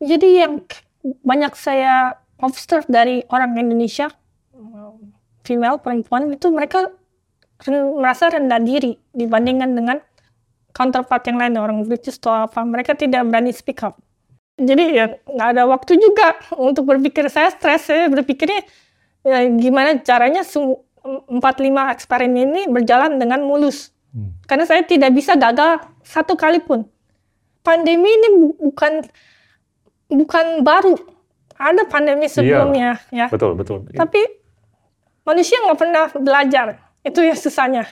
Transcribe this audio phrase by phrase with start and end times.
[0.00, 0.60] Jadi yang
[1.24, 4.12] banyak saya observe dari orang Indonesia,
[5.46, 6.92] female, perempuan itu mereka
[7.96, 9.96] merasa rendah diri dibandingkan dengan
[10.76, 12.60] counterpart yang lain, orang British atau apa.
[12.60, 13.96] Mereka tidak berani speak up.
[14.56, 17.28] Jadi ya nggak ada waktu juga untuk berpikir.
[17.32, 18.64] Saya stres, saya berpikirnya
[19.24, 21.32] ya, gimana caranya 4-5
[21.96, 23.92] eksperimen ini berjalan dengan mulus.
[24.12, 24.36] Hmm.
[24.44, 26.84] Karena saya tidak bisa gagal satu kali pun.
[27.64, 28.28] Pandemi ini
[28.60, 29.04] bukan
[30.06, 30.94] bukan baru.
[31.56, 33.32] Ada pandemi sebelumnya iya, ya.
[33.32, 33.88] Betul, betul.
[33.90, 34.20] Tapi
[35.24, 36.66] manusia nggak pernah belajar.
[37.00, 37.88] Itu yang susahnya.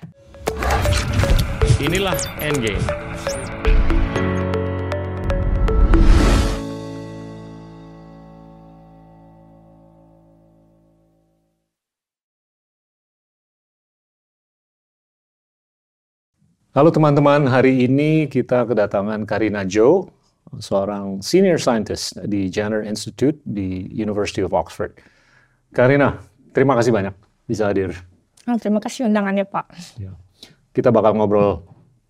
[1.81, 2.83] Inilah Endgame.
[16.75, 20.11] Halo teman-teman, hari ini kita kedatangan Karina Jo,
[20.61, 24.99] seorang senior scientist di Jenner Institute di University of Oxford.
[25.75, 26.21] Karina,
[26.55, 27.15] terima kasih banyak
[27.49, 27.95] bisa hadir.
[28.45, 29.67] Oh, terima kasih undangannya Pak.
[29.97, 30.13] Ya.
[30.75, 31.65] Kita bakal ngobrol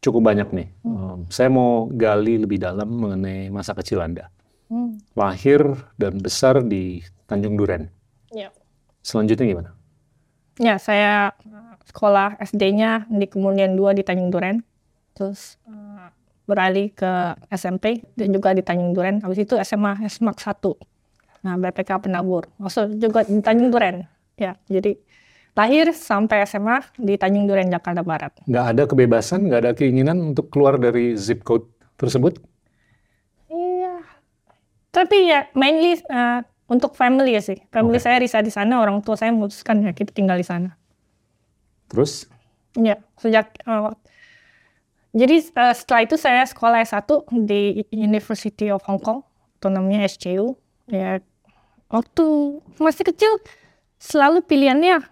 [0.05, 0.69] cukup banyak nih.
[0.85, 0.97] Hmm.
[0.97, 4.29] Um, saya mau gali lebih dalam mengenai masa kecil Anda.
[4.69, 5.01] Hmm.
[5.17, 5.65] Lahir
[5.97, 7.89] dan besar di Tanjung Duren.
[8.35, 8.53] Ya.
[9.01, 9.71] Selanjutnya gimana?
[10.61, 11.35] Ya, saya
[11.89, 14.61] sekolah SD-nya di Kemudian 2 di Tanjung Duren.
[15.15, 15.57] Terus
[16.45, 19.25] beralih ke SMP dan juga di Tanjung Duren.
[19.25, 20.45] Habis itu SMA SMA 1.
[21.45, 22.49] Nah, BPK Penabur.
[22.61, 24.05] Maksud juga di Tanjung Duren.
[24.37, 24.97] Ya, jadi
[25.55, 28.33] lahir sampai SMA di Tanjung Duren, Jakarta Barat.
[28.45, 31.65] Nggak ada kebebasan, nggak ada keinginan untuk keluar dari zip code
[31.97, 32.43] tersebut?
[33.49, 34.03] Iya.
[34.91, 37.59] Tapi ya, mainly uh, untuk family ya sih.
[37.71, 38.05] Family okay.
[38.11, 40.77] saya risah di sana, orang tua saya memutuskan ya kita tinggal di sana.
[41.89, 42.27] Terus?
[42.75, 43.95] Ya, sejak uh,
[45.15, 47.07] jadi uh, setelah itu saya sekolah S1
[47.47, 49.23] di University of Hong Kong,
[49.63, 50.59] atau namanya SCU.
[50.91, 51.23] Ya,
[51.87, 52.25] waktu
[52.83, 53.39] masih kecil
[54.03, 55.07] selalu pilihannya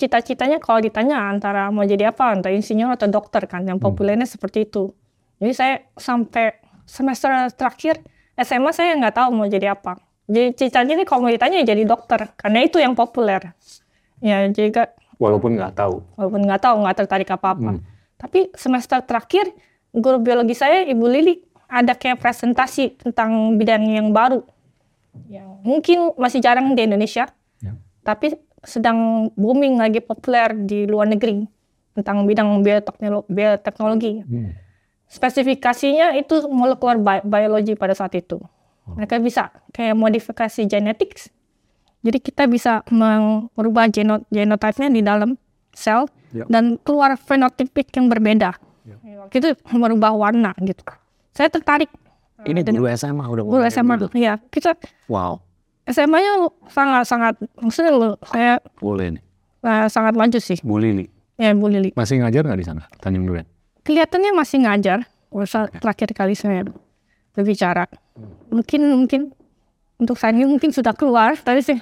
[0.00, 3.84] cita-citanya kalau ditanya antara mau jadi apa, antara insinyur atau dokter kan, yang hmm.
[3.84, 4.32] populernya hmm.
[4.32, 4.96] seperti itu.
[5.44, 6.56] Jadi saya sampai
[6.88, 8.00] semester terakhir
[8.40, 10.00] SMA saya nggak tahu mau jadi apa.
[10.24, 13.52] Jadi cita-citanya kalau mau ditanya jadi dokter, karena itu yang populer.
[14.24, 14.88] Ya, jadi
[15.20, 16.00] walaupun nggak tahu.
[16.16, 17.76] Walaupun nggak tahu, nggak tertarik apa-apa.
[17.76, 17.97] Hmm.
[18.18, 19.54] Tapi semester terakhir,
[19.94, 21.38] guru biologi saya, Ibu Lili,
[21.70, 24.42] ada kayak presentasi tentang bidang yang baru.
[25.30, 27.30] Yang mungkin masih jarang di Indonesia,
[27.62, 27.72] ya.
[28.02, 28.34] tapi
[28.66, 31.46] sedang booming lagi populer di luar negeri
[31.94, 33.26] tentang bidang bioteknologi.
[33.30, 34.12] bioteknologi.
[34.26, 34.50] Hmm.
[35.08, 38.38] Spesifikasinya itu molekular bi biologi pada saat itu.
[38.38, 38.94] Oh.
[38.98, 41.30] Mereka bisa kayak modifikasi genetics.
[42.02, 45.34] Jadi kita bisa merubah genotipnya di dalam
[45.74, 46.44] sel ya.
[46.48, 48.56] dan keluar fenotipik yang berbeda.
[48.84, 48.96] Ya.
[49.24, 50.82] Waktu itu merubah warna gitu.
[51.36, 51.92] Saya tertarik.
[52.46, 54.10] Ini dulu SMA udah Dulu SMA dulu.
[54.14, 54.78] Iya, kita
[55.10, 55.42] Wow.
[55.88, 59.22] SMA-nya sangat-sangat maksudnya lo saya boleh nih.
[59.64, 60.60] Uh, sangat maju sih.
[60.60, 61.08] Bu Lili.
[61.40, 61.96] Ya, Bu Lili.
[61.96, 63.48] Masih ngajar nggak di sana, Tanjung Duren?
[63.88, 65.08] Kelihatannya masih ngajar.
[65.48, 65.80] Saat okay.
[65.80, 66.64] terakhir kali saya
[67.32, 67.88] berbicara.
[68.52, 69.20] Mungkin mungkin
[69.96, 71.80] untuk saya mungkin sudah keluar, tapi sih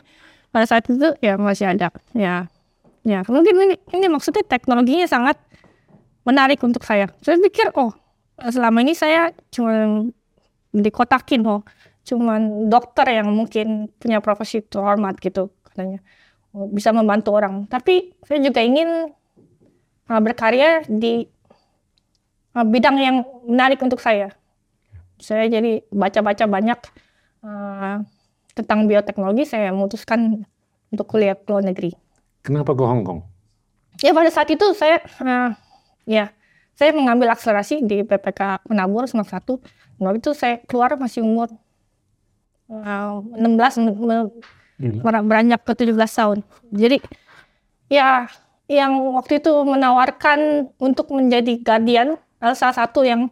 [0.54, 1.90] pada saat itu ya masih ada.
[2.14, 2.46] Ya,
[3.06, 5.39] Ya, mungkin ini, ini maksudnya teknologinya sangat
[6.27, 7.06] menarik untuk saya.
[7.22, 7.94] Saya pikir, oh,
[8.50, 10.11] selama ini saya cuma
[10.75, 11.62] dikotakin, oh,
[12.03, 16.03] cuma dokter yang mungkin punya profesi terhormat gitu, katanya.
[16.50, 17.71] Oh, bisa membantu orang.
[17.71, 19.15] Tapi saya juga ingin
[20.11, 21.31] uh, berkarya di
[22.59, 24.34] uh, bidang yang menarik untuk saya.
[25.23, 26.81] Saya jadi baca-baca banyak
[27.47, 28.03] uh,
[28.59, 30.43] tentang bioteknologi, saya memutuskan
[30.91, 32.06] untuk kuliah ke luar negeri.
[32.46, 33.20] Kenapa ke Hong Kong?
[33.98, 35.50] Ya pada saat itu saya uh,
[36.06, 36.30] ya
[36.78, 39.54] saya mengambil akselerasi di PPK Menabur semester satu.
[39.98, 41.50] Waktu itu saya keluar masih umur
[42.70, 43.82] uh, 16
[45.26, 46.38] beranjak ke 17 tahun.
[46.70, 47.02] Jadi
[47.90, 48.30] ya
[48.70, 52.14] yang waktu itu menawarkan untuk menjadi guardian
[52.54, 53.26] salah satu yang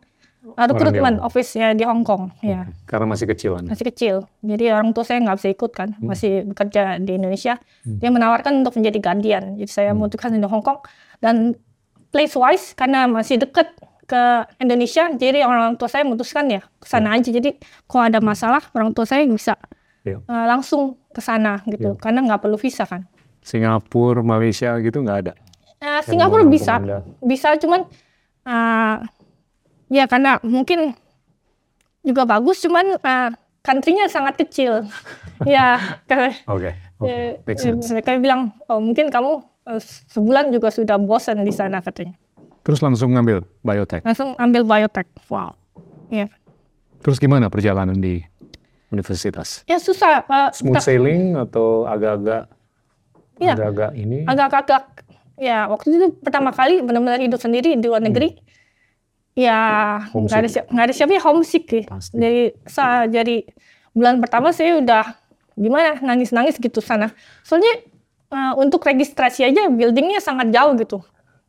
[0.53, 2.69] recruitment office ya di Hong Kong ya.
[2.85, 3.65] Karena masih kecil kan?
[3.65, 4.17] Masih kecil.
[4.45, 6.05] Jadi orang tua saya nggak bisa ikut kan, hmm.
[6.05, 7.57] masih bekerja di Indonesia.
[7.83, 7.99] Hmm.
[7.99, 9.45] Dia menawarkan untuk menjadi guardian.
[9.57, 10.05] Jadi saya hmm.
[10.05, 10.85] memutuskan di Hong Kong
[11.25, 11.57] dan
[12.13, 13.73] place wise karena masih dekat
[14.05, 14.23] ke
[14.61, 17.25] Indonesia, jadi orang tua saya memutuskan ya ke sana ya.
[17.25, 17.31] aja.
[17.33, 17.51] Jadi
[17.89, 19.57] kalau ada masalah orang tua saya bisa
[20.05, 20.21] ya.
[20.29, 21.99] uh, langsung ke sana gitu, ya.
[21.99, 23.09] karena nggak perlu visa kan.
[23.41, 25.33] Singapura, Malaysia gitu nggak ada?
[25.81, 26.81] Uh, Singapura bisa,
[27.25, 27.89] bisa cuman
[28.45, 29.05] uh,
[29.95, 30.99] Ya karena mungkin
[32.03, 33.31] juga bagus, cuman uh,
[33.63, 34.91] country-nya sangat kecil.
[35.47, 35.79] ya,
[36.11, 36.35] Oke.
[36.51, 36.73] Okay.
[36.99, 37.55] Okay.
[37.63, 39.39] Ya, mereka bilang, oh mungkin kamu
[39.71, 39.81] uh,
[40.11, 42.19] sebulan juga sudah bosan di sana katanya.
[42.67, 44.03] Terus langsung ngambil biotech?
[44.03, 45.07] Langsung ambil biotech.
[45.31, 45.55] Wow.
[46.11, 46.27] Ya.
[47.05, 48.25] Terus gimana perjalanan di
[48.91, 49.63] universitas?
[49.71, 50.27] Ya susah.
[50.27, 52.51] Uh, Smooth sailing atau agak-agak
[53.43, 53.59] Iya.
[53.59, 54.19] agak-agak ini?
[54.31, 54.83] agak-agak
[55.35, 58.54] ya waktu itu pertama kali benar-benar hidup sendiri di luar negeri ya Hmm.
[60.11, 60.31] Homesick.
[60.31, 62.15] nggak ada siapa nggak ada siapa ya homesick ya Pasti.
[62.15, 63.37] jadi sa jadi
[63.91, 65.05] bulan pertama saya udah
[65.55, 67.11] gimana nangis-nangis gitu sana
[67.43, 67.83] soalnya
[68.31, 70.99] eh, untuk registrasi aja buildingnya sangat jauh gitu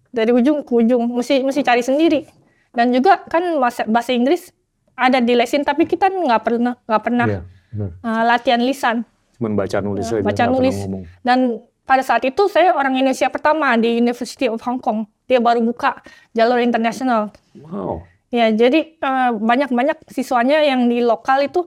[0.10, 2.26] dari ujung ke ujung mesti mesti cari sendiri
[2.72, 4.50] dan juga kan bahasa, bahasa Inggris
[4.96, 7.90] ada di lesin tapi kita nggak pernah nggak pernah benar.
[8.02, 9.06] eh, latihan lisan
[9.36, 10.24] Cuman baca nulis aja.
[10.24, 10.78] baca nulis
[11.22, 15.62] dan pada saat itu saya orang Indonesia pertama di University of Hong Kong dia baru
[15.62, 16.02] buka
[16.32, 18.04] jalur internasional Wow.
[18.28, 21.66] ya jadi eh, banyak-banyak siswanya yang di lokal itu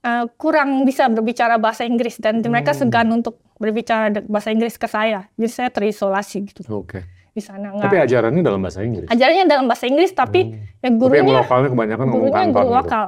[0.00, 5.30] eh, kurang bisa berbicara bahasa Inggris dan mereka segan untuk berbicara bahasa Inggris ke saya
[5.32, 7.06] jadi saya terisolasi gitu Oke.
[7.28, 9.06] di sana Tapi ajarannya dalam bahasa Inggris.
[9.06, 12.66] ajarnya dalam bahasa Inggris tapi ya Tapi yang gurunya lokalnya kebanyakan ngomong gurunya kanton guru
[12.66, 12.76] gitu.
[12.76, 13.04] lokal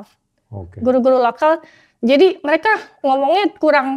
[0.48, 0.76] Oke.
[0.78, 1.52] guru-guru lokal
[1.98, 2.70] jadi mereka
[3.00, 3.88] ngomongnya kurang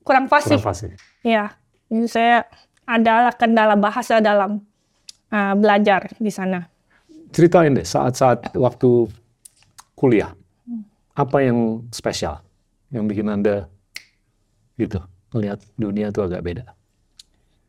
[0.00, 0.90] kurang fasih Kurang fasih.
[1.20, 1.52] Ya,
[1.88, 2.36] jadi saya
[2.84, 4.64] adalah kendala bahasa dalam
[5.30, 6.66] uh, belajar di sana.
[7.30, 9.06] Ceritain deh saat-saat waktu
[9.94, 10.34] kuliah.
[11.14, 12.40] Apa yang spesial
[12.90, 13.66] yang bikin Anda
[14.78, 14.98] gitu
[15.30, 16.64] melihat dunia itu agak beda.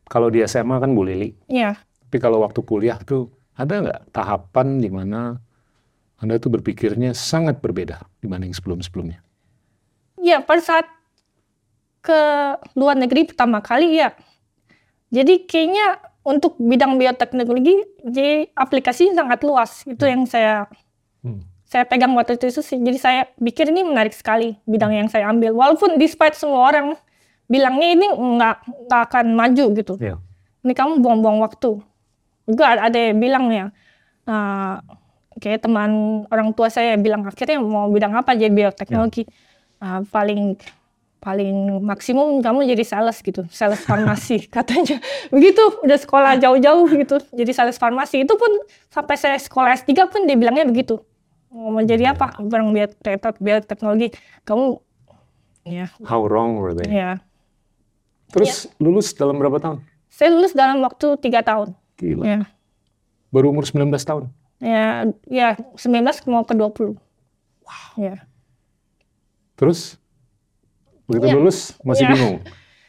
[0.07, 1.77] Kalau di SMA kan Bu Lili, Ya,
[2.07, 5.37] tapi kalau waktu kuliah tuh ada nggak tahapan di mana
[6.19, 9.21] Anda tuh berpikirnya sangat berbeda dibanding sebelum-sebelumnya?
[10.21, 10.85] ya pada saat
[12.01, 12.19] ke
[12.77, 14.13] luar negeri pertama kali ya.
[15.09, 19.81] Jadi kayaknya untuk bidang bioteknologi, jadi aplikasi sangat luas.
[19.85, 20.69] Itu yang saya
[21.21, 21.45] Hmm.
[21.69, 22.81] saya pegang waktu itu sih.
[22.81, 25.53] Jadi saya pikir ini menarik sekali bidang yang saya ambil.
[25.53, 26.97] Walaupun despite semua orang
[27.45, 28.55] bilangnya ini nggak
[28.89, 29.93] nggak akan maju gitu.
[30.01, 30.17] Iya.
[30.61, 31.81] ini kamu buang-buang waktu.
[32.45, 33.65] Juga ada yang bilang ya,
[34.25, 34.75] eh,
[35.41, 39.25] kayak teman orang tua saya bilang akhirnya mau bidang apa jadi bioteknologi.
[39.81, 40.57] Eh, paling
[41.21, 44.97] paling maksimum kamu jadi sales gitu, sales farmasi katanya.
[45.29, 48.25] Begitu, udah sekolah jauh-jauh gitu, jadi sales farmasi.
[48.25, 48.49] Itu pun
[48.89, 50.97] sampai saya sekolah S3 pun dia bilangnya begitu.
[51.53, 52.41] Mau jadi apa?
[52.41, 54.09] Barang biotek- bioteknologi.
[54.41, 54.81] Kamu
[55.61, 56.89] ya, How wrong were they?
[56.89, 57.21] ya.
[58.33, 59.83] Terus lulus dalam berapa tahun?
[60.09, 61.75] Saya lulus dalam waktu tiga tahun.
[62.01, 62.23] Gila.
[62.25, 62.39] Ya.
[63.29, 64.31] Baru umur 19 tahun.
[64.57, 66.95] Ya, ya 19 mau ke 20.
[67.61, 67.91] Wow.
[67.99, 68.25] Ya.
[69.53, 70.00] Terus
[71.11, 71.35] begitu Iya.
[71.35, 72.11] lulus masih Iya.
[72.11, 72.37] bingung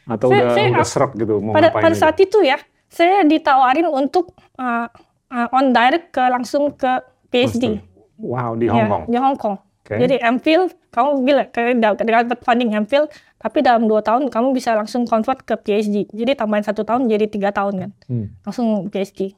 [0.05, 2.01] atau Saya- udah saya- udah serak gitu mau Pada ngapain pada aja?
[2.01, 4.87] saat itu ya, saya ditawarin untuk uh,
[5.27, 6.91] uh, on direct ke langsung ke
[7.27, 7.83] PhD.
[8.15, 9.03] Wow di Ya, Hong Kong.
[9.05, 9.57] di Hong Kong.
[9.83, 9.99] Oke.
[9.99, 15.43] Jadi MPhil, kamu bilang dapat funding MPhil, tapi dalam dua tahun kamu bisa langsung convert
[15.43, 16.07] ke PhD.
[16.07, 18.31] Jadi tambahin satu tahun jadi tiga tahun kan, Hmm.
[18.41, 19.35] langsung PhD.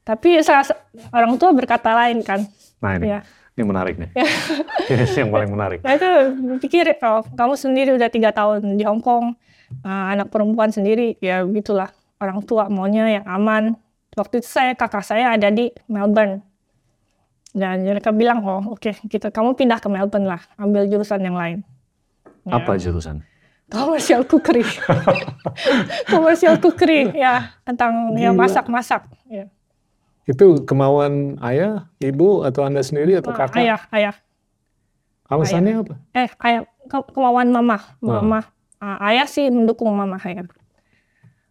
[0.00, 0.78] Tapi salah sa-
[1.10, 2.46] orang tua berkata lain kan.
[2.78, 3.18] Nah ini, Ya.
[3.52, 4.10] Ini menarik nih.
[4.92, 5.78] Ini yang paling menarik.
[5.84, 6.10] Nah itu
[6.64, 9.36] pikir oh, kamu sendiri udah tiga tahun di Hong Kong,
[9.84, 13.76] uh, anak perempuan sendiri, ya begitulah orang tua maunya yang aman.
[14.16, 16.40] Waktu itu saya kakak saya ada di Melbourne,
[17.52, 21.60] dan mereka bilang oh oke kita kamu pindah ke Melbourne lah, ambil jurusan yang lain.
[22.48, 22.56] Ya.
[22.56, 23.20] Apa jurusan?
[23.72, 24.64] Commercial cookery,
[26.12, 28.40] commercial cookery ya tentang ya Gila.
[28.44, 29.08] masak-masak.
[29.28, 29.48] Ya.
[30.22, 33.58] Itu kemauan ayah, ibu, atau anda sendiri atau Ah, kakak?
[33.58, 34.14] ayah ayah.
[35.26, 35.94] Alasannya apa?
[36.12, 37.80] eh ayah ke- kemauan mama.
[38.04, 38.20] Oh.
[38.20, 38.46] mama.
[38.78, 40.42] Ah, ayah sih mendukung mama saya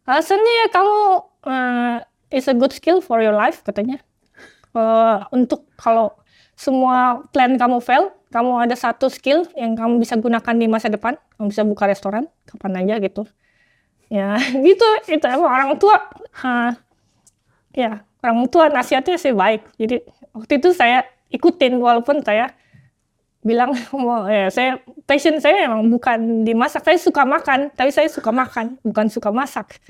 [0.01, 0.97] alasannya ya kamu
[1.47, 1.97] eh,
[2.35, 4.01] is a good skill for your life katanya.
[4.75, 6.11] Eh, untuk kalau
[6.55, 11.15] semua plan kamu fail kamu ada satu skill yang kamu bisa gunakan di masa depan
[11.35, 13.23] kamu bisa buka restoran kapan aja gitu.
[14.11, 14.35] Ya
[14.67, 14.87] gitu.
[15.07, 15.97] Itu emang orang tua.
[16.39, 16.75] Ah,
[17.71, 20.01] ya orang tua nasihatnya sih baik jadi
[20.31, 22.53] waktu itu saya ikutin walaupun saya
[23.41, 28.05] bilang mau ya saya passion saya emang bukan di masak saya suka makan tapi saya
[28.07, 29.77] suka makan bukan suka masak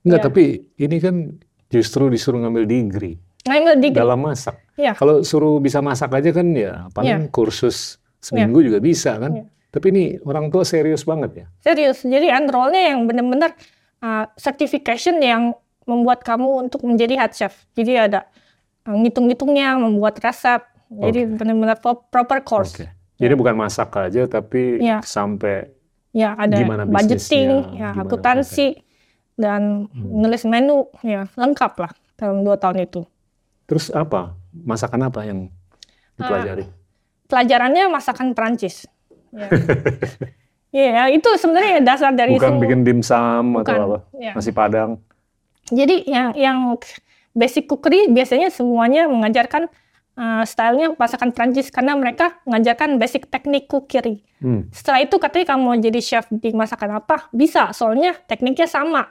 [0.00, 0.24] Enggak, Ya.
[0.24, 0.44] tapi
[0.80, 1.36] ini kan
[1.68, 4.56] justru disuruh ngambil degree ngambil di dalam masak.
[4.76, 9.32] ya Kalau suruh bisa masak aja kan ya paling kursus seminggu juga bisa kan.
[9.32, 9.44] Iya.
[9.70, 11.46] Tapi ini orang tua serius banget ya.
[11.60, 13.52] serius jadi enrollnya yang benar-benar
[14.00, 15.52] uh, certification yang
[15.90, 18.20] membuat kamu untuk menjadi head chef jadi ada
[18.84, 22.86] uh, ngitung-ngitungnya membuat resep jadi benar-benar pro- proper course Oke.
[23.16, 25.04] Jadi bukan masak aja tapi Iya.
[25.04, 25.68] sampai
[26.10, 28.80] ya ada Gimana budgeting ya gimana, akuntansi
[29.34, 33.04] dan nulis menu ya lengkap lah dalam dua tahun itu
[33.64, 34.32] terus apa?
[34.50, 35.46] Masakan apa yang
[36.16, 36.64] dipelajari?
[37.24, 38.88] pelajarannya masakan Perancis.
[39.30, 39.46] Ya.
[40.70, 43.98] Iya, itu sebenarnya dasar dari Bukan semua- bikin dimsum atau apa?
[44.16, 44.32] ya.
[44.32, 44.98] Nasi Padang.
[45.70, 46.58] Jadi yang yang
[47.34, 49.70] basic cookery biasanya semuanya mengajarkan
[50.18, 54.22] uh, stylenya masakan Prancis karena mereka mengajarkan basic teknik cookery.
[54.42, 54.66] Hmm.
[54.74, 59.06] Setelah itu katanya kamu mau jadi chef di masakan apa bisa, soalnya tekniknya sama.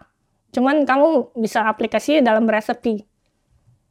[0.50, 3.06] Cuman kamu bisa aplikasi dalam resepi.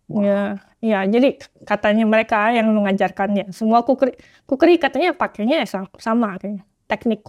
[0.08, 1.04] Ya, ya.
[1.04, 3.52] Jadi katanya mereka yang mengajarkannya.
[3.54, 4.16] Semua cookery,
[4.48, 6.64] cookery katanya pakainya ya sama, sama kayaknya.
[6.88, 7.20] Teknik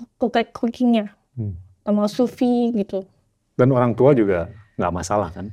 [0.56, 1.60] cookingnya, Hmm.
[1.84, 3.04] sama sufi gitu.
[3.60, 4.48] Dan orang tua juga
[4.80, 5.52] nggak masalah kan?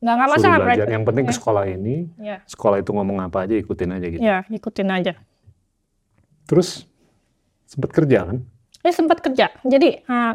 [0.00, 0.76] Nggak nggak masalah belajar.
[0.80, 0.92] mereka.
[0.92, 1.36] Yang penting ke Ya.
[1.36, 4.20] sekolah ini, Ya, sekolah itu ngomong apa aja ikutin aja gitu.
[4.20, 5.12] ya ikutin aja.
[6.44, 6.84] Terus
[7.64, 8.38] sempat kerja kan?
[8.80, 9.48] Saya sempat kerja.
[9.62, 10.34] Jadi uh,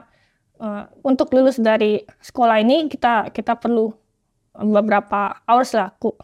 [0.57, 3.93] uh, untuk lulus dari sekolah ini kita kita perlu
[4.51, 6.17] beberapa hours lah, ku,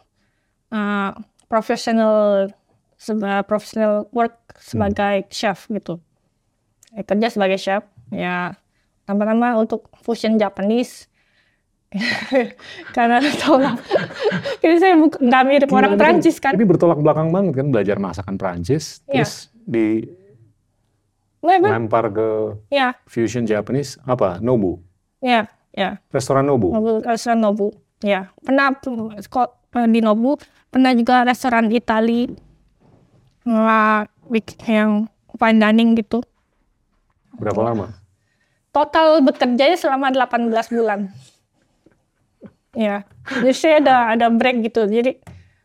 [0.68, 1.10] uh,
[1.46, 2.50] professional
[2.96, 6.02] seba- professional work sebagai chef gitu.
[6.90, 7.86] Ya, kerja sebagai chef.
[8.10, 8.58] Ya
[9.02, 11.06] pertama-tama untuk fusion Japanese.
[12.96, 13.74] Karena tau lah,
[14.62, 16.52] jadi saya nggak mirip Gila, orang Prancis kan.
[16.54, 19.24] Ini bertolak belakang banget kan belajar masakan Prancis, Iya.
[19.24, 19.34] terus
[19.66, 19.86] di
[21.42, 22.28] Memang, lempar ke
[22.68, 24.82] ya, fusion Japanese apa Nobu,
[25.22, 26.02] ya, ya.
[26.10, 26.74] restoran Nobu.
[26.74, 27.70] Nobu, restoran Nobu.
[28.04, 30.36] Ya, pernah eh, di Nobu,
[30.68, 32.28] pernah juga restoran Itali,
[34.66, 36.20] yang fine dining gitu.
[37.38, 37.86] Berapa lama?
[38.74, 41.08] Total bekerjanya selama 18 bulan.
[42.76, 44.84] Ya, jadi saya ada ada break gitu.
[44.84, 45.16] Jadi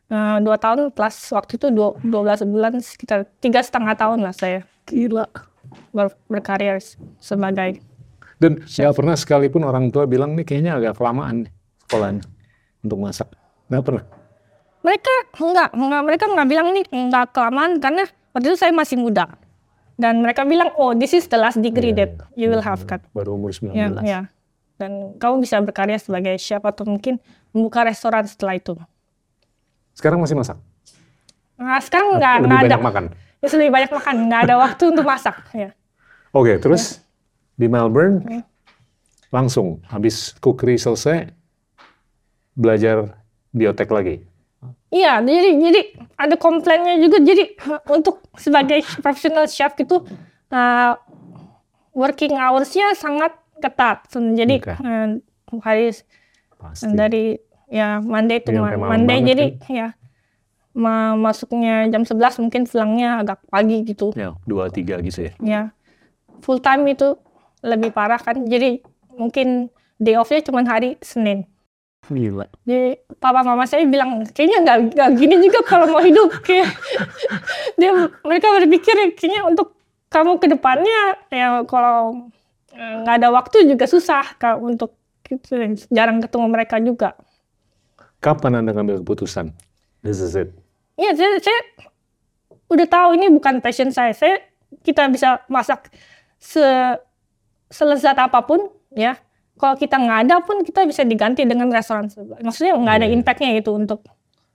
[0.07, 4.63] eh, dua tahun plus waktu itu dua, 12 bulan sekitar tiga setengah tahun lah saya
[4.87, 5.27] Gila.
[5.91, 6.79] ber- berkarir
[7.19, 7.83] sebagai
[8.39, 11.51] Dan nggak pernah sekalipun orang tua bilang nih kayaknya agak kelamaan nih
[11.85, 12.23] sekolahnya
[12.81, 13.27] untuk masak.
[13.67, 14.03] Nggak pernah.
[14.81, 18.01] mereka enggak, enggak mereka nggak bilang ini enggak kelamaan karena
[18.33, 19.29] waktu itu saya masih muda
[19.93, 22.97] dan mereka bilang oh this is the last degree Iya, that you will have kan
[23.13, 23.77] Baru umur 19.
[23.77, 24.19] ya ya
[24.81, 27.21] dan kamu bisa berkarya sebagai chef atau mungkin
[27.53, 28.73] membuka restoran setelah itu
[29.93, 30.57] Sekarang masih masak?
[31.61, 33.03] nah sekarang nggak Lebih ada banyak makan?
[33.37, 35.69] ya lebih banyak makan nggak ada waktu untuk masak ya
[36.31, 37.03] Oke, terus
[37.53, 38.39] di Melbourne Oke.
[39.29, 41.27] langsung habis cookery selesai
[42.55, 43.19] belajar
[43.51, 44.15] biotek lagi.
[44.87, 45.81] Iya, jadi jadi
[46.15, 47.19] ada komplainnya juga.
[47.19, 47.59] Jadi
[47.91, 50.07] untuk sebagai profesional chef gitu,
[50.51, 50.93] uh,
[51.91, 54.09] working hours-nya sangat ketat.
[54.09, 55.21] Jadi uh,
[55.61, 55.93] hari
[56.57, 56.91] Pasti.
[56.91, 57.37] dari
[57.71, 59.87] ya Monday to Iya, Monday banget jadi ya
[60.75, 64.11] ma- masuknya jam 11 mungkin pulangnya agak pagi gitu.
[64.15, 65.33] Ya, dua tiga gitu ya.
[65.39, 65.61] Ya.
[66.41, 67.15] Full time itu
[67.61, 68.43] lebih parah kan.
[68.43, 68.81] Jadi
[69.15, 69.69] mungkin
[70.01, 71.45] day off-nya cuma hari Senin.
[72.09, 72.49] Gila.
[72.65, 76.73] Jadi papa mama saya bilang kayaknya nggak nggak gini juga kalau mau hidup kayak
[77.77, 77.91] dia
[78.25, 79.77] mereka berpikir kayaknya untuk
[80.09, 82.27] kamu ke depannya ya kalau
[82.71, 85.55] nggak ada waktu juga susah kak untuk gitu,
[85.89, 87.15] jarang ketemu mereka juga.
[88.19, 89.51] Kapan Anda ngambil keputusan?
[90.01, 90.53] This is it.
[90.95, 91.59] Iya saya, saya
[92.67, 94.13] udah tahu ini bukan passion saya.
[94.13, 94.39] Saya
[94.81, 95.89] kita bisa masak
[96.37, 96.61] se
[97.67, 99.17] selezat apa pun ya.
[99.55, 102.41] Kalau kita nggak ada pun kita bisa diganti dengan restoran sebelah.
[102.41, 103.15] Maksudnya nggak ada Iya.
[103.15, 104.03] impactnya gitu untuk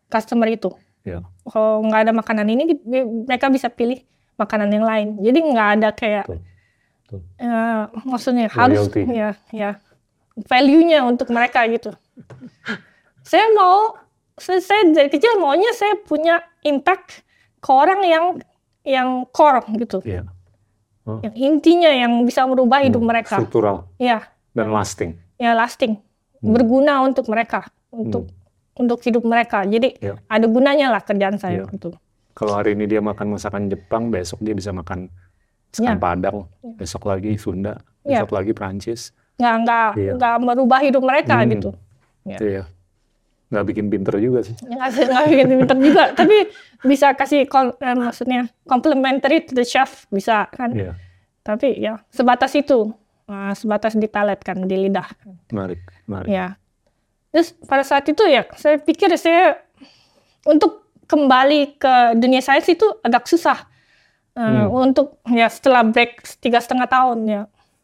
[0.06, 0.70] customer itu.
[1.06, 1.22] Ya.
[1.46, 2.82] kalau nggak ada makanan ini
[3.22, 4.02] mereka bisa pilih
[4.34, 6.42] makanan yang lain jadi nggak ada kayak Betul.
[7.06, 7.22] Betul.
[7.38, 9.06] eh, maksudnya harus Loyalty.
[9.08, 9.70] ya ya
[10.42, 11.94] value-nya untuk mereka gitu
[13.22, 13.94] saya mau
[14.34, 17.22] saya, saya dari kecil maunya saya punya impact
[17.56, 18.24] ke orang yang
[18.82, 20.26] yang core gitu Iya.
[21.22, 25.14] yang intinya yang bisa merubah hidup Hmm, mereka Struktural ya dan lasting.
[25.36, 26.02] ya lasting
[26.36, 26.52] Hmm.
[26.52, 28.28] berguna untuk mereka untuk
[28.74, 30.14] untuk hidup mereka jadi Ya.
[30.26, 31.70] ada gunanya lah kerjaan saya Iya.
[31.70, 31.94] gitu
[32.34, 35.08] Kalau hari ini dia makan masakan Jepang, besok dia bisa makan
[35.68, 35.98] masakan Ya.
[35.98, 36.38] Padang,
[36.74, 38.20] besok lagi Sunda, Ya.
[38.20, 39.10] besok lagi Prancis.
[39.36, 40.12] nggak nggak Iya.
[40.16, 41.50] nggak merubah hidup mereka Hmm.
[41.50, 41.70] gitu
[42.24, 42.38] Ya.
[42.38, 42.64] Iya.
[43.46, 44.56] Nggak bikin pinter juga sih.
[44.58, 46.36] Nggak nggak bikin pinter juga tapi
[46.82, 50.92] bisa kasih eh, maksudnya complementary to the chef bisa kan Iya.
[51.42, 52.90] tapi ya sebatas itu
[53.26, 55.06] eh, sebatas di palate kan di lidah
[55.52, 56.26] Menarik, menarik.
[56.26, 56.56] ya
[57.28, 59.60] terus pada saat itu ya saya pikir saya
[60.42, 63.68] untuk kembali ke dunia sains itu agak susah
[64.36, 64.68] Eh, Hmm.
[64.68, 67.42] untuk ya setelah break tiga setengah tahun ya.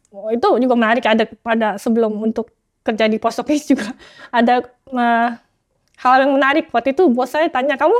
[0.09, 3.89] Oh, itu juga menarik ada pada sebelum untuk kerja di postoffice juga.
[4.29, 5.29] Ada eh,
[5.97, 6.69] hal yang menarik.
[6.69, 7.97] Waktu itu bos saya tanya kamu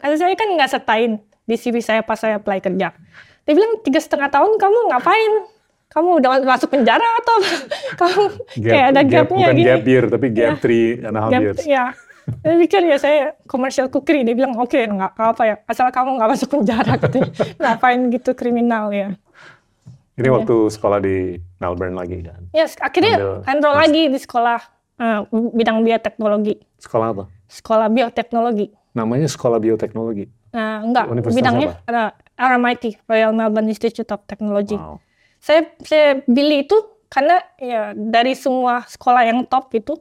[0.00, 1.12] saya kan nggak sertain
[1.44, 2.96] di CV saya pas saya apply kerja.
[3.44, 5.32] Dia bilang tiga setengah tahun kamu ngapain?
[5.92, 7.36] Kamu udah masuk penjara atau
[8.00, 8.22] kamu
[8.56, 9.68] kayak ada gap, gapnya bukan gini?
[9.68, 11.58] gap year, tapi gap three and a half Gap- years.
[11.62, 11.92] ya
[12.24, 16.30] saya pikir ya saya commercial cookery dia bilang oke nggak apa ya asal kamu nggak
[16.32, 19.12] masuk penjara katanya ngapain gitu kriminal ya
[20.14, 22.46] Ini waktu sekolah di Melbourne lagi kan.
[22.54, 24.58] ya akhirnya Ambil enroll lagi di sekolah
[24.96, 27.24] eh, bidang bioteknologi Sekolah apa?
[27.50, 30.30] sekolah bioteknologi Namanya Sekolah Bioteknologi.
[30.54, 34.78] Nah, enggak, bidangnya ada RMIT, Royal Melbourne Institute of Technology.
[34.78, 35.02] Wow.
[35.42, 36.78] Saya saya pilih itu
[37.10, 39.98] karena ya dari semua sekolah yang top itu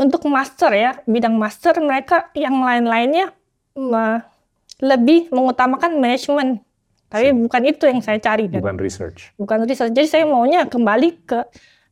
[0.00, 3.36] untuk master ya, bidang master mereka yang lain-lainnya
[4.80, 6.64] lebih mengutamakan manajemen.
[7.06, 9.34] Tapi bukan itu yang saya cari dan Bukan research.
[9.34, 9.90] bukan research.
[9.90, 11.42] Jadi saya maunya kembali ke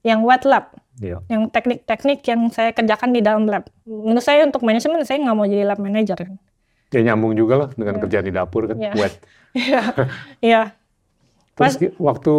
[0.00, 1.18] yang wet lab, Iya.
[1.26, 3.66] yang teknik-teknik yang saya kerjakan di dalam lab.
[3.82, 6.16] Menurut saya untuk manajemen saya nggak mau jadi lab manager.
[6.88, 8.92] Ya nyambung juga lah dengan kerjaan di dapur kan, Iya.
[8.94, 9.14] wet.
[9.58, 9.80] Iya,
[10.38, 10.62] iya.
[11.56, 12.34] Terus waktu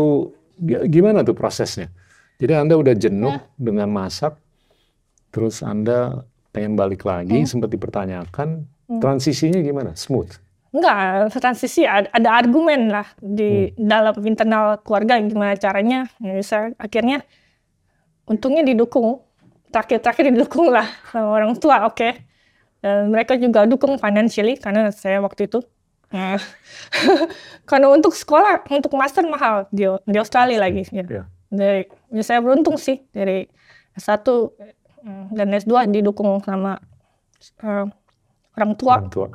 [0.57, 1.91] gi- gimana tuh prosesnya?
[2.39, 3.43] Jadi Anda udah jenuh Iya.
[3.59, 4.39] dengan masak,
[5.29, 7.50] terus Anda pengen balik lagi, Hmm.
[7.50, 8.65] sempat dipertanyakan,
[8.98, 9.93] transisinya gimana?
[9.93, 10.33] Smooth?
[10.69, 16.05] Enggak, transisi ada, ada argumen lah di dalam internal keluarga gimana caranya.
[16.21, 17.25] Ya, saya akhirnya
[18.29, 19.25] untungnya didukung.
[19.69, 22.09] Terakhir-terakhir didukung lah sama orang tua, oke.
[22.81, 25.62] Dan mereka juga dukung financially karena saya waktu itu.
[26.09, 26.38] ya.
[27.69, 30.86] karena untuk sekolah, untuk master mahal di, di Australia lagi.
[30.89, 31.05] Ya.
[31.05, 31.24] Iya.
[31.50, 31.81] Dari,
[32.13, 33.50] ya saya beruntung sih dari
[33.93, 34.21] S1
[34.62, 34.74] eh,
[35.29, 36.77] dan S2 didukung sama
[37.58, 37.86] eh,
[38.53, 39.27] orang tua Orang tua.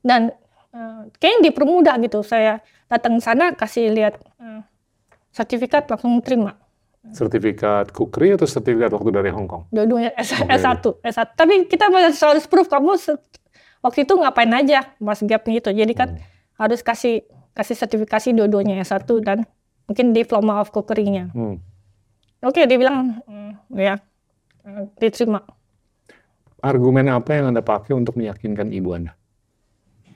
[0.00, 0.30] dan
[0.70, 4.60] eh, kayaknya dipermudah gitu saya datang sana kasih lihat eh,
[5.30, 6.58] sertifikat langsung terima
[7.06, 9.70] Sertifikat kukri atau sertifikat waktu dari Hong Kong?
[9.70, 10.50] dua-duanya S, Oke.
[10.50, 10.74] S1
[11.06, 12.98] S1 tapi kita harus proof kamu
[13.78, 16.18] waktu itu ngapain aja mas gapnya itu jadi kan
[16.56, 17.22] harus kasih
[17.54, 19.46] kasih sertifikasi dua-duanya S1 dan
[19.86, 21.62] mungkin diploma of cookery-nya Hmm.
[22.42, 24.02] oke dia bilang "Hmm, ya
[24.98, 25.40] diterima
[26.64, 29.14] Argumen apa yang Anda pakai untuk meyakinkan ibu Anda?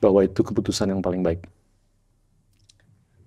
[0.03, 1.45] Bahwa itu keputusan yang paling baik.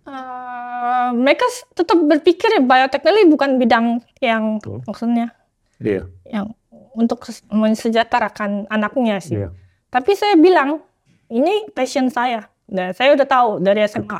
[0.03, 3.85] Eh, mereka tetap berpikir ya, bioteknologi bukan bidang
[4.19, 4.83] yang Betul.
[4.83, 5.31] maksudnya
[5.79, 6.11] Iya.
[6.27, 6.51] yang
[6.91, 9.39] untuk mensejahterakan anaknya sih.
[9.39, 9.55] Iya.
[9.87, 10.83] Tapi saya bilang
[11.31, 14.19] ini passion saya dan saya udah tahu dari SMA.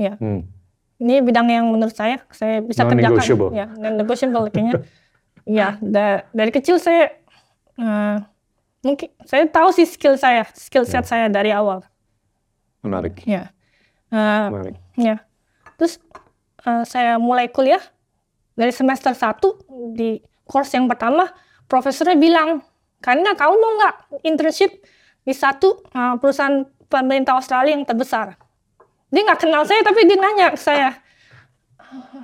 [0.00, 0.50] Ya, Hmm.
[0.98, 3.22] ini bidang yang menurut saya saya bisa kerjakan.
[3.54, 4.82] Ya, non-negotiable kayaknya.
[5.44, 7.12] ya, da- dari kecil saya
[7.78, 8.16] eh,
[8.82, 11.82] mungkin saya tahu sih skill saya, skill set saya dari awal.
[12.82, 13.22] Menarik.
[13.22, 13.54] Ya.
[14.10, 14.76] Eh, Menarik.
[14.98, 15.22] Ya.
[15.78, 16.02] Terus
[16.66, 17.80] eh, saya mulai kuliah
[18.58, 21.30] dari semester 1 di course yang pertama
[21.70, 22.60] profesornya bilang
[23.00, 24.70] karena kamu mau nggak internship
[25.22, 28.36] di satu eh, perusahaan pemerintah Australia yang terbesar.
[29.08, 30.90] Dia nggak kenal saya tapi dia nanya ke saya.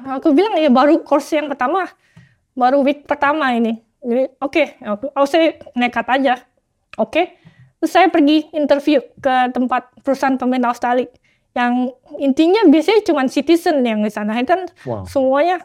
[0.09, 1.85] Aku bilang ya baru course yang pertama,
[2.59, 3.79] baru week pertama ini.
[4.03, 6.35] Jadi oke, aku oh, saya nekat aja.
[6.99, 7.39] Oke.
[7.79, 11.07] Terus saya pergi interview ke tempat perusahaan pemerintah Australia
[11.55, 15.07] yang intinya biasanya cuma citizen yang di sana kan Wow.
[15.07, 15.63] semuanya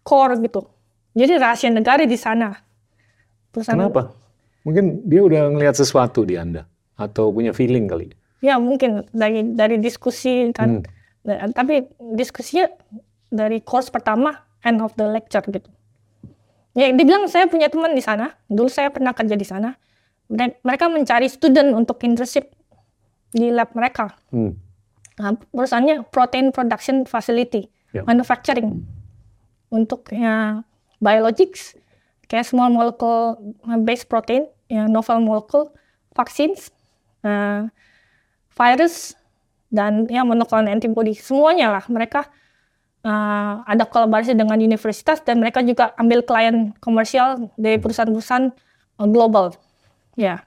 [0.00, 0.64] core gitu.
[1.12, 2.56] Jadi rahasia negara di sana.
[3.52, 4.16] Perusahaan, Kenapa?
[4.64, 6.64] Mungkin dia udah ngelihat sesuatu di Anda.
[6.96, 8.08] Atau punya feeling kali.
[8.40, 10.80] Ya mungkin dari dari diskusi kan.
[11.24, 11.84] Da- Tapi
[12.16, 12.68] diskusinya
[13.28, 14.32] dari course pertama
[14.64, 15.68] end of the lecture gitu.
[16.74, 18.34] Ya dibilang saya punya teman di sana.
[18.46, 19.78] Dulu saya pernah kerja di sana.
[20.26, 22.50] Mere- Mereka mencari student untuk internship
[23.30, 24.14] di lab mereka.
[24.30, 24.58] Hmm.
[25.14, 28.02] Nah, perusahaannya Protein Production Facility, Ya.
[28.02, 28.82] manufacturing
[29.70, 30.66] untuk ya,
[30.98, 31.78] biologics,
[32.26, 33.38] kayak small molecule
[33.80, 35.70] based protein, ya, novel molecule,
[36.10, 36.74] vaccines,
[37.22, 37.70] eh,
[38.50, 39.14] virus,
[39.70, 42.26] dan ya monoclonal antibody, semuanya lah mereka
[43.04, 48.50] eh, ada kolaborasi dengan universitas dan mereka juga ambil klien komersial dari perusahaan-perusahaan
[49.00, 49.52] eh, global,
[50.16, 50.42] ya.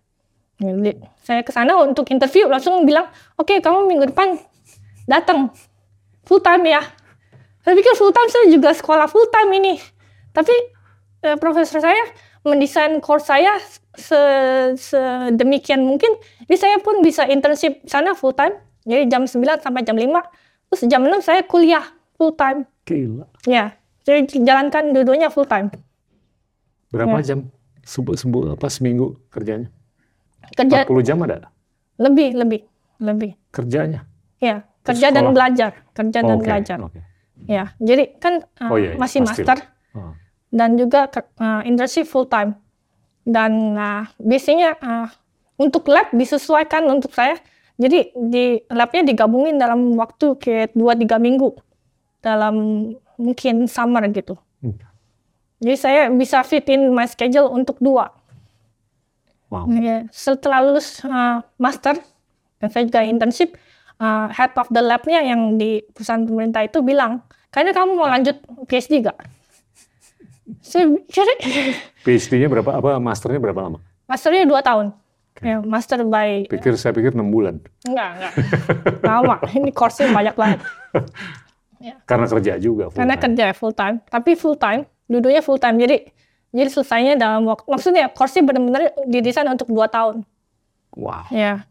[0.58, 3.06] Jadi, saya ke sana untuk interview langsung bilang,
[3.38, 4.42] oke kamu minggu depan
[5.06, 5.54] datang
[6.26, 6.82] full time ya.
[7.62, 9.78] Saya pikir full time saya juga sekolah full time ini.
[10.34, 10.56] Tapi
[11.30, 12.02] eh, profesor saya
[12.42, 13.62] mendesain course saya
[13.94, 16.10] se- sedemikian mungkin.
[16.50, 18.58] Jadi saya pun bisa internship sana full time.
[18.88, 20.10] Jadi jam 9 sampai jam 5.
[20.72, 21.84] Terus jam 6 saya kuliah
[22.18, 22.66] full time.
[22.84, 23.26] Gila.
[23.46, 25.70] Ya, jadi jalankan dua-duanya full time.
[26.90, 27.34] Berapa Ya.
[27.34, 27.40] jam?
[27.84, 29.72] Sebu, sebu, apa seminggu kerjanya?
[30.52, 31.52] Kerja 40 jam ada?
[31.98, 32.62] lebih, lebih,
[33.00, 33.32] lebih.
[33.50, 34.06] Kerjanya?
[34.38, 35.34] Ya, Terus kerja dan sekolah?
[35.34, 36.78] belajar, kerja dan Oke, belajar.
[36.80, 37.00] oke.
[37.44, 39.42] Ya, jadi kan uh, Oh, iya, iya, masih pasti.
[39.44, 39.58] master.
[39.94, 40.14] Oh.
[40.48, 42.56] dan juga uh, internship full time.
[43.24, 45.08] Dan uh, biasanya uh,
[45.58, 47.36] untuk lab disesuaikan untuk saya.
[47.76, 51.52] Jadi di labnya digabungin dalam waktu kayak 2-3 minggu
[52.22, 52.56] dalam
[53.18, 54.38] mungkin summer gitu.
[54.62, 54.78] Hmm.
[55.58, 58.14] Jadi saya bisa fit in my schedule untuk dua.
[59.48, 59.72] Wow.
[59.80, 61.96] Ya, setelah lulus uh, master
[62.60, 63.56] dan saya juga internship,
[63.98, 68.36] uh, head of the labnya yang di perusahaan pemerintah itu bilang, kayaknya kamu mau lanjut
[68.68, 69.18] PhD gak?
[70.60, 70.92] Saya
[72.06, 72.76] PhD-nya berapa?
[72.76, 73.80] Apa masternya berapa lama?
[74.08, 74.96] masternya dua tahun.
[75.38, 78.34] Ya, master by Pikir saya pikir enam bulan enggak enggak
[79.06, 79.38] lama.
[79.54, 80.60] Ini course-nya banyak banget.
[82.06, 82.90] karena kerja juga.
[82.90, 83.24] full Karena time.
[83.24, 85.78] kerja full time, tapi full time, duduknya full time.
[85.78, 85.98] Jadi
[86.56, 90.24] jadi selesainya dalam waktu maksudnya course-nya benar-benar didesain untuk dua tahun.
[90.96, 91.30] Wow.
[91.30, 91.68] Ya.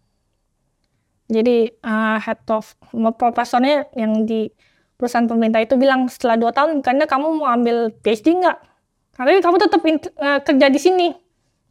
[1.27, 2.79] Jadi uh, head of
[3.19, 4.47] profesornya yang di
[4.95, 8.59] perusahaan pemerintah itu bilang setelah dua tahun karena kamu mau ambil PhD nggak?
[9.19, 11.09] Karena kamu tetap uh, kerja di sini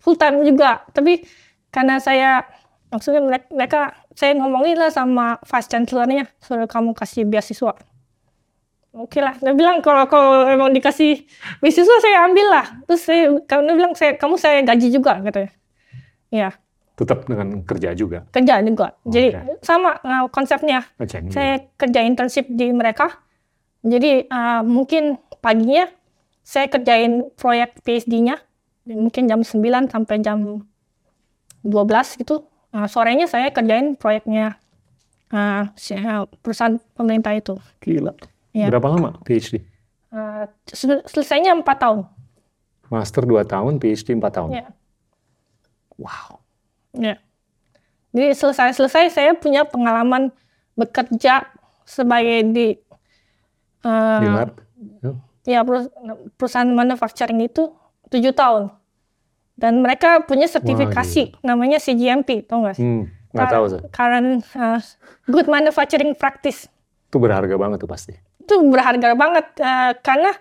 [0.01, 0.83] full time juga.
[0.91, 1.23] Tapi
[1.71, 2.43] karena saya
[2.91, 7.94] maksudnya mereka, mereka saya ngomongin lah sama vice chancellor-nya suruh kamu kasih beasiswa.
[8.95, 11.27] Oke lah, dia bilang kalau kalau emang dikasih
[11.59, 12.65] beasiswa saya ambil lah.
[12.87, 15.51] Terus saya kamu bilang saya kamu saya gaji juga katanya.
[16.31, 16.49] Ya
[16.95, 18.23] Tetap dengan kerja juga.
[18.31, 18.95] kerja juga.
[19.03, 19.59] Jadi Oke.
[19.59, 20.87] sama uh, konsepnya.
[20.95, 21.27] Ini.
[21.27, 23.19] Saya kerja internship di mereka.
[23.83, 25.91] Jadi uh, mungkin paginya
[26.39, 28.39] saya kerjain proyek PhD-nya.
[28.87, 30.63] Mungkin jam 9 sampai jam
[31.67, 32.47] 12 gitu.
[32.71, 34.55] Uh, sorenya saya kerjain proyeknya
[35.35, 37.59] uh, uh, perusahaan pemerintah itu.
[37.83, 38.15] Gila.
[38.55, 38.71] Ya.
[38.71, 39.59] Berapa lama PhD?
[40.15, 42.07] Uh, sel- selesainya 4 tahun.
[42.87, 44.49] Master 2 tahun, PhD 4 tahun.
[44.55, 44.65] Ya.
[45.99, 46.39] Wow.
[46.95, 47.19] Ya.
[48.15, 50.31] Jadi selesai-selesai saya punya pengalaman
[50.79, 51.51] bekerja
[51.83, 52.67] sebagai di
[53.83, 54.51] uh, Di lab.
[55.03, 55.11] Ya.
[55.43, 55.91] ya perus-
[56.39, 57.75] perusahaan manufacturing itu
[58.07, 58.71] tujuh tahun
[59.59, 62.83] dan mereka punya sertifikasi namanya CGMP tau gak sih?
[62.83, 63.79] Hmm, nggak tahu sih.
[63.91, 64.79] Current uh,
[65.27, 66.67] Good Manufacturing Practice
[67.07, 68.15] Itu berharga banget tuh pasti.
[68.45, 70.31] Itu berharga banget uh, karena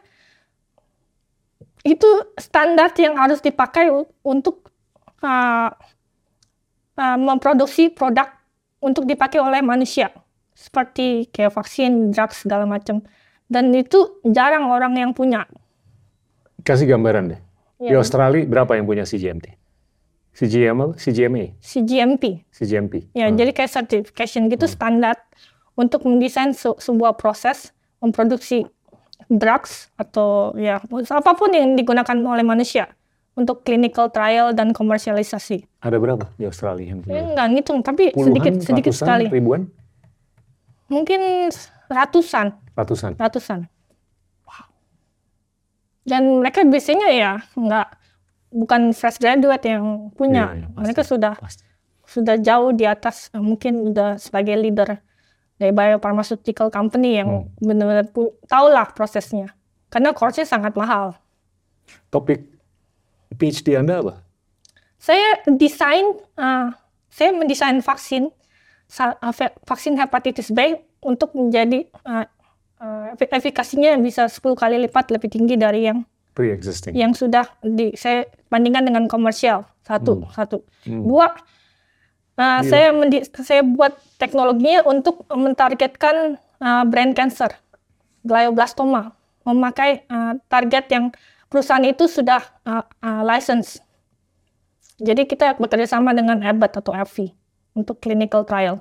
[1.84, 3.88] itu standar yang harus dipakai
[4.20, 4.68] untuk
[5.20, 5.72] uh,
[6.94, 8.28] uh, memproduksi produk
[8.80, 10.12] untuk dipakai oleh manusia
[10.54, 13.00] seperti kayak vaksin, drugs segala macam
[13.48, 15.44] dan itu jarang orang yang punya.
[16.64, 17.40] Kasih gambaran deh.
[17.76, 19.60] Di Ya, Australia berapa yang punya CGMT?
[20.32, 22.48] CGM, CGMA, CGMP.
[22.48, 23.12] CGMP.
[23.12, 23.36] Ya, Hmm.
[23.36, 25.20] jadi kayak certification gitu standar
[25.76, 27.73] untuk mendesain se- sebuah proses
[28.04, 28.68] memproduksi
[29.26, 32.92] drugs atau ya apa pun yang digunakan oleh manusia
[33.34, 35.64] untuk clinical trial dan komersialisasi.
[35.80, 37.20] Ada berapa di Australia yang Ya, punya?
[37.24, 39.24] enggak ngitung, tapi Puluhan, sedikit sedikit ratusan, sekali.
[39.26, 39.62] ribuan,
[40.86, 41.48] Mungkin
[41.88, 43.12] ratusan, ratusan.
[43.16, 43.60] ratusan.
[46.04, 47.96] Dan mereka biasanya ya enggak
[48.52, 50.52] bukan fresh graduate yang punya.
[50.52, 51.64] Iya, iya, pasti, mereka sudah pasti.
[52.04, 55.00] sudah jauh di atas mungkin udah sebagai leader
[55.54, 57.46] dari biopharmaceutical company yang Hmm.
[57.58, 58.06] benar-benar
[58.44, 59.54] tahu lah prosesnya
[59.88, 61.14] karena course-nya sangat mahal
[62.08, 62.42] Topik
[63.32, 64.14] PhD Anda apa?
[64.96, 66.68] saya desain eh,
[67.08, 68.32] saya mendesain vaksin
[69.30, 72.26] ve- vaksin hepatitis B untuk menjadi eh,
[73.12, 76.92] efi- efikasinya bisa 10 kali lipat lebih tinggi dari yang Pre-existing.
[76.92, 81.04] yang sudah di saya bandingkan dengan komersial satu satu Hmm.
[81.04, 81.30] dua
[82.38, 87.53] uh, saya mendi- saya buat teknologinya untuk mentargetkan uh, brain cancer
[88.25, 89.12] glioblastoma
[89.44, 91.05] memakai uh, target yang
[91.53, 93.81] perusahaan itu sudah uh, uh, license
[95.03, 97.35] jadi kita bekerja sama dengan Abbott atau AbbVie
[97.75, 98.81] untuk clinical trial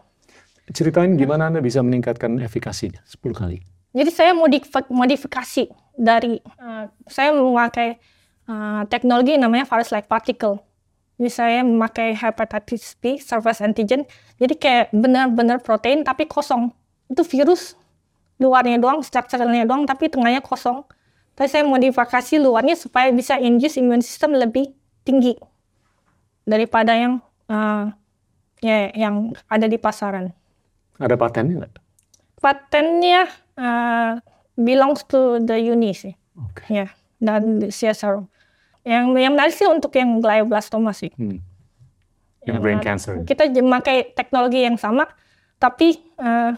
[0.71, 3.57] Ceritain gimana Anda bisa meningkatkan efikasinya 10 kali.
[3.91, 5.67] Jadi saya modif- modifikasi
[5.99, 7.99] dari uh, saya memakai
[8.47, 10.63] uh, teknologi namanya virus-like particle.
[11.29, 14.07] Saya memakai hepatitis B surface antigen.
[14.41, 16.71] Jadi kayak benar-benar protein tapi kosong.
[17.11, 17.75] Itu virus
[18.41, 20.83] luarnya doang, strukturalnya doang tapi tengahnya kosong.
[21.33, 25.35] Tapi saya modifikasi luarnya supaya bisa induce immune system lebih tinggi
[26.43, 27.91] daripada yang uh,
[28.63, 30.31] ya yang ada di pasaran
[30.99, 31.73] Ada patennya nggak?
[32.43, 33.23] patennya
[33.55, 34.19] uh,
[34.59, 36.67] belongs to the uni sih, Oke.
[36.67, 36.91] ya
[37.23, 38.27] dan CSRO.
[38.83, 41.11] Yang yang menarik sih untuk yang glioblastoma sih.
[41.15, 41.39] Hmm.
[42.43, 42.87] Yang brain menarik.
[42.87, 43.13] cancer.
[43.23, 45.07] Kita memakai teknologi yang sama,
[45.59, 46.51] tapi uh,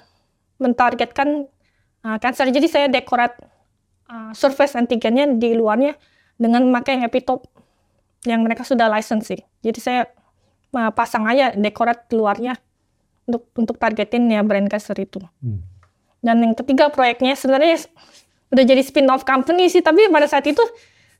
[0.57, 1.45] mentargetkan
[2.01, 2.49] uh, cancer.
[2.49, 3.37] Jadi saya dekorat
[4.09, 5.93] uh, surface antigennya di luarnya
[6.35, 7.45] dengan memakai epitope
[8.25, 9.41] yang mereka sudah license sih.
[9.61, 10.01] Jadi saya
[10.73, 12.57] uh, pasang aja dekorat luarnya
[13.29, 15.21] untuk untuk targetin ya brain cancer itu.
[15.41, 15.61] Hmm.
[16.25, 17.85] Dan yang ketiga proyeknya sebenarnya
[18.49, 20.61] udah jadi spin-off company sih, tapi pada saat itu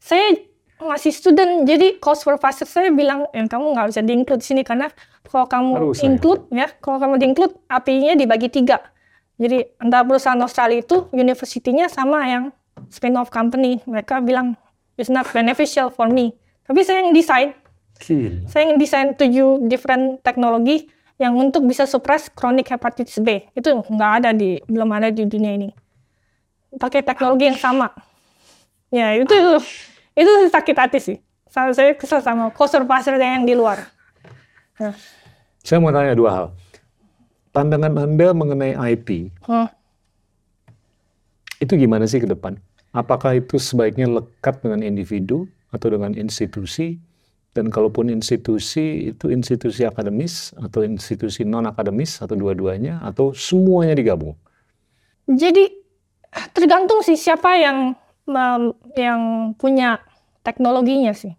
[0.02, 0.34] saya
[0.82, 4.92] masih student, jadi cost supervisor saya bilang, yang kamu nggak bisa di-include di sini karena
[5.24, 8.84] kalau kamu Harus, include ya, kalau kamu di-include API-nya dibagi tiga.
[9.36, 12.56] Jadi antara perusahaan Australia itu university-nya sama yang
[12.88, 13.84] spin-off company.
[13.84, 14.56] Mereka bilang
[14.96, 16.36] it's not beneficial for me.
[16.68, 17.52] Tapi saya yang desain,
[18.48, 23.48] saya yang desain tujuh different teknologi yang untuk bisa suppress chronic hepatitis B.
[23.56, 25.70] Itu nggak ada di, belum ada di dunia ini.
[26.76, 27.92] Pakai teknologi yang sama.
[28.92, 29.36] Ya, itu
[30.15, 31.17] itu sakit hati sih.
[31.51, 33.86] Saya saya kesel sama co-supervisor yang di luar.
[34.80, 34.91] Ya.
[35.62, 36.47] Saya mau tanya dua hal.
[37.56, 39.71] Pandangan Anda mengenai IP, Hmm.
[41.63, 42.60] itu gimana sih ke depan?
[42.91, 46.99] Apakah itu sebaiknya lekat dengan individu atau dengan institusi?
[47.56, 54.36] Dan kalaupun institusi, itu institusi akademis atau institusi non-akademis atau dua-duanya atau semuanya digabung?
[55.23, 55.71] Jadi
[56.51, 57.95] tergantung sih siapa yang
[58.96, 59.22] yang
[59.56, 60.02] punya
[60.42, 61.34] teknologinya sih.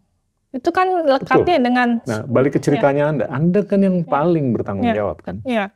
[0.51, 3.25] Itu kan lekatnya dengan Nah, balik ke ceritanya Anda.
[3.29, 4.97] Anda kan yang paling bertanggung Ya.
[4.97, 5.43] jawab kan?
[5.45, 5.69] ya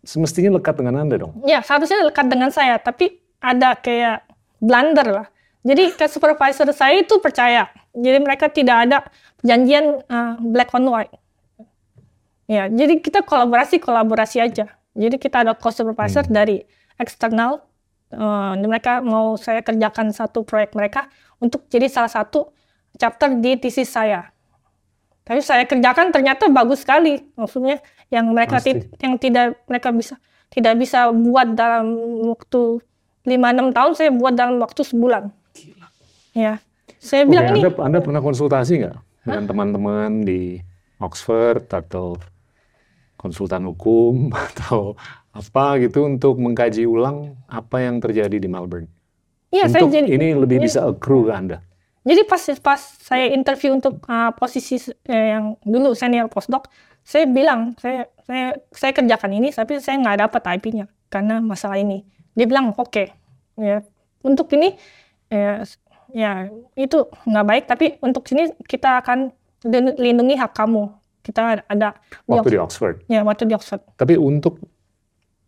[0.00, 1.44] Semestinya lekat dengan Anda dong.
[1.44, 4.24] ya seharusnya lekat dengan saya, tapi ada kayak
[4.56, 5.26] blunder lah.
[5.60, 7.68] Jadi ke supervisor saya itu percaya.
[7.92, 8.98] Jadi mereka tidak ada
[9.36, 11.12] perjanjian uh, black on white.
[12.48, 14.72] Ya, jadi kita kolaborasi kolaborasi aja.
[14.96, 16.64] Jadi kita ada co-supervisor dari
[16.96, 17.60] eksternal.
[18.14, 22.50] Uh, mereka mau saya kerjakan satu proyek mereka untuk jadi salah satu
[22.98, 24.30] chapter di thesis saya.
[25.22, 27.22] Tapi saya kerjakan ternyata bagus sekali.
[27.38, 27.78] Maksudnya
[28.10, 30.18] yang mereka ti- yang tidak mereka bisa
[30.50, 31.94] tidak bisa buat dalam
[32.34, 32.82] waktu
[33.22, 35.30] 5-6 tahun saya buat dalam waktu sebulan.
[36.34, 36.58] Ya.
[36.98, 40.60] Saya Oke, bilang ini anda, anda pernah konsultasi nggak dengan teman-teman di
[41.00, 42.18] Oxford atau
[43.16, 44.96] konsultan hukum atau
[45.30, 48.90] apa gitu untuk mengkaji ulang apa yang terjadi di Melbourne?
[49.50, 51.58] iya saya jadi ini lebih bisa accrue ke Anda.
[52.00, 56.70] Jadi pas pas saya interview untuk uh, posisi eh, yang dulu senior postdoc,
[57.04, 62.06] saya bilang saya saya saya kerjakan ini, tapi saya nggak dapat IP-nya karena masalah ini.
[62.32, 63.12] Dia bilang oke,
[63.60, 63.84] ya
[64.24, 64.80] untuk ini
[65.28, 65.60] ya,
[66.14, 69.28] ya itu nggak baik, tapi untuk sini kita akan
[69.68, 70.88] lin- lindungi hak kamu.
[71.20, 72.96] Kita ada di Waktu di Oxford.
[73.12, 73.84] ya waktu di Oxford.
[74.00, 74.56] Tapi untuk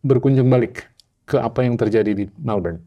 [0.03, 0.91] berkunjung balik
[1.23, 2.83] ke apa yang terjadi di Melbourne.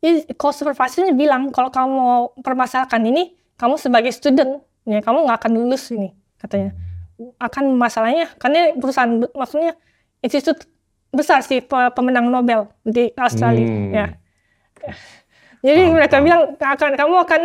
[0.00, 5.52] Jadi co-supervisornya bilang kalau kamu mau permasalahkan ini, kamu sebagai student, ya kamu nggak akan
[5.54, 6.72] lulus ini katanya.
[7.38, 9.78] Akan masalahnya, karena perusahaan maksudnya
[10.18, 10.66] institut
[11.14, 13.92] besar sih pe- pemenang Nobel di Australia, Hmm.
[13.94, 14.06] ya.
[15.64, 16.24] Jadi Paham, mereka paham.
[16.26, 17.42] bilang akan kamu akan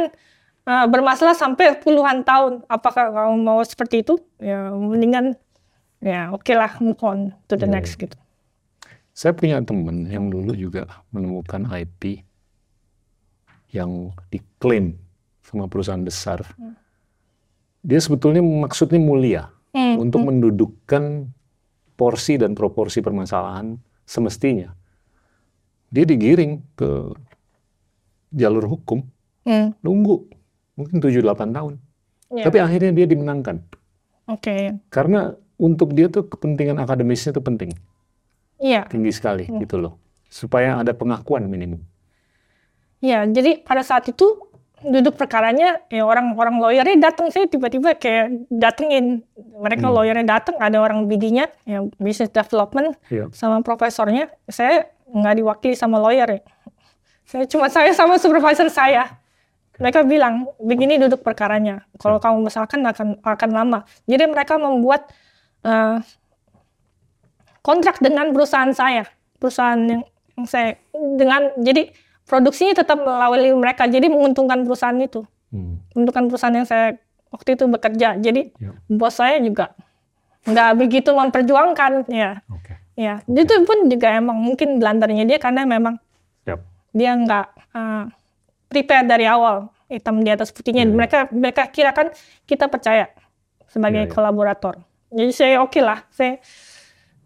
[0.68, 2.68] uh, bermasalah sampai puluhan tahun.
[2.68, 4.20] Apakah kamu mau seperti itu?
[4.44, 5.40] Ya mendingan
[6.04, 8.20] ya oke lah move on to the Iya, next gitu.
[9.20, 12.24] Saya punya teman yang dulu juga menemukan IP
[13.76, 14.96] yang diklaim
[15.44, 16.48] sama perusahaan besar.
[17.84, 21.30] Dia sebetulnya maksudnya mulia Hmm, untuk mendudukkan
[21.94, 24.74] porsi dan proporsi permasalahan semestinya.
[25.94, 26.90] Dia digiring ke
[28.34, 29.06] jalur hukum,
[29.46, 30.26] hmm, nunggu
[30.74, 31.74] mungkin 7-8 tahun.
[32.34, 33.62] ya, Tapi akhirnya dia dimenangkan.
[34.26, 34.58] oke,
[34.90, 37.70] Karena untuk dia tuh kepentingan akademisnya itu penting,
[38.60, 38.86] iya.
[38.86, 39.98] tinggi sekali gitu loh.
[40.30, 41.82] Supaya ada pengakuan minimum.
[43.00, 49.28] Ya, jadi pada saat itu duduk perkaranya ya orang-orang lawyernya datang saya tiba-tiba kayak datengin
[49.60, 49.96] mereka Hmm.
[50.00, 53.28] lawyernya datang ada orang BD-nya yang business development Iya.
[53.36, 56.42] sama profesornya saya nggak diwakili sama lawyer ya.
[57.28, 59.20] saya cuma saya sama supervisor saya
[59.76, 65.12] mereka bilang begini duduk perkaranya kalau kamu misalkan akan akan lama jadi mereka membuat
[65.68, 66.00] eh,
[67.70, 69.06] kontrak dengan perusahaan saya
[69.38, 70.02] perusahaan yang,
[70.34, 70.82] yang saya
[71.16, 71.94] dengan jadi
[72.26, 75.82] produksinya tetap melalui mereka jadi menguntungkan perusahaan itu Hmm.
[75.94, 76.98] menguntungkan perusahaan yang saya
[77.30, 78.74] waktu itu bekerja jadi Ya.
[78.86, 79.74] bos saya juga
[80.46, 82.78] nggak begitu memperjuangkan ya Oke.
[82.94, 85.98] ya itu pun juga emang mungkin blandernya dia karena memang
[86.46, 86.60] Siap.
[86.94, 88.06] dia nggak uh,
[88.66, 90.98] prepare dari awal hitam di atas putihnya Iya, iya.
[90.98, 92.14] mereka mereka kira kan
[92.46, 93.10] kita percaya
[93.66, 94.14] sebagai Iya, iya.
[94.14, 94.78] kolaborator
[95.10, 96.38] jadi saya oke lah saya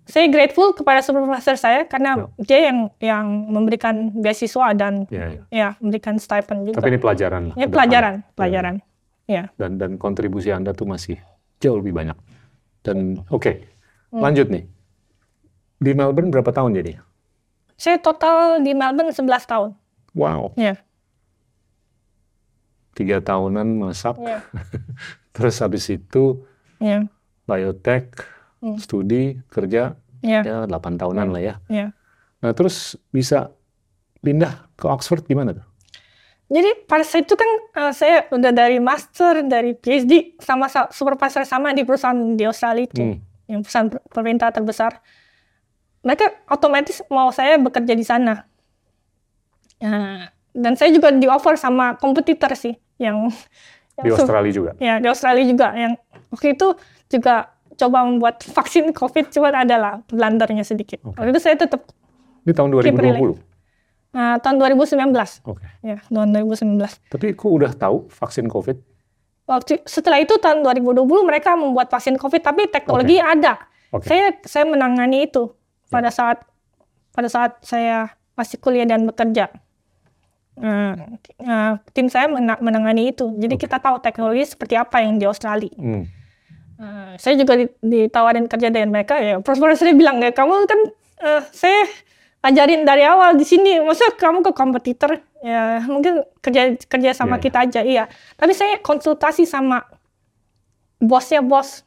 [0.04, 5.42] saya grateful kepada supervisor saya karena dia yang yang memberikan beasiswa dan Ya, ya.
[5.50, 7.54] ya memberikan stipend juga Tapi ini pelajaran lah.
[7.54, 7.74] ya ke depan.
[7.74, 8.28] pelajaran Ya.
[8.34, 8.76] pelajaran
[9.26, 11.16] ya Dan dan kontribusi Anda tuh masih
[11.58, 12.18] jauh lebih banyak.
[12.82, 13.64] Dan oke,
[14.10, 14.20] Hmm.
[14.22, 14.68] lanjut nih.
[15.78, 17.00] Di Melbourne berapa tahun jadi?
[17.74, 19.72] saya total di Melbourne 11 tahun
[20.14, 20.78] Wow, ya
[22.94, 24.16] tiga tahunan masak.
[24.20, 24.40] ya
[25.34, 26.46] Terus habis itu
[26.78, 27.02] ya
[27.44, 28.14] biotech,
[28.64, 28.80] Hmm.
[28.80, 31.56] studi, kerja, ya ya 8 tahunan lah ya.
[31.68, 31.92] ya
[32.40, 33.52] Nah terus bisa
[34.18, 35.68] pindah ke Oxford gimana tuh?
[36.48, 41.44] Jadi pada saat itu kan eh, saya udah dari master, dari PhD sama sa- supervisor
[41.44, 43.18] sama di perusahaan di Australia itu, Hmm.
[43.48, 45.04] yang perusahaan per- pemerintah terbesar.
[46.00, 48.44] Mereka otomatis mau saya bekerja di sana.
[49.80, 53.28] Nah, dan saya juga di offer sama kompetitor sih, yang,
[53.98, 54.72] yang Di Australia juga.
[54.78, 55.94] ya di Australia juga, yang
[56.30, 56.68] waktu itu
[57.10, 61.02] juga coba membuat vaksin COVID, cuma adalah blundernya sedikit.
[61.02, 61.16] Oke.
[61.16, 61.82] Waktu itu saya tetap
[62.44, 63.40] Ini tahun Keep 2020.
[64.14, 65.64] eh, tahun 2019, Oke.
[65.82, 67.00] ya tahun 2019.
[67.08, 68.78] Tapi kok udah tahu vaksin COVID?
[69.44, 73.60] waktu setelah itu tahun 2020 mereka membuat vaksin COVID tapi teknologi ada.
[73.92, 74.08] Oke.
[74.08, 75.52] Saya saya menangani itu
[75.88, 76.48] pada saat
[77.12, 79.52] pada saat saya masih kuliah dan bekerja.
[80.54, 83.36] Nah, eh, tim saya mena- menangani itu.
[83.36, 85.74] Jadi kita tahu teknologi seperti apa yang di Australia.
[85.76, 86.08] Hmm.
[86.74, 89.38] Eh, saya juga di- ditawarin kerja dengan mereka ya.
[89.40, 90.80] Prosper saya bilang ya kamu kan
[91.22, 91.86] eh, saya
[92.42, 93.78] ajarin dari awal di sini.
[93.84, 98.04] Masa kamu ke kompetitor ya mungkin kerja kerja sama Iya, kita aja iya.
[98.40, 99.86] Tapi saya konsultasi sama
[100.98, 101.86] bosnya bos.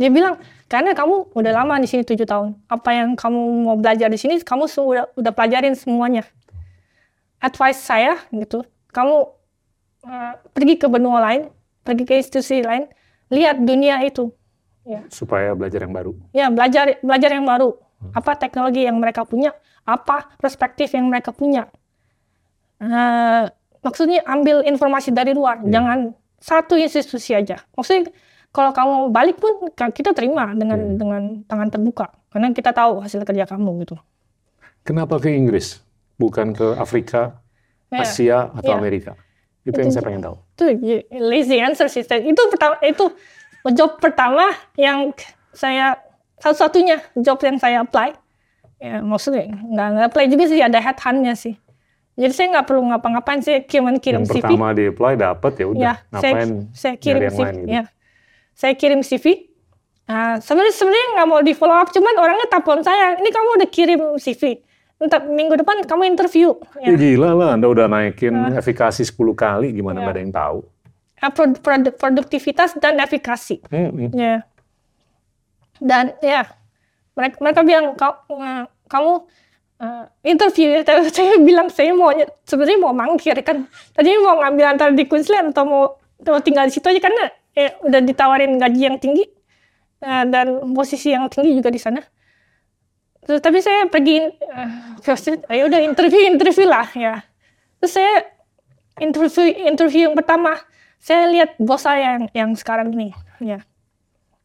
[0.00, 2.56] Dia bilang karena kamu udah lama di sini tujuh tahun.
[2.66, 6.24] Apa yang kamu mau belajar di sini kamu sudah udah pelajarin semuanya.
[7.42, 8.62] Advice saya gitu,
[8.94, 9.26] kamu
[10.06, 11.50] eh, pergi ke benua lain,
[11.82, 12.86] pergi ke institusi lain,
[13.32, 14.28] lihat dunia itu.
[14.82, 16.12] Ya, Supaya belajar yang baru.
[16.34, 17.72] ya belajar belajar yang baru.
[18.12, 21.70] Apa teknologi yang mereka punya, apa perspektif yang mereka punya.
[22.82, 23.44] Eh,
[23.78, 26.10] maksudnya ambil informasi dari luar, jangan
[26.42, 27.62] satu institusi aja.
[27.78, 28.10] Maksudnya
[28.50, 30.98] kalau kamu balik pun kita terima dengan Iya.
[30.98, 33.94] dengan tangan terbuka, karena kita tahu hasil kerja kamu gitu.
[34.82, 35.78] Kenapa ke Inggris?
[36.18, 37.38] Bukan ke Afrika,
[37.86, 38.02] Ya.
[38.02, 38.78] Asia, atau Iya.
[38.82, 39.12] Amerika?
[39.62, 40.36] Itu yang saya pengen tahu.
[40.58, 40.64] itu
[41.22, 43.04] lazy answer sih itu pertama itu
[43.70, 45.14] job pertama yang
[45.54, 45.94] saya
[46.42, 48.18] satu-satunya job yang saya apply.
[48.82, 51.54] Ya maksudnya nggak nggak apply juga sih ada headhuntnya sih.
[52.12, 55.66] Jadi saya nggak perlu ngapa-ngapain sih kirim kirim Yang CV pertama di apply dapat ya
[55.70, 55.80] udah.
[55.80, 57.70] ya saya Ngapain saya kirim yang CV lain gitu?
[57.70, 57.82] ya.
[58.52, 59.26] Saya kirim CV
[60.02, 63.68] Nah, sebenarnya sebenarnya nggak mau di follow up cuman orangnya telepon saya ini kamu udah
[63.70, 64.60] kirim CV
[65.02, 66.96] Ntar minggu depan kamu interview Ya ya.
[66.96, 70.02] gila lah, Anda udah naikin efikasi 10 kali, gimana Ya.
[70.02, 70.58] nggak ada yang tahu?
[71.18, 74.10] Ah, pro- produ- produktivitas dan efikasi Hmm, hmm.
[74.12, 74.46] Ya.
[75.78, 76.46] Dan ya
[77.12, 79.12] mereka mereka bilang kau eh, kamu
[79.78, 80.80] eh, interview ya.
[80.82, 82.10] Tapi saya bilang saya mau
[82.42, 83.66] sebenarnya mau mangkir kan.
[83.90, 85.82] Tadi mau ngambil antara di Queensland atau mau,
[86.20, 89.26] mau tinggal di situ aja karena eh, udah ditawarin gaji yang tinggi
[90.00, 91.98] eh, dan posisi yang tinggi juga di sana.
[93.22, 97.22] Terus, tapi saya pergi uh, ya udah interview interview lah ya.
[97.78, 98.32] Terus saya
[99.00, 100.58] interview interview yang pertama
[101.02, 103.10] saya lihat bos saya yang yang sekarang ini
[103.42, 103.58] ya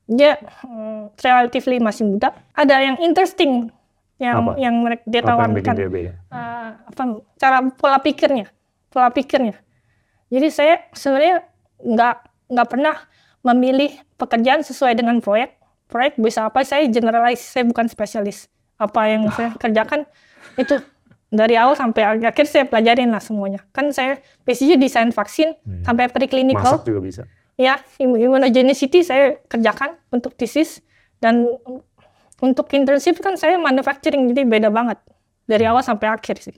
[0.08, 3.70] dia hmm, relatively masih muda ada yang interesting
[4.18, 4.52] yang Apa?
[4.58, 6.14] yang mereka dia Apa tawarkan dia?
[6.18, 7.02] Eh, apa
[7.38, 8.50] cara pola pikirnya
[8.90, 9.54] pola pikirnya
[10.34, 11.46] jadi saya sebenarnya
[11.84, 12.16] nggak
[12.50, 12.96] nggak pernah
[13.46, 15.54] memilih pekerjaan sesuai dengan proyek
[15.92, 20.06] proyek bisa apa saya generalis saya bukan spesialis apa yang saya kerjakan
[20.56, 20.78] itu
[21.28, 26.80] dari awal sampai akhir saya pelajarin lah semuanya kan saya basicnya desain vaksin sampai preclinical
[26.80, 27.22] Masak juga bisa.
[27.60, 30.80] ya immu- immunogenicity saya kerjakan untuk thesis
[31.20, 31.50] dan
[32.38, 35.02] untuk internship kan saya manufacturing jadi beda banget
[35.50, 36.56] dari awal sampai akhir sih.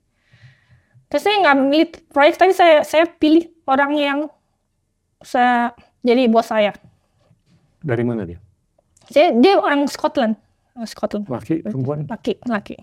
[1.08, 4.20] Terus saya nggak milih proyek tapi saya saya pilih orang yang
[5.24, 5.72] saya
[6.04, 6.76] jadi bos saya.
[7.80, 8.38] Dari mana dia?
[9.08, 10.36] Saya dia orang Scotland,
[10.86, 12.06] Scotland Laki, perempuan?
[12.08, 12.78] laki laki.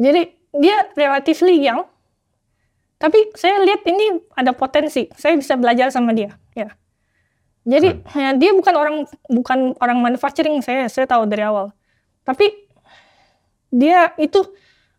[0.00, 0.22] Jadi
[0.56, 1.86] dia relatively young,
[2.98, 5.06] tapi saya lihat ini ada potensi.
[5.14, 6.34] Saya bisa belajar sama dia.
[6.56, 6.74] Ya.
[7.68, 8.96] Jadi ya, dia bukan orang
[9.28, 11.70] bukan orang manufacturing saya saya tahu dari awal.
[12.24, 12.48] Tapi
[13.70, 14.42] dia itu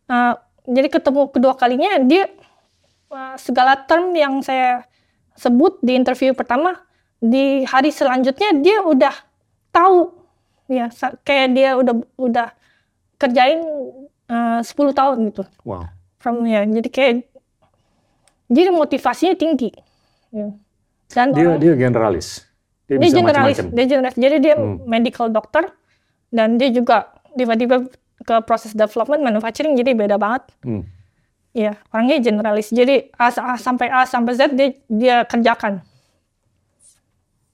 [0.07, 2.31] uh, jadi ketemu kedua kalinya dia
[3.11, 4.85] uh, segala term yang saya
[5.35, 6.79] sebut di interview pertama
[7.17, 9.13] di hari selanjutnya dia udah
[9.73, 10.20] tahu
[10.71, 12.47] ya sa- kayak dia udah udah
[13.17, 13.59] kerjain
[14.25, 15.83] uh, 10 tahun gitu Wow.
[16.17, 17.13] from ya jadi kayak
[18.47, 19.71] jadi motivasinya tinggi
[20.29, 20.47] ya.
[21.09, 22.47] dan Dia orang- dia generalis.
[22.85, 23.75] Dia, dia bisa generalis macam-macam.
[23.77, 24.77] dia generalis jadi dia Hmm.
[24.85, 25.63] medical doctor
[26.29, 26.97] dan dia juga
[27.33, 27.87] tiba-tiba
[28.21, 30.83] ke proses development manufacturing jadi beda banget Hmm.
[31.51, 32.71] Iya, orangnya generalis.
[32.71, 35.83] Jadi A, A sampai A sampai Z dia dia kerjakan.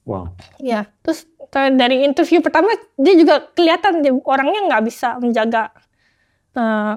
[0.08, 0.32] Wow.
[0.64, 0.88] Iya.
[1.04, 5.76] Terus dari interview pertama dia juga kelihatan dia orangnya nggak bisa menjaga
[6.56, 6.96] eh,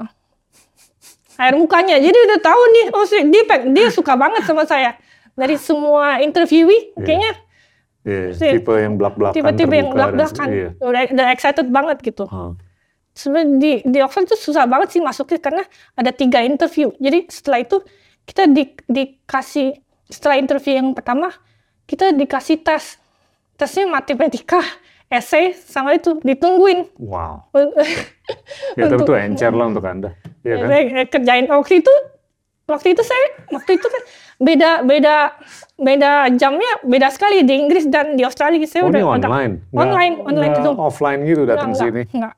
[1.43, 1.99] air mukanya.
[1.99, 4.95] Jadi udah tahu nih, oh sih, dia dia suka banget sama saya.
[5.35, 7.03] Dari semua interviewee, Iya.
[7.03, 7.33] kayaknya
[8.01, 8.51] Iya, Sih.
[8.57, 10.49] tipe yang belak-belakan tiba-tiba yang belak-belakan.
[10.49, 10.69] Iya.
[10.81, 12.25] Udah, udah excited banget gitu.
[12.31, 12.55] Ah.
[13.11, 15.67] sebenarnya di di Oxford itu susah banget sih masuknya karena
[15.99, 16.95] ada tiga interview.
[16.97, 17.83] Jadi setelah itu
[18.23, 21.35] kita di, dikasih setelah interview yang pertama
[21.85, 23.00] kita dikasih tes.
[23.61, 24.65] Tesnya matematika,
[25.07, 26.89] essay sama itu ditungguin.
[26.97, 27.45] Wow.
[28.79, 30.15] Ya, tapi itu encer lah untuk Anda.
[30.41, 30.67] Iya kan?
[30.71, 31.93] Saya kerjain waktu itu
[32.65, 34.03] waktu itu saya waktu itu kan
[34.39, 35.15] beda beda
[35.75, 39.53] beda jamnya beda sekali di Inggris dan di Australia saya Oh, ini udah agak- online?
[39.67, 42.03] Nggak- online online nggak itu offline gitu datang Enggak, sini?
[42.15, 42.35] enggak.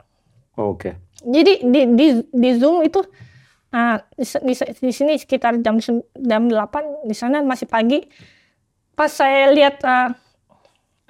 [0.57, 0.89] Oke.
[1.21, 2.99] Jadi di di di Zoom itu
[3.69, 5.77] ah, di, di, di sini sekitar jam
[6.17, 8.01] jam 8, di sana masih pagi.
[8.93, 10.09] pas saya lihat uh,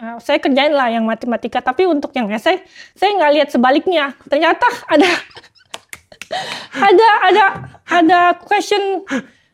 [0.04, 2.60] uh, saya kerjain lah yang matematika tapi untuk yang esai
[2.92, 4.12] saya nggak lihat sebaliknya.
[4.26, 5.08] Ternyata ada
[6.90, 7.44] ada ada
[7.86, 9.04] ada question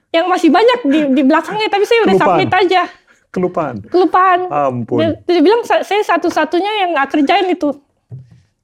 [0.10, 2.30] yang masih banyak di di belakangnya tapi saya udah Kelupaan.
[2.36, 2.84] submit aja.
[3.30, 3.76] Kelupaan.
[3.86, 4.40] kelupaan.
[4.50, 4.98] Ampun.
[4.98, 7.70] dia, dia bilang "Sa- saya satu-satunya yang nggak kerjain itu.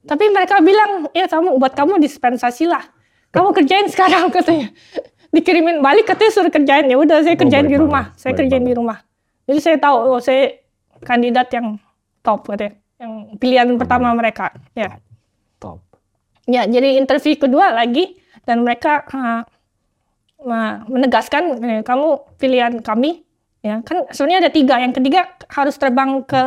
[0.02, 2.82] Tapi mereka bilang ya kamu buat kamu dispensasi lah.
[3.30, 4.74] Kamu kerjain sekarang katanya.
[5.28, 6.82] Dikirimin balik katanya suruh kerjain.
[6.84, 8.04] Ya udah saya Oh, kerjain baik di rumah.
[8.08, 8.80] banget, saya baik kerjain di banget.
[8.80, 8.98] rumah.
[9.46, 10.42] Jadi saya tahu oh saya
[11.02, 11.80] kandidat yang
[12.24, 12.78] top katanya.
[12.96, 14.96] Yang pilihan pertama mereka ya.
[15.60, 15.84] Top.
[16.48, 18.16] Ya, jadi interview kedua lagi
[18.46, 19.42] dan mereka uh,
[20.88, 23.26] menegaskan eh, kamu pilihan kami
[23.60, 23.82] ya.
[23.84, 24.74] Kan sebenarnya ada tiga.
[24.80, 26.42] Yang ketiga harus terbang ke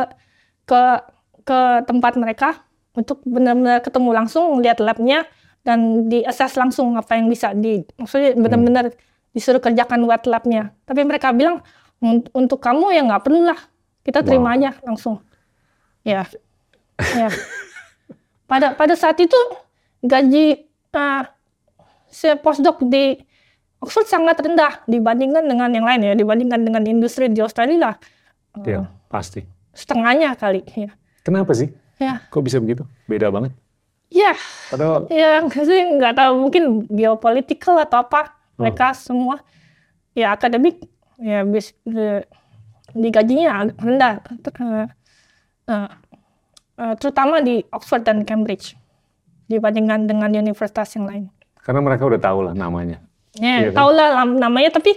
[0.66, 0.82] ke
[1.46, 2.62] ke tempat mereka
[2.94, 5.26] untuk benar-benar ketemu langsung lihat labnya
[5.62, 8.90] dan di assess langsung apa yang bisa di maksudnya benar-benar
[9.30, 10.74] disuruh kerjakan wet labnya.
[10.88, 11.62] Tapi mereka bilang
[12.02, 13.60] "Un- untuk kamu ya nggak perlu lah
[14.10, 14.56] kita terima Wow.
[14.58, 15.16] aja langsung
[16.02, 16.26] ya
[16.98, 17.28] ya
[18.44, 19.38] pada pada saat itu
[20.02, 21.22] gaji uh,
[22.10, 23.14] se postdoc di
[23.80, 27.94] Oxford sangat rendah dibandingkan dengan yang lain ya dibandingkan dengan industri di Australia
[28.52, 29.46] uh, Iya, pasti.
[29.72, 30.90] setengahnya kali ya
[31.22, 31.70] Kenapa sih?
[31.96, 32.82] ya Kok bisa begitu?
[33.06, 33.54] Beda banget.
[34.10, 34.34] ya
[34.68, 39.38] Padahal ya sih nggak tahu mungkin geopolitical atau apa mereka semua
[40.12, 40.82] ya akademik
[41.16, 41.70] ya bis,
[42.94, 44.14] di, di gajinya agak rendah
[44.60, 44.86] Uh,
[45.70, 45.88] uh,
[46.76, 48.74] uh, terutama di Oxford dan Cambridge
[49.46, 51.24] dibandingkan dengan universitas yang lain
[51.60, 52.98] karena mereka udah tahu lah namanya.
[53.36, 53.78] Ya, Iya kan?
[53.78, 54.96] tau lah lam- namanya tapi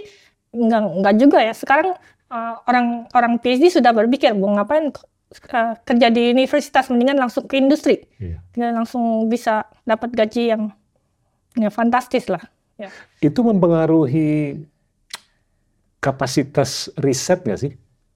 [0.50, 1.54] nggak nggak juga ya.
[1.54, 1.94] Sekarang
[2.32, 7.60] uh, orang orang PhD sudah berpikir mau ngapain uh, kerja di universitas mendingan langsung ke
[7.60, 8.02] industri.
[8.18, 8.42] Iya.
[8.56, 10.72] Dia langsung bisa dapat gaji yang
[11.54, 12.42] ya fantastis lah.
[12.74, 12.90] Ya.
[13.22, 14.58] Itu mempengaruhi
[16.02, 17.72] kapasitas riset nggak sih?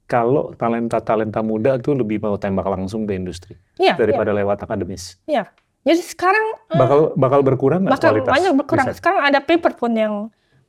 [0.08, 5.20] Kalau talenta-talenta muda tuh lebih mau tembak langsung ke industri Iya, daripada lewat akademis.
[5.24, 5.52] iya.
[5.84, 8.86] Jadi sekarang uh, Bakal bakal berkurang nggak bakal kualitas banyak berkurang.
[8.86, 8.96] riset?
[8.98, 10.14] Sekarang ada paper pun yang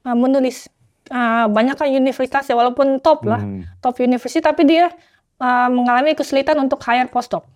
[0.01, 0.67] uh, menulis
[1.07, 3.63] uh, banyak kan universitas ya walaupun top lah, Hmm.
[3.79, 4.91] top university tapi dia
[5.37, 7.47] uh, mengalami kesulitan untuk hire postdoc.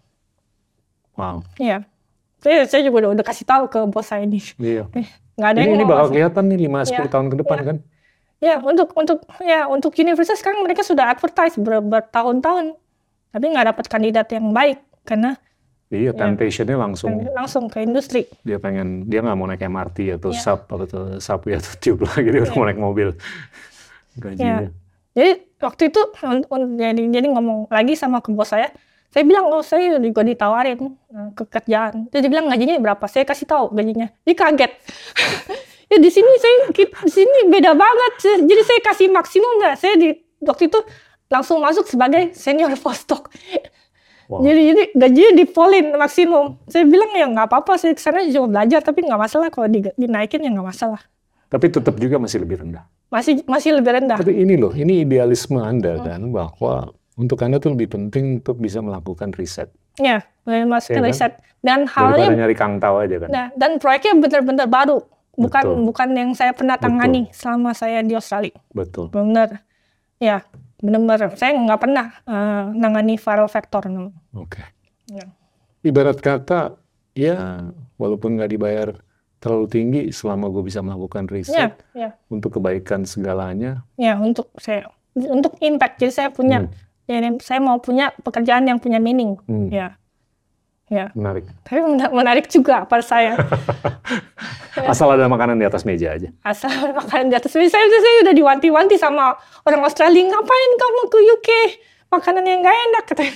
[1.13, 1.43] Wow.
[1.57, 1.83] Iya.
[2.39, 4.39] Saya, saya juga udah, udah kasih tahu ke bos saya ini.
[4.57, 4.87] Iya.
[4.91, 5.07] Eh,
[5.37, 7.65] nggak ada Ini, yang ini bakal kelihatan nih 5 10 Iya, tahun ke depan iya.
[7.65, 7.77] kan?
[8.43, 12.75] Ya, untuk untuk ya untuk universitas sekarang mereka sudah advertise ber, bertahun-tahun.
[13.31, 15.39] Tapi nggak dapat kandidat yang baik karena
[15.93, 18.25] Iya, temptation-nya langsung langsung ke industri.
[18.41, 20.41] dia pengen dia nggak mau naik MRT atau Iya.
[20.41, 23.09] sub atau subway atau tube lagi dia udah mau naik mobil.
[24.17, 24.73] Gajinya.
[25.13, 25.31] Jadi
[25.61, 26.01] waktu itu
[26.75, 28.73] jadi jadi ngomong lagi sama ke bos saya.
[29.13, 32.09] Saya bilang, oh saya juga ditawarin eh, ke kerjaan.
[32.09, 33.05] Dia bilang gajinya berapa?
[33.05, 34.09] Saya kasih tahu gajinya.
[34.25, 34.73] Dia kaget.
[35.93, 38.13] ya di sini saya di sini beda banget.
[38.41, 39.75] Jadi saya kasih maksimum nggak?
[39.77, 40.09] Saya di
[40.41, 40.79] waktu itu
[41.29, 43.29] langsung masuk sebagai senior postdoc.
[44.31, 44.39] Wow.
[44.39, 46.57] Jadi jadi gajinya dipolin maksimum.
[46.65, 47.75] Saya bilang ya nggak apa-apa.
[47.75, 51.01] Saya ke sana cuma belajar tapi nggak masalah kalau di- dinaikin ya nggak masalah.
[51.47, 52.87] Tapi tetap juga masih lebih rendah.
[53.13, 54.17] Masih masih lebih rendah.
[54.17, 56.03] Tapi ini loh, ini idealisme Anda Hmm.
[56.03, 56.73] kan bahwa
[57.13, 59.69] untuk Anda tuh lebih penting untuk bisa melakukan riset
[60.01, 60.25] Ya,
[60.65, 61.05] masuk Iya kan?
[61.05, 61.33] riset.
[61.61, 63.29] Dan halnya nyari kang tahu aja kan.
[63.29, 64.97] Nah, dan proyeknya benar-benar baru,
[65.33, 65.83] bukan Betul.
[65.85, 68.53] bukan yang saya pernah tangani selama saya di Australia.
[68.69, 69.09] Betul.
[69.09, 69.61] Benar,
[70.17, 70.45] ya
[70.77, 71.33] benar-benar.
[71.33, 73.83] Saya nggak pernah eh, nangani viral vector.
[74.33, 74.61] Oke.
[75.09, 75.25] Ya.
[75.81, 76.77] Ibarat kata
[77.13, 77.65] ya
[77.95, 78.89] walaupun nggak dibayar
[79.37, 83.83] terlalu tinggi selama gue bisa melakukan Ya, riset ya, untuk kebaikan segalanya.
[83.99, 85.99] ya untuk saya untuk impact.
[85.99, 86.71] Jadi saya punya, Hmm.
[87.05, 89.35] jadi saya mau punya pekerjaan yang punya meaning.
[89.43, 89.99] Hmm, Ya,
[90.87, 91.11] ya.
[91.13, 91.45] Menarik.
[91.63, 93.39] Tapi mena- menarik juga pada saya.
[94.91, 96.33] Asal ada makanan di atas meja aja.
[96.41, 97.69] asal makanan di atas meja.
[97.69, 101.49] Saya, saya udah diwanti-wanti sama orang Australia, ngapain kamu ke UK?
[102.09, 103.35] Makanan yang nggak enak katanya.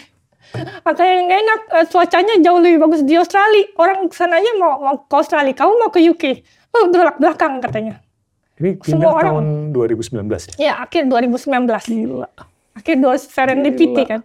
[0.81, 3.69] Makanan yang nggak enak, eh, cuacanya jauh lebih bagus di Australia.
[3.75, 6.23] Orang sananya mau, mau ke Australia, kamu mau ke UK.
[6.73, 8.01] Oh, belak belakang katanya.
[8.57, 10.53] Ini Semua pindah orang- tahun 2019 ya?
[10.57, 11.85] Ya, akhir 2019.
[11.85, 12.29] Gila.
[12.73, 14.09] Akhir 2 serendipity Gila.
[14.09, 14.21] kan.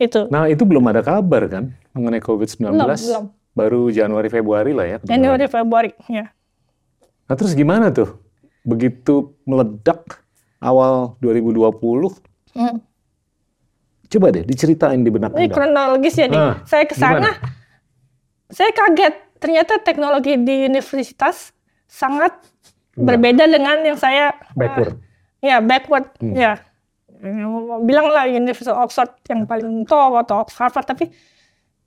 [0.00, 0.24] Itu.
[0.32, 2.72] Nah itu belum ada kabar kan mengenai COVID-19.
[2.72, 3.24] Belum, belum.
[3.52, 4.98] Baru Januari Februari lah ya.
[5.02, 5.90] Januari, Februari.
[6.06, 6.32] Ya.
[7.22, 8.16] Nah terus gimana tuh?
[8.62, 10.24] Begitu meledak
[10.58, 12.16] awal 2020,
[12.52, 12.78] Hmm.
[14.06, 15.54] coba deh diceritain di benak Ini Anda.
[15.54, 16.36] kronologis ya nih.
[16.38, 17.32] Ah, saya ke sana,
[18.46, 19.14] saya kaget.
[19.36, 21.50] Ternyata teknologi di universitas
[21.84, 22.30] sangat
[22.92, 23.04] Enggak.
[23.08, 25.00] berbeda dengan yang saya Backward.
[25.40, 26.32] eh, ya backward Hmm.
[26.32, 26.52] ya.
[27.80, 31.10] Bilang lah Universitas Oxford yang paling top atau Harvard tapi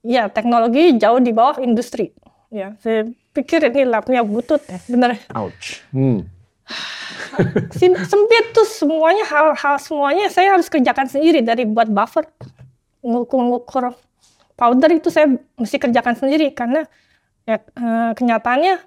[0.06, 2.14] ya teknologi jauh di bawah industri.
[2.54, 5.18] Ya, saya pikir ini labnya butut ya, bener.
[5.34, 5.82] Ouch.
[5.90, 6.30] Hmm.
[8.10, 12.26] sempit tuh semuanya hal-hal semuanya saya harus kerjakan sendiri dari buat buffer
[13.06, 13.94] ngukur-ngukur
[14.58, 15.30] powder itu saya
[15.60, 16.90] mesti kerjakan sendiri karena
[17.46, 18.82] ya eh, kenyataannya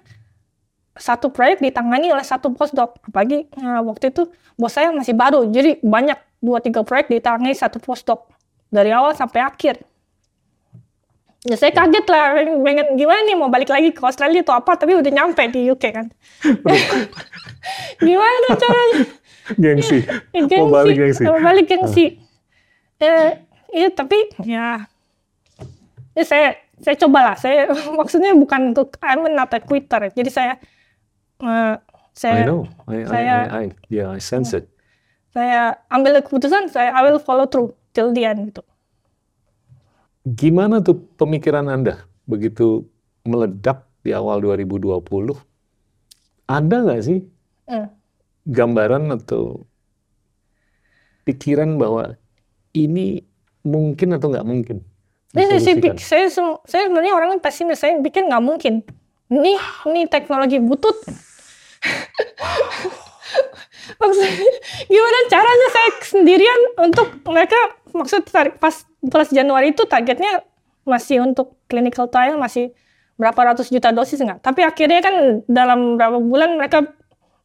[0.99, 4.27] satu proyek ditangani oleh satu postdoc apalagi eh, waktu itu
[4.59, 8.27] bos saya masih baru jadi banyak dua tiga proyek ditangani satu postdoc
[8.67, 9.79] dari awal sampai akhir
[11.47, 14.91] ya saya kaget lah pengen, gimana nih mau balik lagi ke Australia atau apa tapi
[14.91, 16.07] udah nyampe di UK kan
[18.07, 19.19] gimana caranya
[19.57, 20.05] Gengsi.
[20.29, 21.25] Ya, Mau balik gengsi.
[21.25, 22.21] Mau balik gengsi.
[23.01, 23.29] Eh,
[23.73, 24.85] iya tapi ya,
[26.13, 27.33] ya saya saya cobalah.
[27.33, 27.65] Saya
[27.99, 30.13] maksudnya bukan untuk I'm not a quitter.
[30.13, 30.53] Jadi saya
[31.41, 31.77] eh, I
[32.13, 32.69] saya know.
[32.85, 34.69] I, I, saya- I, I, yeah, I sense it.
[35.29, 38.61] saya ambil keputusan saya I will follow through till the end gitu.
[40.29, 42.85] Gimana tuh pemikiran Anda begitu
[43.25, 45.01] meledak di awal 2020?
[46.49, 47.19] Ada nggak sih
[47.69, 47.85] Eh,
[48.49, 49.61] gambaran atau
[51.21, 52.17] pikiran bahwa
[52.73, 53.21] ini
[53.61, 54.81] mungkin atau nggak mungkin?
[55.29, 57.77] Saya, saya, saya, sebenarnya orang yang pesimis.
[57.77, 58.81] Saya pikir nggak mungkin.
[59.29, 59.53] Ini
[59.93, 60.97] ini teknologi butut.
[64.01, 64.33] Maksudnya,
[64.89, 67.57] gimana caranya saya sendirian untuk mereka
[67.93, 70.43] maksud tar- pas 12 Januari itu targetnya
[70.83, 72.73] masih untuk clinical trial masih
[73.19, 74.39] berapa ratus juta dosis enggak.
[74.39, 76.87] Tapi akhirnya kan dalam berapa bulan mereka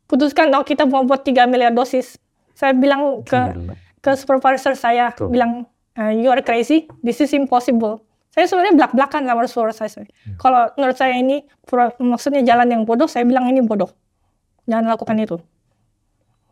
[0.07, 2.19] putuskan oh kita mau buat 3 miliar dosis.
[2.55, 3.75] Saya bilang ke Gila.
[3.99, 5.27] ke supervisor saya Tuh.
[5.27, 5.67] bilang
[5.99, 8.03] "Uh, you are crazy, this is impossible.
[8.31, 10.07] Saya sebenarnya belak-belakan sama supervisor saya.
[10.39, 11.43] Kalau menurut saya ini
[12.03, 13.91] maksudnya jalan yang bodoh, saya bilang ini bodoh.
[14.67, 15.37] Jangan lakukan itu.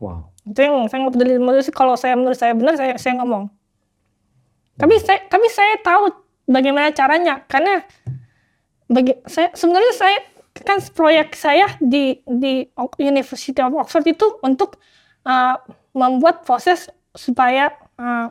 [0.03, 0.35] Wow.
[0.43, 1.35] Itu yang saya nggak peduli
[1.71, 3.51] kalau saya menurut saya benar saya saya ngomong.
[4.83, 6.11] Tapi saya tapi saya tahu
[6.51, 7.87] bagaimana caranya karena
[8.91, 10.19] bagi saya sebenarnya saya
[10.53, 12.67] kan proyek saya di di
[12.99, 14.77] University of Oxford itu untuk
[15.23, 15.57] uh,
[15.95, 18.29] membuat proses supaya uh,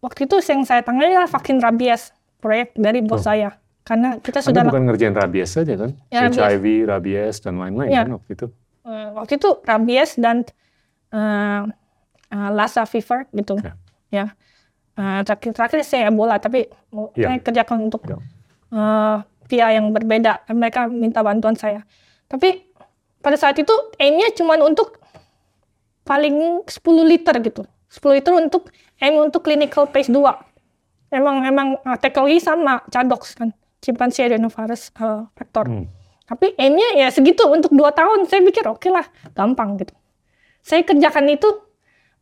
[0.00, 3.34] waktu itu yang saya tangani adalah vaksin rabies proyek dari bos Oh.
[3.34, 5.90] saya karena kita Anda sudah bukan ngerjain rabies saja kan?
[6.08, 6.38] Ya, rabies.
[6.38, 8.06] HIV, rabies, dan lain-lain Ya.
[8.06, 8.46] kan waktu itu?
[8.80, 10.46] Eh, waktu itu rabies dan
[11.10, 11.62] eh
[12.30, 13.74] eh, Lassa fever gitu Ya.
[14.08, 14.24] ya
[15.00, 16.68] Eh, terakhir terakhir saya Ebola tapi
[17.16, 17.32] Ya.
[17.32, 18.20] saya kerjakan untuk Ya.
[18.68, 19.16] eh,
[19.48, 21.88] pihak yang berbeda mereka minta bantuan saya
[22.28, 22.68] tapi
[23.18, 25.00] pada saat itu aimnya cuma untuk
[26.04, 28.68] paling 10 liter gitu 10 liter untuk
[29.00, 30.20] aim untuk clinical phase 2
[31.10, 34.92] emang emang eh, teknologi sama Cadox kan chimpanzee adenovirus
[35.32, 35.88] vector Hmm.
[36.28, 38.28] tapi aimnya ya segitu untuk dua tahun.
[38.28, 39.02] Saya pikir oke lah,
[39.34, 39.90] gampang gitu.
[40.62, 41.48] Saya kerjakan itu,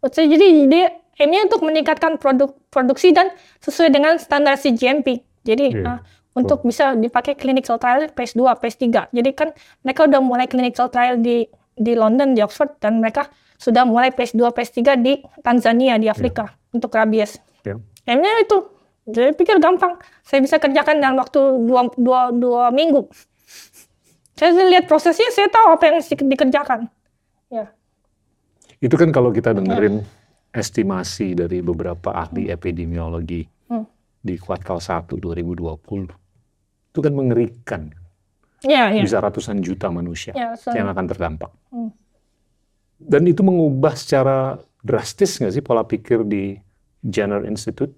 [0.08, 0.86] saya jadi dia
[1.18, 5.22] aimnya untuk meningkatkan produk produksi dan sesuai dengan standar CGMP.
[5.42, 5.84] Jadi Iya.
[5.84, 6.00] uh,
[6.38, 9.10] untuk bisa dipakai clinical trial phase 2, phase 3.
[9.10, 9.50] Jadi kan
[9.82, 14.34] mereka udah mulai clinical trial di di London, di Oxford, dan mereka sudah mulai phase
[14.34, 17.42] 2, phase 3 di Tanzania, di Afrika untuk rabies.
[17.66, 17.78] Ya.
[18.06, 18.58] Aimnya itu.
[19.08, 19.96] Saya pikir gampang.
[20.20, 23.08] Saya bisa kerjakan dalam waktu dua, dua, dua minggu.
[24.36, 26.92] Saya lihat prosesnya, saya tahu apa yang dikerjakan.
[27.48, 27.72] Ya.
[28.78, 30.04] Itu kan kalau kita dengerin
[30.50, 33.84] estimasi dari beberapa ahli epidemiologi Hmm.
[34.18, 36.08] di kuartal 1 2020.
[36.88, 37.92] Itu kan mengerikan.
[38.64, 39.02] Ya, ya.
[39.04, 41.52] Bisa ratusan juta manusia Ya, so- yang akan terdampak.
[41.70, 41.92] Hmm.
[42.98, 46.58] Dan itu mengubah secara drastis nggak sih pola pikir di
[46.98, 47.94] Jenner Institute?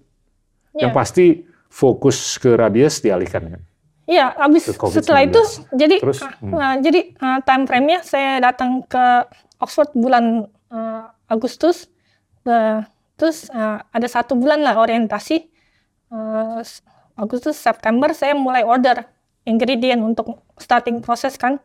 [0.77, 0.85] Ya.
[0.87, 1.25] Yang pasti
[1.65, 3.61] fokus ke rabies dialihkan kan?
[4.05, 4.93] Iya, habis Ke COVID-19.
[4.99, 5.41] setelah itu
[5.71, 6.51] jadi Terus, uh, hmm.
[6.53, 9.05] uh, jadi uh, time frame-nya saya datang ke
[9.57, 11.87] Oxford bulan uh, Agustus.
[12.41, 12.81] Uh,
[13.15, 15.45] terus uh, ada satu bulan lah orientasi.
[16.09, 16.59] Uh,
[17.13, 19.05] Agustus September saya mulai order
[19.45, 21.61] ingredient untuk starting proses kan.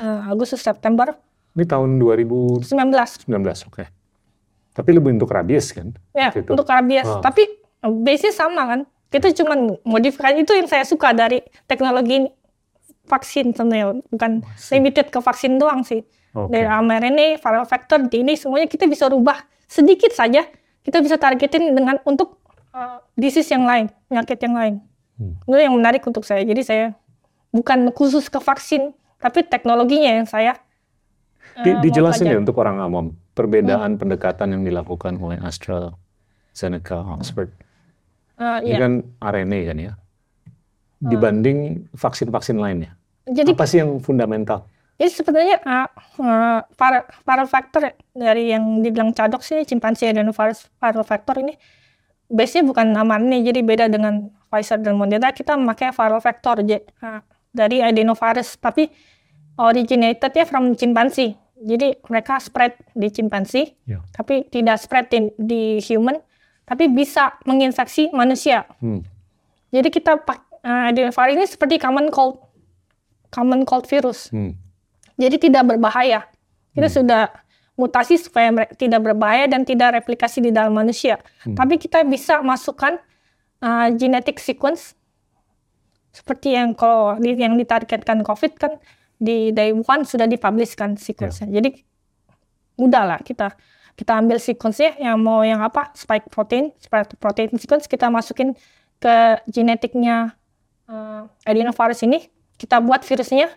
[0.00, 1.12] Uh, Agustus September
[1.50, 2.62] Ini tahun 2019,
[3.26, 3.68] 19.
[3.68, 3.84] oke.
[4.70, 5.90] Tapi lebih untuk rabies kan?
[6.14, 6.54] Ya, Gitu.
[6.54, 7.04] untuk rabies.
[7.04, 7.18] Ah.
[7.20, 7.42] Tapi
[7.82, 8.80] base-nya sama kan.
[9.10, 12.30] Kita cuma modifikasi itu yang saya suka dari teknologi ini.
[13.10, 14.38] vaksin sebenarnya, bukan
[14.70, 16.06] limited ke vaksin doang sih.
[16.30, 16.54] Oke.
[16.54, 19.34] Dari mRNA, viral vector, DNA semuanya kita bisa rubah
[19.70, 20.42] sedikit saja.
[20.82, 22.42] Kita bisa targetin dengan untuk
[22.74, 24.74] uh, disease yang lain, penyakit yang lain.
[25.14, 25.38] Hmm.
[25.46, 26.42] Itu yang menarik untuk saya.
[26.42, 26.84] Jadi saya
[27.54, 28.90] bukan khusus ke vaksin,
[29.22, 30.58] tapi teknologinya yang saya
[31.54, 33.06] uh, Di, dijelasin ya untuk orang awam
[33.36, 37.54] perbedaan pendekatan yang dilakukan oleh AstraZeneca, Oxford.
[38.40, 38.78] Uh, Ini iya.
[38.80, 39.92] kan RNA kan ya,
[41.00, 42.96] dibanding vaksin-vaksin lainnya.
[43.28, 44.64] Jadi Apa sih yang fundamental?
[45.00, 45.88] Jadi sebenarnya uh,
[46.20, 51.56] uh, para para faktor dari yang dibilang cadok sih chimpanzee adenovirus viral vector ini
[52.28, 52.92] base-nya bukan
[53.32, 58.60] nih jadi beda dengan Pfizer dan Moderna kita memakai viral vector j- uh, dari adenovirus
[58.60, 58.92] tapi
[59.56, 64.00] originatednya from chimpanzee Jadi mereka spread di chimpanzee, Ya.
[64.16, 66.16] tapi tidak spread di, di human,
[66.64, 68.64] tapi bisa menginfeksi manusia.
[68.80, 69.04] Hmm.
[69.68, 72.40] Jadi kita uh, adenovirus ini seperti common cold,
[73.28, 74.32] common cold virus.
[74.32, 74.56] Hmm.
[75.20, 76.24] Jadi tidak berbahaya.
[76.72, 77.28] Kita sudah
[77.76, 81.20] mutasi supaya tidak berbahaya dan tidak replikasi di dalam manusia.
[81.44, 82.96] Tapi kita bisa masukkan
[83.60, 84.96] uh, genetic sequence
[86.10, 88.72] seperti yang kalau di- yang ditargetkan COVID kan
[89.20, 91.84] di dari Wuhan sudah dipublishkan sequence Jadi
[92.80, 93.52] mudah lah kita
[93.94, 98.56] kita ambil sequence-nya yang mau yang apa spike protein, spike protein sequence kita masukin
[98.96, 100.32] ke genetiknya
[100.88, 103.52] uh, adenovirus ini, kita buat virusnya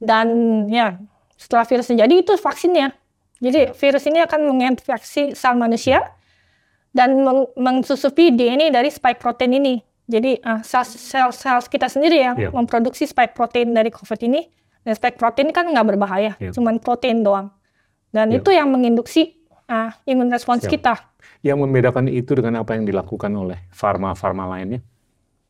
[0.00, 0.26] dan
[0.66, 0.96] ya
[1.36, 2.96] setelah virusnya jadi itu vaksinnya.
[3.40, 6.04] Jadi virus ini akan menginfeksi sel manusia
[6.92, 9.80] dan meng- mensusupi DNA dari spike protein ini.
[10.04, 11.30] Jadi uh, sel-sel
[11.64, 12.50] kita sendiri yang Iya.
[12.50, 14.42] memproduksi spike protein dari COVID ini.
[14.80, 16.50] Dan spike protein kan nggak berbahaya, Iya.
[16.52, 17.48] cuman protein doang.
[18.10, 18.42] Dan Iya.
[18.42, 19.38] itu yang menginduksi
[19.70, 20.72] uh, imun respons Siap.
[20.72, 20.94] kita.
[21.40, 24.82] Yang membedakan itu dengan apa yang dilakukan oleh farma-farma lainnya?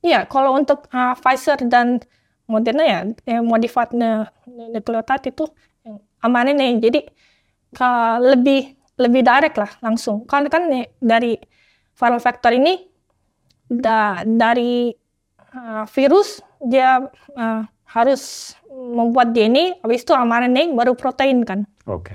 [0.05, 1.99] Iya, kalau untuk uh, Pfizer dan
[2.51, 4.27] Moderna ya, yang modified ne-
[4.69, 5.47] nucleotide itu
[5.81, 6.83] yang aman ini.
[6.83, 7.01] Jadi
[7.71, 8.61] ke- lebih
[8.99, 10.27] lebih direct lah langsung.
[10.27, 11.39] Kan kan nih, dari
[11.95, 12.75] viral vector ini
[13.65, 14.91] da- dari
[15.55, 17.01] uh, virus dia
[17.33, 21.67] uh, harus membuat DNA, habis itu mRNA baru protein kan.
[21.87, 22.15] Oke.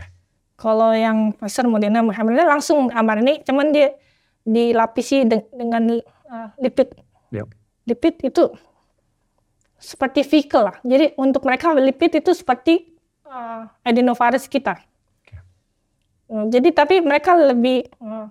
[0.56, 3.92] Kalau yang Pfizer, Moderna, mRNA langsung mRNA, cuman dia
[4.42, 6.94] dilapisi de- dengan uh, lipid
[7.34, 7.48] Yep.
[7.84, 8.44] lipid itu
[9.80, 10.78] seperti vehicle lah.
[10.82, 12.96] Jadi untuk mereka lipid itu seperti
[13.28, 14.80] uh, adenovirus kita.
[16.26, 18.28] Uh, Jadi tapi mereka lebih uh,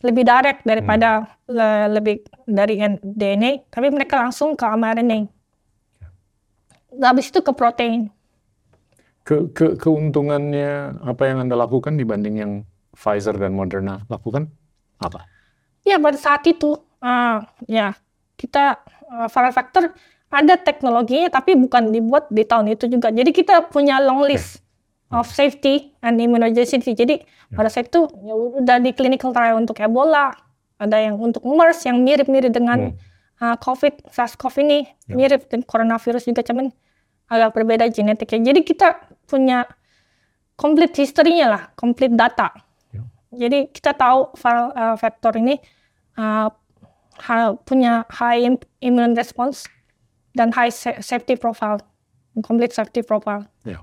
[0.00, 5.28] lebih direct daripada le- lebih dari DNA, tapi mereka langsung ke mRNA.
[7.04, 8.08] Habis itu ke protein.
[9.20, 12.52] Ke, ke, keuntungannya apa yang Anda lakukan dibanding yang
[12.96, 14.48] Pfizer dan Moderna lakukan?
[14.96, 15.28] Apa?
[15.84, 17.92] Ya pada saat itu, uh, ya
[18.40, 18.80] kita
[19.12, 19.84] uh, viral vector
[20.30, 23.10] ada teknologinya tapi bukan dibuat di tahun itu juga.
[23.10, 24.62] Jadi kita punya long list
[25.10, 26.94] of safety and immunogenicity.
[26.94, 27.18] Jadi
[27.50, 30.30] pada saat itu ya udah di clinical trial untuk Ebola,
[30.78, 32.94] ada yang untuk MERS yang mirip-mirip dengan
[33.42, 35.18] uh, COVID, SARS-CoV ini, Ya.
[35.18, 36.70] mirip dengan coronavirus juga cuman
[37.26, 38.54] agak berbeda genetiknya.
[38.54, 38.88] Jadi kita
[39.26, 39.66] punya
[40.54, 42.54] complete history-nya lah, complete data.
[42.94, 43.02] Ya.
[43.34, 45.58] Jadi kita tahu viral uh, vector ini
[46.14, 46.54] uh,
[47.66, 49.66] punya high im- immune response
[50.32, 51.78] dan high sa- safety profile,
[52.40, 53.46] complete safety profile.
[53.62, 53.82] Ya.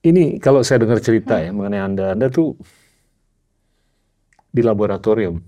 [0.00, 2.54] Ini kalau saya dengar cerita ya mengenai Anda, Anda tuh
[4.48, 5.42] di laboratorium,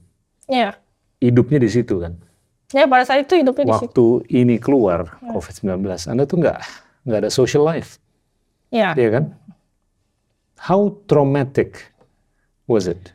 [0.44, 0.76] Ya,
[1.18, 2.16] hidupnya di situ kan.
[2.68, 3.84] ya pada saat itu hidupnya di situ.
[3.88, 6.58] Waktu ini keluar COVID-19, Anda tuh nggak
[7.04, 7.96] nggak ada social life,
[8.68, 9.32] Ya, ya kan?
[10.58, 11.92] How traumatic
[12.66, 13.14] was it?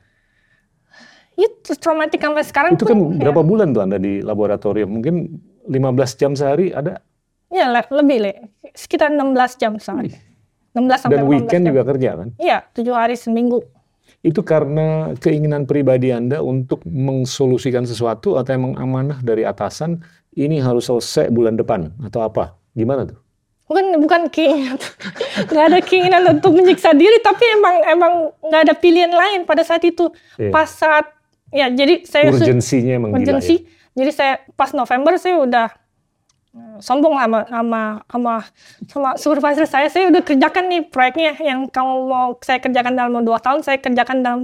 [1.34, 3.26] itu traumatic sampai sekarang Itu kan ya.
[3.26, 4.86] berapa bulan tuh Anda di laboratorium?
[4.88, 5.16] Mungkin
[5.66, 7.00] 15 jam sehari ada?
[7.48, 8.34] Ya, le- lebih le,
[8.74, 10.12] sekitar 16 jam sehari.
[10.74, 11.70] 16 sampai Dan 18 weekend jam.
[11.70, 12.28] juga kerja kan?
[12.42, 13.62] Iya, tujuh hari seminggu.
[14.26, 20.02] Itu karena keinginan pribadi Anda untuk mengsolusikan sesuatu atau emang amanah dari atasan
[20.34, 22.58] ini harus selesai bulan depan atau apa?
[22.74, 23.20] Gimana tuh?
[23.70, 24.76] Bukan bukan keinginan,
[25.50, 29.84] nggak ada keinginan untuk menyiksa diri, tapi emang emang nggak ada pilihan lain pada saat
[29.86, 30.10] itu.
[30.36, 30.52] Iya.
[30.52, 31.06] Pas saat
[31.54, 33.62] ya jadi saya Urgensinya emang gila ya?
[33.94, 35.68] Jadi saya pas November saya udah
[36.58, 38.34] eh, sombong sama sama sama
[38.90, 39.88] sama supervisor saya.
[39.90, 44.26] Saya udah kerjakan nih proyeknya yang kamu mau saya kerjakan dalam dua tahun, saya kerjakan
[44.26, 44.42] dalam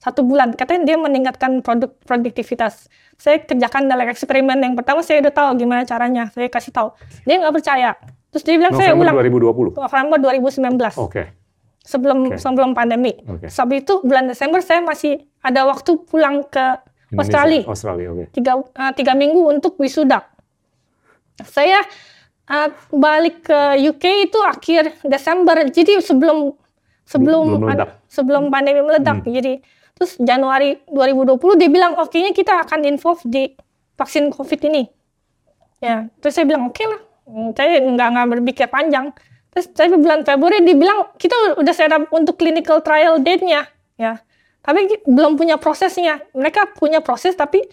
[0.00, 0.56] satu bulan.
[0.56, 2.88] Katanya dia meningkatkan produk produktivitas.
[3.20, 6.32] Saya kerjakan dalam eksperimen yang pertama saya udah tahu gimana caranya.
[6.32, 6.88] Saya kasih tahu.
[7.28, 7.92] Dia nggak percaya.
[8.32, 9.76] Terus dia bilang saya ulang November 2020.
[9.76, 10.18] November
[10.78, 11.22] 2019 Oke.
[11.82, 12.36] sebelum Oke.
[12.38, 13.12] sebelum pandemi.
[13.26, 13.50] Oke.
[13.50, 16.78] Sebab itu bulan Desember saya masih ada waktu pulang ke
[17.10, 17.26] Indonesia.
[17.26, 18.24] Australia Australia, oke.
[18.32, 20.24] tiga, eh, tiga minggu untuk wisuda.
[21.42, 21.82] Saya
[22.50, 26.54] eh, balik ke UK itu akhir Desember, jadi sebelum
[27.04, 27.88] sebelum Belum meledak.
[27.90, 27.98] Hmm.
[28.06, 29.26] sebelum pandemi meledak.
[29.26, 29.58] Jadi
[29.98, 33.50] terus Januari 2020 dia bilang oke kita akan involve di
[33.98, 34.86] vaksin COVID ini.
[35.80, 37.00] Ya, terus saya bilang oke lah,
[37.30, 39.14] Hmm, saya nggak nggak berpikir panjang.
[39.54, 44.18] Terus saya bulan Februari dia bilang kita udah set up untuk clinical trial date-nya, ya.
[44.60, 46.20] Tapi belum punya prosesnya.
[46.32, 47.64] Mereka punya proses tapi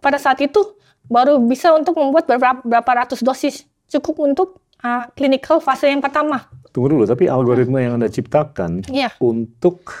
[0.00, 0.60] pada saat itu
[1.04, 4.48] baru bisa untuk membuat beberapa, berapa ratus dosis cukup untuk
[4.80, 6.48] uh, clinical fase yang pertama.
[6.72, 9.12] Tunggu dulu, tapi algoritma yang Anda ciptakan Iya.
[9.20, 9.94] untuk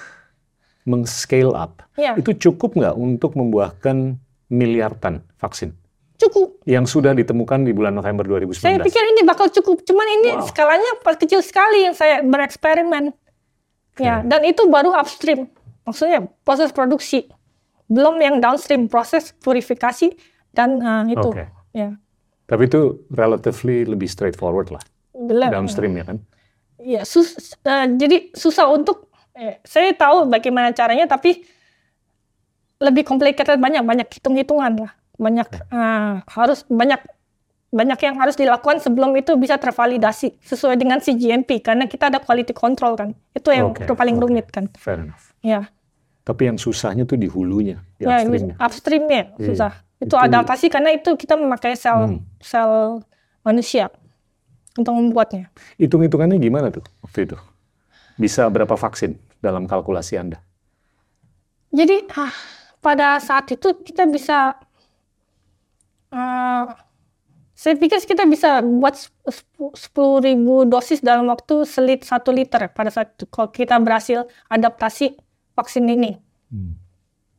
[0.84, 2.18] meng-scale up, Iya.
[2.18, 5.72] itu cukup nggak untuk membuahkan miliaran vaksin?
[6.14, 6.62] Cukup.
[6.64, 8.62] yang sudah ditemukan di bulan November 2019.
[8.64, 10.46] Saya pikir ini bakal cukup, cuman ini Wow.
[10.46, 13.12] skalanya kecil sekali yang saya bereksperimen.
[14.00, 15.50] Ya, dan itu baru upstream.
[15.84, 17.28] Maksudnya proses produksi.
[17.88, 20.16] Belum yang downstream proses purifikasi
[20.56, 21.28] dan eh, itu.
[21.30, 21.44] Oke.
[21.76, 21.96] Ya.
[22.44, 24.84] Tapi itu relatively lebih straightforward lah,
[25.16, 25.48] Belum.
[25.48, 26.18] downstream ya kan?
[26.76, 31.40] Ya, sus, eh, jadi susah untuk eh, saya tahu bagaimana caranya tapi
[32.84, 34.92] lebih complicated banyak banyak hitung-hitungan lah.
[35.16, 37.00] Banyak eh, harus banyak
[37.74, 42.54] banyak yang harus dilakukan sebelum itu bisa tervalidasi sesuai dengan CGMP karena kita ada quality
[42.54, 43.10] control kan.
[43.34, 44.22] Itu yang Oke, paling oke.
[44.22, 44.70] rumit kan.
[44.78, 45.34] Fair enough.
[45.42, 45.66] Ya.
[46.22, 48.54] Tapi yang susahnya tuh di hulunya, di Ya, upstreamnya.
[48.56, 49.46] upstreamnya Iya.
[49.50, 49.72] susah.
[49.98, 52.20] Itu, Itu- adaptasi karena itu kita memakai sel Hmm.
[52.38, 53.02] sel
[53.42, 53.90] manusia
[54.78, 55.50] untuk membuatnya.
[55.76, 57.36] Hitung-hitungannya gimana tuh waktu itu?
[58.14, 60.38] Bisa berapa vaksin dalam kalkulasi Anda?
[61.74, 62.30] Jadi ah,
[62.78, 64.54] pada saat itu kita bisa,
[66.08, 66.64] eh,
[67.64, 68.92] saya pikir kita bisa buat
[69.72, 73.24] sepuluh ribu dosis dalam waktu selit satu liter pada saat itu.
[73.32, 75.16] Kalau kita berhasil adaptasi
[75.56, 76.20] vaksin ini.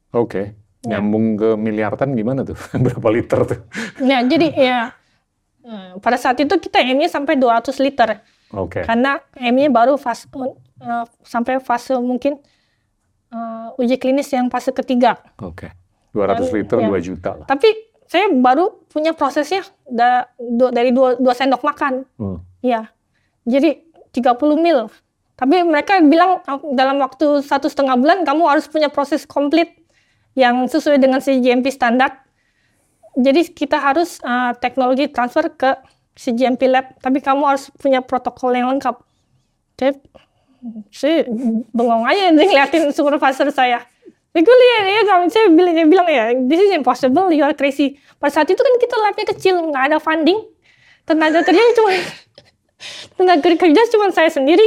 [0.09, 0.57] Oke.
[0.81, 0.97] Ya.
[0.97, 2.57] Nyambung ke miliaran gimana tuh?
[2.89, 3.59] Berapa liter tuh?
[4.01, 4.79] Nah, jadi ya
[5.61, 8.25] eh, pada saat itu kita M-nya sampai 200 liter.
[8.49, 8.81] Oke.
[8.81, 12.41] Karena M-nya baru fase, eh, sampai fase mungkin
[13.29, 15.21] eh, uji klinis yang fase ketiga.
[15.37, 15.69] Oke.
[16.17, 16.89] 200 liter Ya.
[16.89, 17.45] 2 juta lah.
[17.45, 22.05] Tapi saya baru punya prosesnya da- du- dari dua, dua sendok makan.
[22.15, 22.37] Hmm.
[22.61, 22.89] Ya,
[23.45, 24.89] jadi 30 mil.
[25.35, 29.67] Tapi mereka bilang "Ah, dalam waktu satu setengah bulan kamu harus punya proses komplit
[30.33, 32.23] yang sesuai dengan CGMP standar.
[33.15, 35.75] Jadi kita harus uh, teknologi transfer ke
[36.15, 38.95] CGMP lab, tapi kamu harus punya protokol yang lengkap.
[39.75, 39.91] Saya,
[40.91, 41.17] saya
[41.71, 43.83] bengong aja ngeliatin supervisor saya.
[44.35, 47.95] Saya lihat ya, kamu- saya bilang, dia bilang ya, this is impossible, you are crazy.
[48.19, 50.43] Pada saat itu kan kita labnya kecil, nggak ada funding.
[51.07, 51.89] Tenaga kerjanya cuma
[53.17, 54.65] tenaga kerja cuma saya sendiri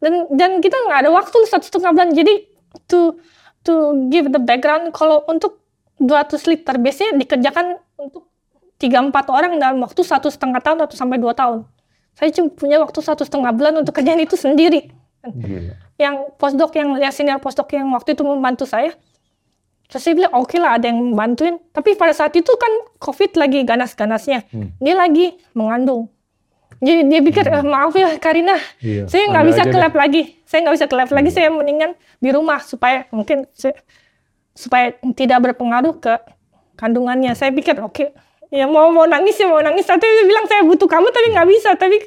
[0.00, 2.48] dan dan kita nggak ada waktu satu setengah bulan jadi
[2.84, 3.16] to
[3.60, 3.72] to
[4.12, 5.60] give the background kalau untuk
[5.96, 8.28] 200 liter biasanya dikerjakan untuk
[8.76, 11.64] tiga empat orang dalam waktu satu setengah tahun atau sampai dua tahun
[12.12, 14.92] saya cuma punya waktu satu setengah bulan untuk kerjaan itu sendiri
[15.24, 15.76] Gila.
[15.96, 18.92] Yang postdoc yang yang senior postdoc yang waktu itu membantu saya.
[19.86, 23.62] Terus saya bilang oke lah ada yang membantuin tapi pada saat itu kan covid lagi
[23.62, 24.44] ganas-ganasnya.
[24.50, 24.74] Hmm.
[24.76, 26.10] dia lagi mengandung.
[26.76, 28.60] Jadi dia pikir "Eh, maaf ya Karina.
[28.84, 30.22] Iya, saya nggak bisa ke deh." lab lagi.
[30.44, 31.30] Saya nggak bisa ke lab lagi.
[31.32, 33.80] Saya mendingan di rumah supaya mungkin saya-
[34.52, 36.12] supaya tidak berpengaruh ke
[36.76, 37.32] kandungannya.
[37.32, 38.12] Saya pikir oke
[38.48, 41.48] ya mau mau nangis ya mau nangis tapi dia bilang saya butuh kamu tapi nggak
[41.48, 41.98] bisa tapi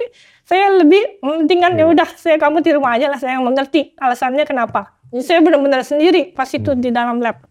[0.43, 4.43] saya lebih mendingan ya udah saya kamu di rumah aja lah saya yang mengerti alasannya
[4.43, 6.79] kenapa Jadi saya benar-benar sendiri pas itu Hmm.
[6.79, 7.43] di dalam lab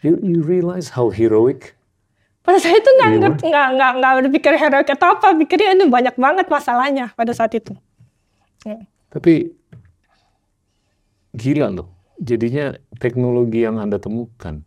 [0.00, 1.76] You, you realize how heroic?
[2.40, 5.84] pada saat itu nggak Iya, nggak nggak nggak nggak berpikir heroik atau apa pikirnya ini
[5.86, 7.76] banyak banget masalahnya pada saat itu
[8.60, 8.76] Ya.
[9.08, 9.56] Tapi
[11.32, 11.88] gila loh.
[12.20, 14.60] Jadinya teknologi yang Anda temukan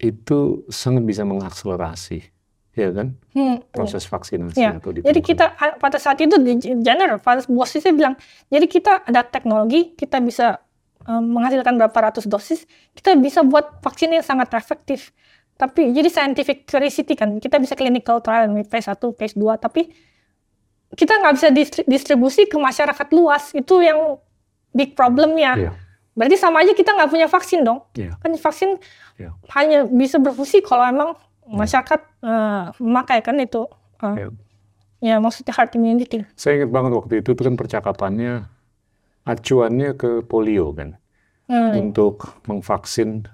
[0.00, 2.24] itu sangat bisa mengakselerasi,
[2.72, 3.12] ya kan?
[3.36, 3.60] Hmm.
[3.68, 8.16] Proses vaksinasi Ya, atau jadi kita pada saat itu di general, pada bosnya bilang,
[8.48, 10.64] jadi kita ada teknologi, kita bisa
[11.04, 12.64] um, menghasilkan berapa ratus dosis,
[12.96, 15.12] kita bisa buat vaksin yang sangat efektif.
[15.60, 19.92] Tapi jadi scientific curiosity kan, kita bisa clinical trial phase 1, phase 2, tapi
[20.96, 23.52] kita nggak bisa distri- distribusi ke masyarakat luas.
[23.52, 24.16] Itu yang
[24.72, 25.68] big problemnya.
[25.68, 25.72] Iya.
[26.12, 27.80] Berarti sama aja kita nggak punya vaksin dong.
[27.94, 28.18] Iya.
[28.18, 28.76] Kan vaksin
[29.16, 29.30] Iya.
[29.52, 31.10] hanya bisa berfungsi kalau emang
[31.46, 33.64] masyarakat eh, memakai kan itu.
[34.00, 34.28] eh, Iya.
[35.00, 36.28] Ya, maksudnya herd immunity.
[36.34, 38.44] Saya ingat banget waktu itu tuh kan percakapannya
[39.24, 40.96] acuannya ke polio kan
[41.46, 41.90] Hmm.
[41.90, 43.26] untuk mengvaksin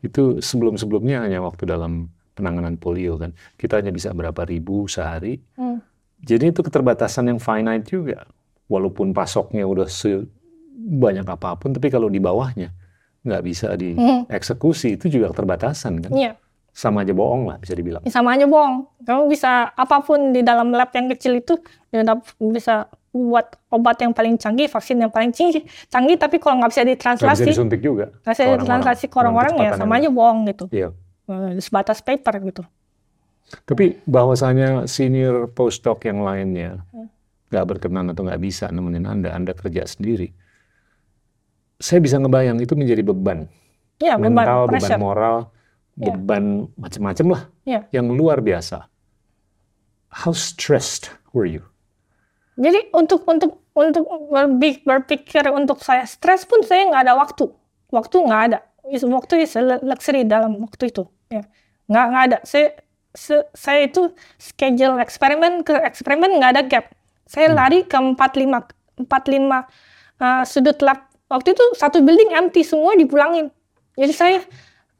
[0.00, 5.84] itu sebelum-sebelumnya hanya waktu dalam penanganan polio kan kita hanya bisa berapa ribu sehari Hmm.
[6.18, 8.24] jadi itu keterbatasan yang finite juga
[8.64, 9.84] walaupun pasoknya udah
[10.82, 12.72] sebanyak apa pun tapi kalau di bawahnya
[13.20, 14.24] nggak bisa Hmm.
[14.24, 16.32] dieksekusi itu juga keterbatasan kan Iya,
[16.72, 18.88] sama aja bohong lah bisa dibilang sama aja bohong.
[19.02, 22.00] Kamu bisa apa pun di dalam lab yang kecil itu ya
[22.40, 26.80] bisa buat obat yang paling canggih, vaksin yang paling canggih, canggih tapi kalau nggak bisa
[26.80, 30.64] nggak bisa ditranslasi, disuntik juga nggak bisa ditranslasi ke orang-orang ya sama aja bohong gitu.
[30.70, 30.88] iya
[31.26, 32.62] Eh, Sebatas paper gitu.
[33.66, 37.10] Tapi bahwasanya senior postdoc yang lainnya Hmm.
[37.50, 40.30] nggak berkenan atau nggak bisa nemenin Anda, Anda kerja sendiri.
[41.80, 43.48] Saya bisa ngebayang itu menjadi beban,
[43.96, 45.00] Ya, beban, mental, beban pressure.
[45.00, 45.36] moral,
[45.96, 46.12] Ya.
[46.12, 46.44] beban
[46.76, 47.80] macam-macam lah, Ya.
[47.90, 48.84] yang luar biasa.
[50.12, 51.64] How stressed were you?
[52.60, 54.04] Jadi untuk untuk untuk
[54.84, 57.48] berpikir untuk saya stres pun saya nggak ada waktu.
[57.88, 58.58] Waktu nggak ada.
[58.84, 61.08] Waktu a luxury dalam waktu itu.
[61.32, 61.46] Ya.
[61.88, 62.38] Nggak nggak ada.
[62.44, 62.76] Saya
[63.16, 66.86] se- saya itu schedule eksperimen ke eksperimen nggak ada gap.
[67.24, 68.18] Saya lari ke 45
[69.08, 69.64] 45
[70.20, 71.06] uh, sudut lab.
[71.30, 73.54] Waktu itu satu building empty semua dipulangin.
[73.94, 74.38] Jadi saya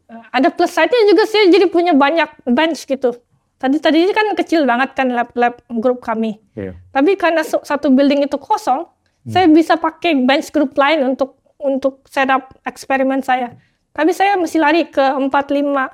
[0.06, 3.18] uh, ada plus side-nya juga saya jadi punya banyak bench gitu.
[3.60, 6.38] Tadi tadinya kan kecil banget kan lab lab grup kami.
[6.54, 6.78] Iya.
[6.94, 8.88] Tapi karena satu building itu kosong,
[9.28, 13.52] saya bisa pakai bench group lain untuk untuk setup eksperimen saya.
[13.92, 15.86] Tapi saya mesti lari ke 4 5 uh,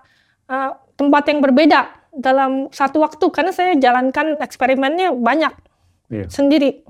[0.95, 1.81] tempat yang berbeda
[2.15, 5.53] dalam satu waktu karena saya jalankan eksperimennya banyak
[6.07, 6.31] Iya.
[6.31, 6.87] sendiri.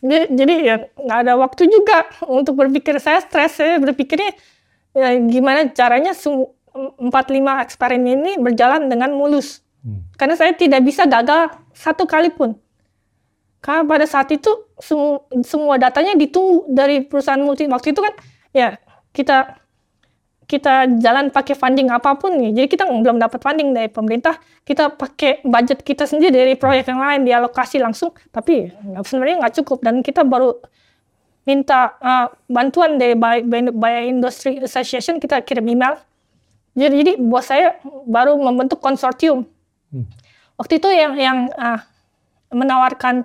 [0.00, 4.32] Jadi, jadi ya nggak ada waktu juga untuk berpikir saya stres saya berpikirnya
[4.96, 6.16] ya gimana caranya
[6.96, 9.60] empat lima eksperimen ini berjalan dengan mulus.
[10.16, 12.56] Karena saya tidak bisa gagal satu kali pun.
[13.60, 14.48] Karena pada saat itu
[14.80, 17.68] semu- semua datanya ditunggu dari perusahaan multi.
[17.68, 18.14] Waktu itu kan
[18.56, 18.80] ya
[19.12, 19.59] kita
[20.50, 22.50] kita jalan pakai funding apa pun nih.
[22.50, 24.34] Jadi kita belum dapat funding dari pemerintah.
[24.66, 28.10] Kita pakai budget kita sendiri dari proyek yang lain dialokasi langsung.
[28.34, 28.66] Tapi
[29.06, 30.58] sebenarnya nggak cukup dan kita baru
[31.46, 35.22] minta uh, bantuan dari Bio- Bioindustry Association.
[35.22, 35.94] Kita kirim email.
[36.74, 37.78] Jadi, jadi bos saya
[38.10, 39.46] baru membentuk konsorsium.
[40.58, 41.78] Waktu itu yang yang uh,
[42.50, 43.22] menawarkan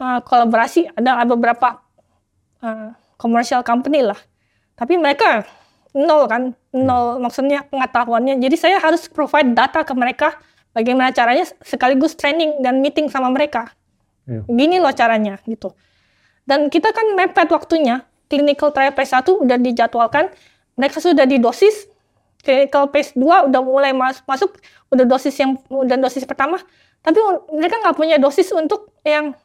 [0.00, 1.84] uh, kolaborasi ada ada beberapa
[2.64, 4.16] uh, commercial company lah.
[4.72, 5.44] Tapi mereka
[5.92, 8.40] nol kan, nol maksudnya pengetahuannya.
[8.40, 10.36] Jadi saya harus provide data ke mereka
[10.72, 13.72] bagaimana caranya sekaligus training dan meeting sama mereka.
[14.24, 14.44] Iya.
[14.48, 15.76] Gini loh caranya gitu.
[16.48, 18.04] Dan kita kan mepet waktunya.
[18.32, 20.32] Clinical trial phase 1 udah dijadwalkan,
[20.80, 21.84] mereka sudah di dosis.
[22.40, 24.56] Clinical phase 2 udah mulai mas- masuk,
[24.88, 26.56] udah dosis yang udah dosis pertama.
[27.04, 27.20] Tapi
[27.52, 29.36] mereka nggak punya dosis untuk yang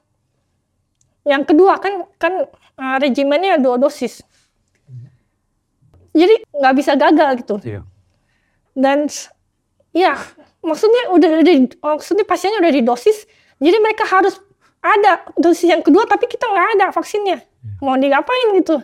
[1.27, 2.47] yang kedua kan kan
[2.79, 4.23] uh, regimennya dua dosis.
[6.17, 7.55] Jadi nggak bisa gagal gitu.
[7.61, 7.81] Iya.
[8.73, 9.05] Dan
[9.93, 10.17] ya
[10.65, 13.29] maksudnya udah di, maksudnya pasiennya udah di dosis,
[13.61, 14.41] jadi mereka harus
[14.81, 17.45] ada dosis yang kedua tapi kita nggak ada vaksinnya.
[17.83, 18.81] Mau diapain gitu.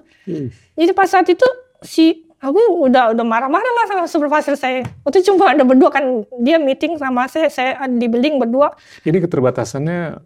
[0.77, 1.45] Jadi pas saat itu
[1.81, 4.83] si aku udah udah marah-marah lah sama supervisor saya.
[5.07, 8.75] Waktu itu cuma ada berdua kan dia meeting sama saya, saya ada di building berdua,
[9.07, 10.19] Ini keterbatasannya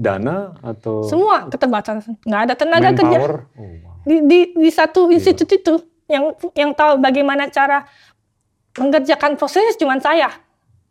[0.00, 3.18] dana atau semua keterbatasan, nggak ada tenaga kerja.
[3.20, 4.08] Oh, wow.
[4.08, 5.74] di, di, di satu institut itu
[6.10, 7.86] yang yang tahu bagaimana cara
[8.74, 10.28] mengerjakan proses cuma saya.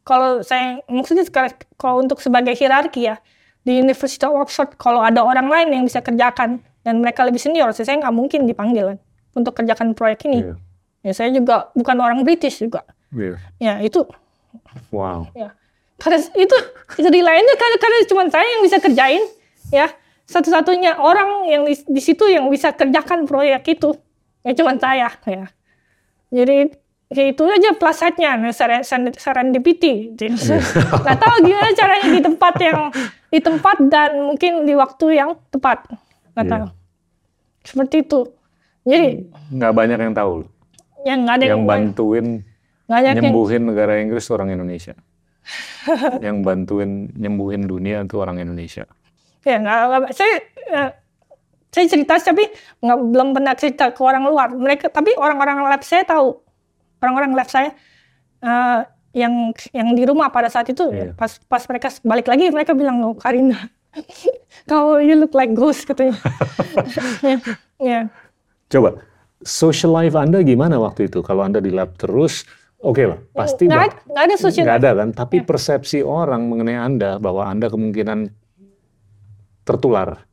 [0.08, 3.20] Kalau saya maksudnya sekarang kalau untuk sebagai hierarki ya
[3.68, 7.70] di University of Oxford kalau ada orang lain yang bisa kerjakan dan mereka lebih senior,
[7.76, 9.00] saya nggak mungkin dipanggil kan
[9.36, 10.40] untuk kerjakan proyek ini.
[10.48, 10.56] Iya.
[11.04, 12.88] Ya saya juga bukan orang British juga.
[13.12, 13.36] Iya.
[13.60, 14.08] Ya itu
[14.90, 15.30] Wow.
[15.38, 15.54] ya
[16.00, 16.56] karena itu
[16.96, 19.24] istri lainnya karena, karena cuma saya yang bisa kerjain
[19.70, 19.92] ya
[20.30, 23.94] satu-satunya orang yang di, di situ yang bisa kerjakan proyek itu
[24.50, 25.46] ya cuma saya ya
[26.28, 26.74] jadi
[27.08, 30.34] ya itu aja plus side-nya nah, seren- seren- serendipity Jadi,
[31.06, 32.80] nggak tahu gimana caranya di tempat yang
[33.28, 35.86] di tempat dan mungkin di waktu yang tepat
[36.34, 36.52] nggak Iya.
[36.52, 36.66] tahu
[37.62, 38.20] seperti itu
[38.84, 39.10] jadi
[39.50, 40.34] Nggak banyak yang tahu.
[41.02, 42.26] yang nggak ada Yang yang bantuin
[42.86, 44.94] nggak ada yang nyembuhin negara Inggris orang Indonesia.
[46.20, 48.86] yang bantuin nyembuhin dunia itu orang Indonesia.
[49.42, 50.34] ya nggak nggak- saya
[50.70, 50.90] eh,
[51.70, 52.50] saya cerita tapi
[52.82, 54.50] nggak belum pernah cerita ke orang luar.
[54.54, 56.38] Mereka tapi orang-orang lab saya tahu.
[57.00, 57.72] Orang-orang lab saya
[58.42, 58.80] eh,
[59.14, 61.18] yang yang di rumah pada saat itu Iya.
[61.18, 63.58] pas pas mereka balik lagi mereka bilang oh Karina
[64.70, 66.14] kau you look like ghost katanya.
[67.26, 67.38] Ya.
[67.80, 68.00] Ya
[68.70, 69.02] Coba,
[69.42, 71.26] social life Anda gimana waktu itu?
[71.26, 72.46] Kalau Anda di lab terus,
[72.78, 75.10] oke lah, pasti nggak nggak ada social nggak ada kan?
[75.16, 78.30] Tapi persepsi orang mengenai Anda bahwa Anda kemungkinan
[79.66, 80.29] tertular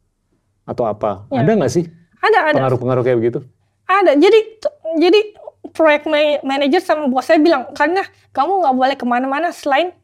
[0.67, 1.25] atau apa?
[1.31, 1.47] Ya.
[1.47, 1.87] Ada nggak sih
[2.27, 3.39] ada ada pengaruh-pengaruh kayak begitu?
[3.87, 4.19] Ada.
[4.19, 4.39] Jadi
[4.99, 5.21] jadi
[5.71, 8.03] proyek ma- manager sama bos saya bilang karena
[8.35, 9.95] kamu nggak boleh ke mana-mana selain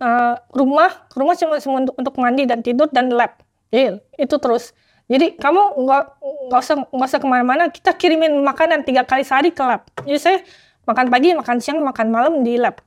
[0.00, 0.90] eh, rumah.
[1.12, 3.36] Rumah cuma untuk, untuk mandi dan tidur dan lab.
[3.68, 4.72] Jadi itu terus.
[5.06, 6.04] Jadi kamu nggak
[6.50, 7.62] nggak usah nggak usah ke mana-mana.
[7.70, 9.86] Kita kirimin makanan tiga kali sehari ke lab.
[10.02, 10.38] Jadi saya
[10.86, 12.80] makan pagi, makan siang, makan malam di lab.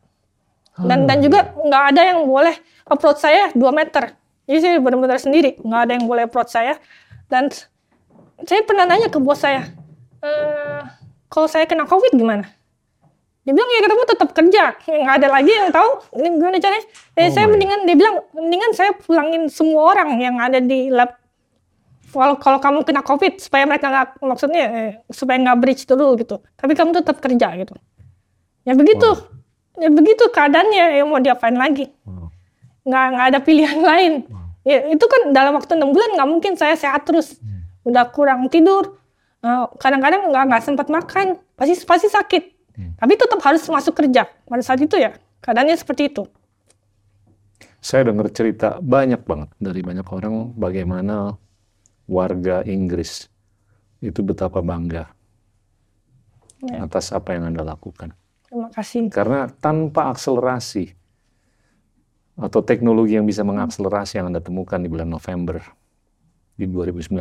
[0.80, 2.56] Dan dan juga nggak ada yang boleh
[2.88, 4.16] approach saya 2 meter.
[4.48, 6.80] Jadi saya benar-benar sendiri, nggak ada yang boleh approach saya.
[7.30, 7.48] Dan
[8.44, 9.70] saya pernah nanya ke bos saya,
[10.20, 10.82] "Eh,
[11.30, 12.50] kalau saya kena covid gimana?
[13.46, 16.86] Dia bilang ya kamu tetap kerja, nggak ada lagi yang tahu ini gimana caranya.
[17.16, 17.52] Eh, Oh saya my.
[17.56, 21.18] mendingan dia bilang mendingan saya pulangin semua orang yang ada di lab.
[22.10, 26.42] Kalau kalau kamu kena covid supaya mereka nggak maksudnya eh, supaya nggak breach dulu gitu.
[26.58, 27.74] Tapi kamu tetap kerja gitu.
[28.66, 29.10] Ya begitu,
[29.78, 31.90] ya begitu keadaannya ya mau diapain lagi?
[32.06, 32.30] Wow.
[32.86, 34.14] nggak nggak ada pilihan lain.
[34.68, 37.40] Ya, itu kan dalam waktu enam bulan nggak mungkin saya sehat terus.
[37.88, 39.00] Udah kurang tidur,
[39.40, 42.44] eh, kadang-kadang nggak nggak sempat makan, pasti pasti sakit.
[42.96, 45.12] Tapi tetap harus masuk kerja pada saat itu ya
[45.44, 46.24] keadaannya seperti itu.
[47.80, 51.36] Saya dengar cerita banyak banget dari banyak orang bagaimana
[52.08, 53.28] warga Inggris
[54.00, 55.12] itu betapa bangga
[56.60, 56.84] Ya.
[56.84, 58.12] atas apa yang Anda lakukan.
[58.44, 59.08] Terima kasih.
[59.08, 60.92] Karena tanpa akselerasi
[62.40, 65.60] atau teknologi yang bisa mengakselerasi yang Anda temukan di bulan November
[66.56, 67.12] di 2019,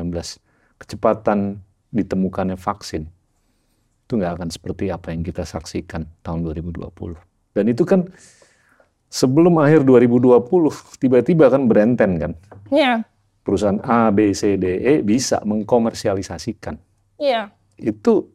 [0.79, 1.59] kecepatan
[1.91, 3.11] ditemukannya vaksin
[4.09, 6.89] itu nggak akan seperti apa yang kita saksikan tahun 2020.
[7.53, 8.09] Dan itu kan
[9.13, 10.49] sebelum akhir 2020
[10.97, 12.33] tiba-tiba kan berenten kan
[12.73, 13.05] Iya,
[13.45, 16.77] perusahaan A, B, C, D, E bisa mengkomersialisasikan.
[17.21, 17.53] iya.
[17.77, 18.33] Itu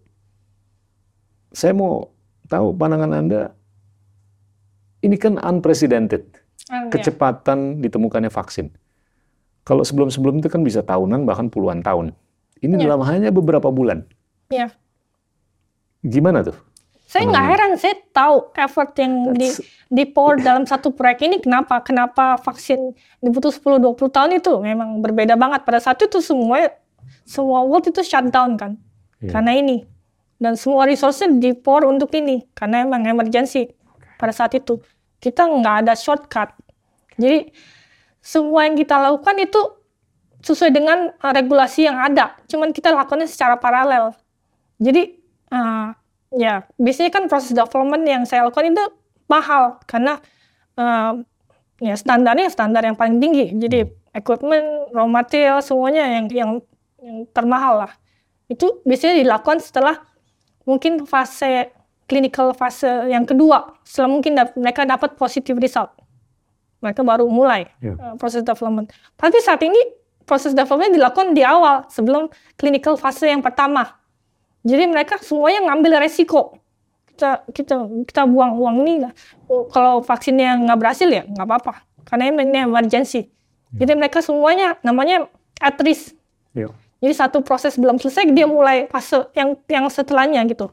[1.53, 2.09] saya mau
[2.49, 3.41] tahu pandangan Anda.
[5.03, 6.32] Ini kan unprecedented
[6.72, 6.91] Ah, iya.
[6.91, 8.72] kecepatan ditemukannya vaksin.
[9.64, 12.16] Kalau sebelum-sebelum itu kan bisa tahunan bahkan puluhan tahun.
[12.59, 12.84] Ini Iya.
[12.88, 14.07] dalam hanya beberapa bulan.
[14.47, 14.72] Iya.
[16.03, 16.55] Gimana tuh?
[17.07, 19.45] Saya nggak heran, saya tahu effort yang di,
[19.86, 22.89] di pour dalam satu proyek ini kenapa kenapa vaksin
[23.22, 25.61] dibutuh 10-20 tahun itu memang berbeda banget.
[25.61, 26.74] Pada saat itu semua
[27.22, 28.76] semua world itu shutdown kan
[29.22, 29.32] Iya.
[29.32, 29.78] karena ini
[30.36, 33.72] dan semua resource di pour untuk ini karena emang emergency
[34.18, 34.82] pada saat itu
[35.24, 36.51] kita nggak ada shortcut.
[37.15, 37.47] Jadi
[38.19, 39.61] semua yang kita lakukan itu
[40.43, 42.36] sesuai dengan uh, regulasi yang ada.
[42.51, 44.11] Cuman kita lakukannya secara paralel.
[44.84, 45.15] Jadi
[45.55, 45.95] uh,
[46.36, 48.84] ya biasanya kan proses development yang saya lakukan itu
[49.32, 50.19] mahal karena
[50.76, 51.15] uh,
[51.80, 53.55] ya standarnya standar yang paling tinggi.
[53.55, 56.51] Jadi equipment, raw material semuanya yang yang
[56.99, 57.91] yang termahal lah.
[58.51, 60.03] Itu biasanya dilakukan setelah
[60.67, 61.71] mungkin fase
[62.06, 63.74] clinical fase yang kedua.
[63.84, 65.91] Setelah mungkin dap- mereka dapat positive result.
[66.80, 67.95] Mereka baru mulai Ya.
[67.95, 68.91] uh, proses development.
[69.16, 69.80] Tapi saat ini
[70.24, 73.95] proses development dilakukan di awal sebelum clinical fase yang pertama.
[74.64, 76.60] Jadi mereka semuanya ngambil resiko.
[77.14, 79.06] Kita kita kita buang uang ini
[79.45, 81.74] oh, kalau vaksinnya nggak berhasil ya nggak apa-apa
[82.04, 83.30] karena ini ini emergency.
[83.74, 85.30] Jadi mereka semuanya namanya
[85.62, 86.18] at risk.
[86.54, 86.68] Ya.
[87.04, 90.72] Jadi satu proses belum selesai dia mulai fase yang yang setelahnya gitu.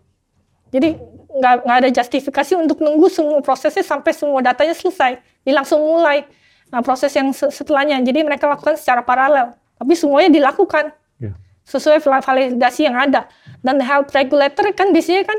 [0.71, 0.95] Jadi
[1.31, 5.18] nggak nggak ada justifikasi untuk nunggu semua prosesnya sampai semua datanya selesai.
[5.43, 6.27] Dia langsung mulai
[6.71, 7.99] nah, proses yang se- setelahnya.
[8.01, 9.55] Jadi mereka lakukan secara paralel.
[9.79, 11.37] Tapi semuanya dilakukan Ya.
[11.68, 13.29] sesuai val- validasi yang ada.
[13.61, 15.39] Dan health regulator kan biasanya kan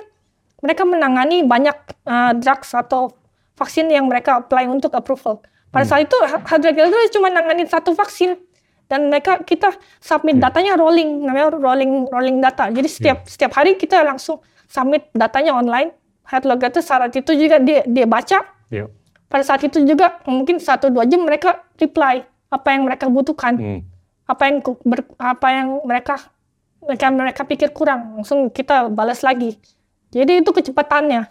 [0.62, 1.74] mereka menangani banyak
[2.06, 3.10] uh, drugs atau
[3.58, 5.42] vaksin yang mereka apply untuk approval.
[5.72, 8.36] Pada saat itu health regulator cuma nanganin satu vaksin
[8.86, 12.68] dan mereka kita submit datanya rolling namanya rolling rolling data.
[12.70, 15.92] Jadi setiap setiap hari kita langsung submit datanya online.
[16.24, 18.40] Health regulator saat itu juga dia dia baca
[18.72, 18.88] Ya.
[19.28, 23.82] pada saat itu juga mungkin satu dua jam mereka reply apa yang mereka butuhkan Hmm.
[24.24, 26.16] apa yang ber- apa yang mereka
[26.80, 29.60] mereka mereka pikir kurang langsung kita balas lagi
[30.08, 31.28] jadi itu kecepatannya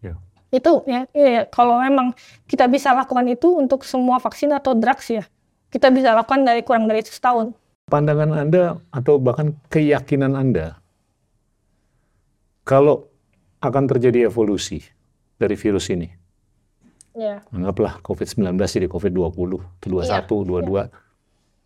[0.00, 0.16] Ya.
[0.48, 5.28] itu ya, iya, kalau memang kita bisa lakukan itu untuk semua vaksin atau drugs ya
[5.68, 7.52] kita bisa lakukan dari kurang dari setahun
[7.84, 10.80] Pandangan Anda atau bahkan keyakinan Anda
[12.68, 13.08] kalau
[13.58, 14.84] akan terjadi evolusi
[15.34, 16.04] dari virus ini,
[17.16, 20.92] ya anggaplah COVID-19 jadi COVID-20, 21, Iya, 22,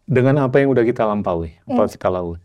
[0.07, 1.91] dengan apa yang udah kita lampaui, apa Hmm.
[1.91, 2.41] kita lakukan,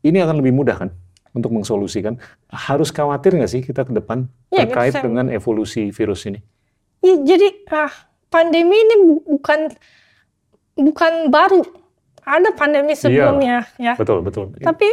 [0.00, 0.90] ini akan lebih mudah kan
[1.34, 2.14] untuk mensolusikan.
[2.46, 6.38] Harus khawatir nggak sih kita ke depan Iya, terkait dengan evolusi virus ini?
[7.02, 7.92] Iya, jadi ah,
[8.30, 9.60] pandemi ini bu- bukan
[10.74, 11.62] bukan baru
[12.24, 14.50] ada pandemi sebelumnya ya Betul, betul.
[14.58, 14.88] tapi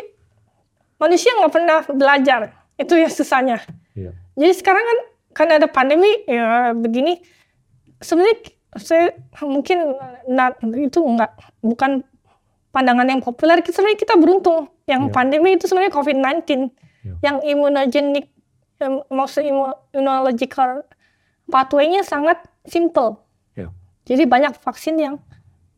[0.98, 3.58] manusia nggak pernah belajar itu ya susahnya
[3.94, 4.12] Iya.
[4.34, 4.98] jadi sekarang kan
[5.32, 7.22] karena ada pandemi ya begini
[8.00, 8.38] sebenarnya
[8.76, 9.12] saya
[9.44, 9.96] mungkin
[10.28, 12.02] nah, itu nggak bukan
[12.72, 15.14] pandangan yang populer sebenarnya kita beruntung yang Iya.
[15.14, 16.72] pandemi itu sebenarnya COVID-19
[17.04, 17.14] Iya.
[17.22, 18.32] yang immunogenic
[18.80, 20.84] em, maksud immu- immunological
[21.48, 23.20] pathway-nya sangat simple
[23.54, 23.70] Iya.
[24.06, 25.16] jadi banyak vaksin yang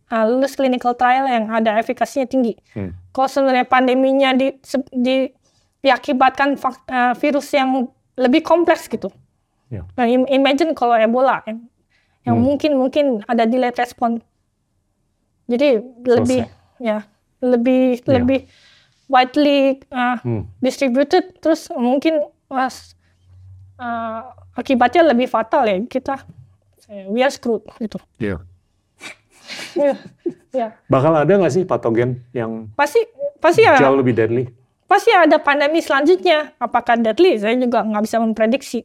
[0.08, 2.94] uh, lulus clinical trial yang ada efikasinya tinggi Hmm.
[3.10, 4.54] kalau sebenarnya pandeminya di,
[4.94, 5.34] di-
[5.84, 6.56] diakibatkan
[6.88, 9.12] eh, virus yang lebih kompleks gitu.
[9.68, 9.84] Ya.
[9.94, 11.60] Nah, im- imagine kalau Ebola yang,
[12.24, 12.46] yang Hmm.
[12.46, 14.24] mungkin mungkin ada delayed respon.
[15.44, 16.48] Jadi lebih
[16.80, 17.04] ya
[17.44, 18.16] lebih Ya.
[18.16, 18.40] lebih
[19.06, 20.48] widely uh, Hmm.
[20.58, 22.96] distributed terus mungkin was
[23.76, 24.24] uh,
[24.56, 26.24] akibatnya lebih fatal ya kita
[26.88, 28.00] eh, we are screwed gitu.
[28.18, 28.40] Iya.
[29.76, 29.94] ya,
[30.54, 30.68] ya.
[30.88, 33.04] Bakal ada nggak sih patogen yang Pasti
[33.38, 34.48] pasti ya jauh lebih deadly?
[34.88, 36.54] Pasti ada pandemi selanjutnya.
[36.60, 37.40] Apakah deadly?
[37.40, 38.84] Saya juga nggak bisa memprediksi.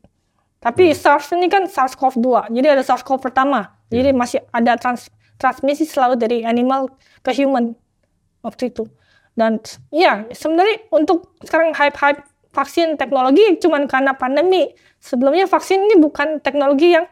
[0.58, 2.50] Tapi SARS ini kan SARS-CoV-2.
[2.50, 3.78] Jadi ada SARS-CoV pertama.
[3.88, 6.90] Jadi masih ada trans- transmisi selalu dari animal
[7.22, 7.78] ke human
[8.42, 8.84] waktu itu.
[9.38, 9.62] Dan
[9.94, 14.74] ya sebenarnya untuk sekarang hype-hype vaksin teknologi cuman karena pandemi.
[14.98, 17.06] Sebelumnya vaksin ini bukan teknologi yang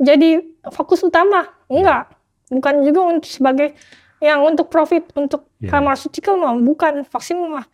[0.00, 0.40] jadi
[0.72, 1.44] fokus utama.
[1.68, 2.08] Enggak.
[2.48, 3.76] Bukan juga untuk sebagai
[4.22, 5.72] yang untuk profit untuk Ya.
[5.72, 7.66] pharmaceutical mah bukan vaksin mah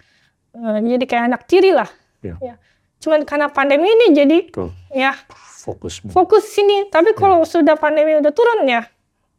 [0.55, 1.89] eh, jadi kayak anak tiri lah.
[2.23, 2.37] Ya.
[2.39, 2.55] Ya.
[3.01, 4.71] Cuman karena pandemi ini jadi Betul.
[4.93, 5.17] ya
[5.65, 6.05] Fokus.
[6.13, 6.89] fokus sini.
[6.89, 8.85] Tapi kalau sudah pandemi udah turun ya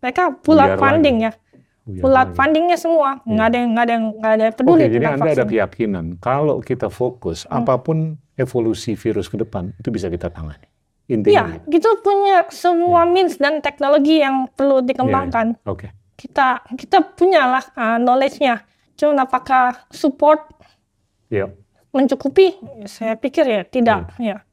[0.02, 1.34] mereka out funding ya.
[1.82, 2.38] Lagi.
[2.38, 3.20] fundingnya semua.
[3.26, 5.42] Nggak ada yang nggak ada yang nggak ada yang peduli jadi tentang Anda ada vaksin.
[5.42, 5.52] Hmm.
[5.52, 7.98] keyakinan kalau kita fokus, apa pun
[8.38, 10.70] evolusi virus ke depan, itu bisa kita tangani.
[11.10, 11.58] Intinya.
[11.58, 15.60] Iya, gitu punya semua means dan teknologi yang perlu dikembangkan.
[15.68, 15.92] Oke.
[16.22, 18.62] Kita kita punya lah uh, knowledge-nya.
[18.94, 20.46] Cuma apakah support
[21.34, 21.50] Iya.
[21.90, 22.54] mencukupi?
[22.78, 24.14] Ya, Saya pikir ya tidak.
[24.22, 24.46] Ya.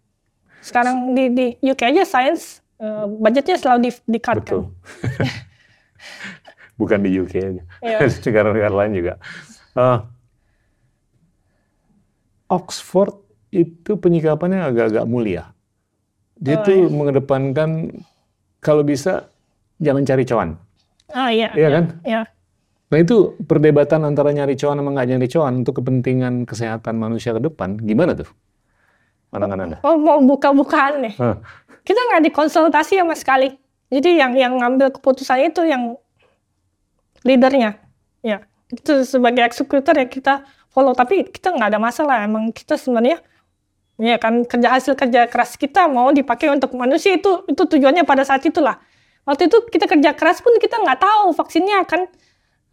[0.65, 4.43] Sekarang di, di UK aja science uh, budgetnya selalu di, di cut kan.
[4.43, 4.63] Betul.
[6.81, 7.63] Bukan di UK aja.
[7.83, 7.99] Iya.
[8.07, 9.15] Di Negara-negara lain juga.
[9.75, 9.99] Eh,
[12.49, 13.19] Oxford
[13.51, 15.53] itu penyikapannya agak-agak mulia.
[16.39, 17.99] Dia Oh, tuh mengedepankan
[18.63, 19.27] kalau bisa
[19.83, 20.55] jangan cari cuan.
[21.13, 21.49] Ah iya.
[21.57, 21.85] Iya kan?
[22.05, 22.21] Ya.
[22.89, 27.41] Nah itu perdebatan antara nyari cuan sama nggak nyari cuan untuk kepentingan kesehatan manusia ke
[27.45, 28.29] depan, gimana tuh?
[29.29, 29.77] Pandangan Anda?
[29.85, 31.15] Oh mau buka-bukaan nih.
[31.21, 31.37] Hah,
[31.85, 33.53] Kita nggak dikonsultasi sama sekali.
[33.89, 35.97] Jadi yang yang ngambil keputusan itu yang
[37.25, 37.81] leadernya.
[38.25, 38.45] Ya.
[38.69, 40.93] Itu sebagai eksekutor ya kita follow.
[40.93, 42.25] Tapi kita nggak ada masalah.
[42.25, 43.21] Emang kita sebenarnya
[44.01, 48.25] ya kan kerja hasil kerja keras kita mau dipakai untuk manusia itu itu tujuannya pada
[48.25, 48.81] saat itulah.
[49.29, 52.01] Waktu itu kita kerja keras pun kita nggak tahu vaksinnya akan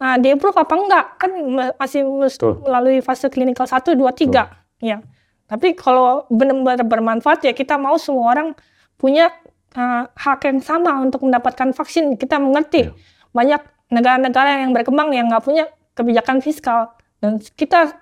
[0.00, 1.30] nah, di approve apa enggak kan
[1.76, 2.64] masih Betul.
[2.64, 5.04] melalui fase klinikal 1, 2, 3 ya.
[5.44, 8.48] Tapi kalau benar-benar bermanfaat ya kita mau semua orang
[8.96, 9.28] punya
[9.76, 12.16] uh, hak yang sama untuk mendapatkan vaksin.
[12.16, 12.96] Kita mengerti Iya.
[13.36, 13.60] banyak
[13.92, 18.00] negara-negara yang berkembang yang nggak punya kebijakan fiskal dan kita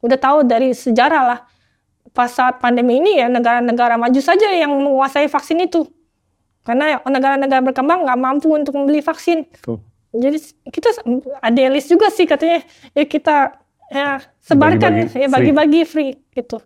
[0.00, 1.40] udah tahu dari sejarah lah
[2.14, 5.84] pas saat pandemi ini ya negara-negara maju saja yang menguasai vaksin itu
[6.68, 9.80] karena negara-negara berkembang nggak mampu untuk membeli vaksin tuh.
[10.12, 10.36] jadi
[10.68, 11.00] kita
[11.40, 12.60] ada list juga sih katanya
[12.92, 13.36] ya kita
[13.88, 15.32] ya sebarkan Bagi-bagi ya free.
[15.32, 16.60] bagi-bagi free gitu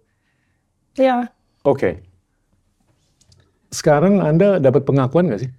[0.99, 1.31] ya
[1.63, 2.03] Oke.
[3.71, 5.51] Sekarang Anda dapat pengakuan nggak sih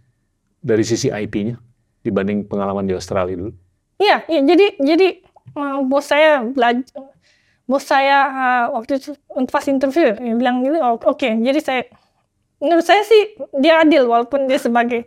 [0.60, 1.58] dari sisi IP-nya
[2.04, 3.52] dibanding pengalaman di Australia dulu?
[3.98, 4.41] Iya, iya.
[4.44, 5.08] Jadi jadi
[5.56, 6.91] uh, bos saya belajar,
[7.66, 11.26] bos saya uh, waktu itu untuk pas interview dia bilang gitu, "Oh, oke.
[11.26, 11.82] Jadi saya
[12.64, 15.03] menurut saya sih dia adil walaupun dia sebagai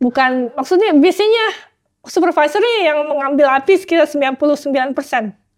[0.00, 1.68] bukan maksudnya biasanya
[2.08, 4.96] supervisor yang mengambil api sekitar 99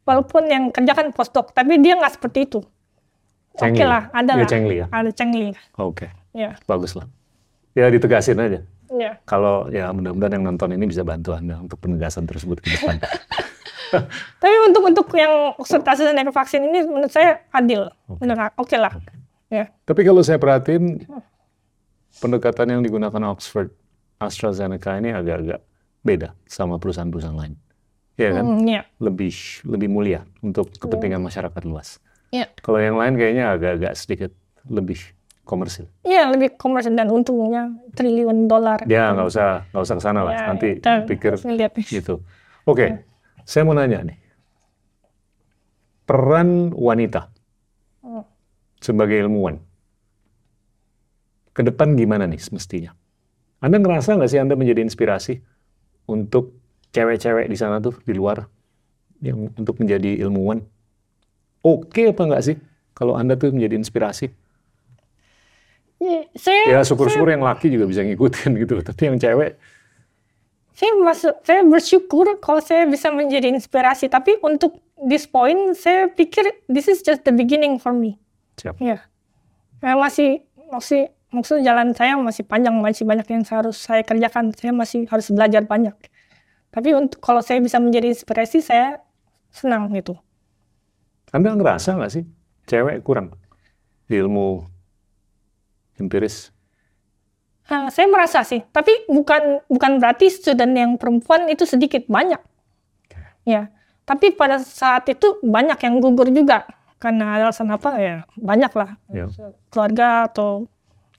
[0.04, 2.60] walaupun yang kerja kan postdoc tapi dia nggak seperti itu.
[3.54, 3.86] Oke Cengli.
[3.86, 4.50] lah ada Dia lah.
[4.50, 4.86] Cengli ya?
[4.90, 5.48] ada cengli.
[5.78, 7.06] Oke, ya bagus lah.
[7.78, 8.60] Ya ditegasin aja.
[8.90, 12.98] ya Kalau ya mudah-mudahan yang nonton ini bisa bantu Anda untuk penegasan tersebut ke depan.
[14.42, 17.86] tapi untuk untuk yang konsultasi dan vaksin ini menurut saya adil.
[18.18, 18.90] Benar, oke lah
[19.50, 21.04] ya Tapi kalau saya perhatiin
[22.18, 23.72] pendekatan yang digunakan Oxford
[24.18, 25.60] AstraZeneca ini agak-agak
[26.00, 27.54] beda sama perusahaan-perusahaan lain.
[28.14, 28.44] Iya kan?
[28.46, 29.34] Hmm, ya Lebih
[29.66, 31.98] lebih mulia untuk kepentingan masyarakat luas.
[32.30, 34.30] ya Kalau yang lain kayaknya agak-agak sedikit
[34.70, 35.02] lebih
[35.42, 35.90] komersil.
[36.06, 38.86] Iya lebih komersial dan untungnya triliun dolar.
[38.86, 40.32] Ya nggak usah nggak usah ke sana lah.
[40.32, 41.86] Ya, Nanti kita pikir harus ngeliat nih.
[41.90, 42.14] gitu.
[42.64, 43.02] Oke,
[43.44, 44.16] saya mau nanya nih.
[46.06, 47.33] Peran wanita.
[48.84, 49.56] Sebagai ilmuwan
[51.56, 52.92] ke depan gimana nih semestinya?
[53.64, 55.40] Anda ngerasa nggak sih Anda menjadi inspirasi
[56.12, 56.52] untuk
[56.92, 58.44] cewek-cewek di sana tuh di luar
[59.24, 60.60] yang untuk menjadi ilmuwan?
[61.64, 62.56] Oke apa nggak sih
[62.92, 64.28] kalau Anda tuh menjadi inspirasi?
[66.04, 68.84] Ya, saya Ya syukur-syukur yang laki juga bisa ngikutin gitu loh.
[68.84, 69.56] Tapi yang cewek,
[70.74, 74.12] saya masuk saya bersyukur kalau saya bisa menjadi inspirasi.
[74.12, 78.20] Tapi untuk this point saya pikir this is just the beginning for me.
[78.58, 78.74] Siap.
[78.78, 79.04] Ya,
[79.80, 80.30] saya masih
[80.70, 81.02] masih
[81.34, 84.54] maksud jalan saya masih panjang masih banyak yang saya harus saya kerjakan.
[84.54, 85.94] Saya masih harus belajar banyak.
[86.74, 88.98] Tapi untuk kalau saya bisa menjadi inspirasi saya
[89.54, 90.18] senang gitu.
[91.30, 92.24] Anda ngerasa nggak sih
[92.66, 93.34] cewek kurang
[94.10, 94.66] di ilmu
[95.98, 96.50] empiris?
[97.64, 102.42] Ah, saya merasa sih, tapi bukan bukan berarti student yang perempuan itu sedikit banyak.
[103.48, 103.72] Ya,
[104.04, 106.68] tapi pada saat itu banyak yang gugur juga
[107.04, 109.28] karena alasan apa ya banyak lah Ya.
[109.68, 110.64] keluarga atau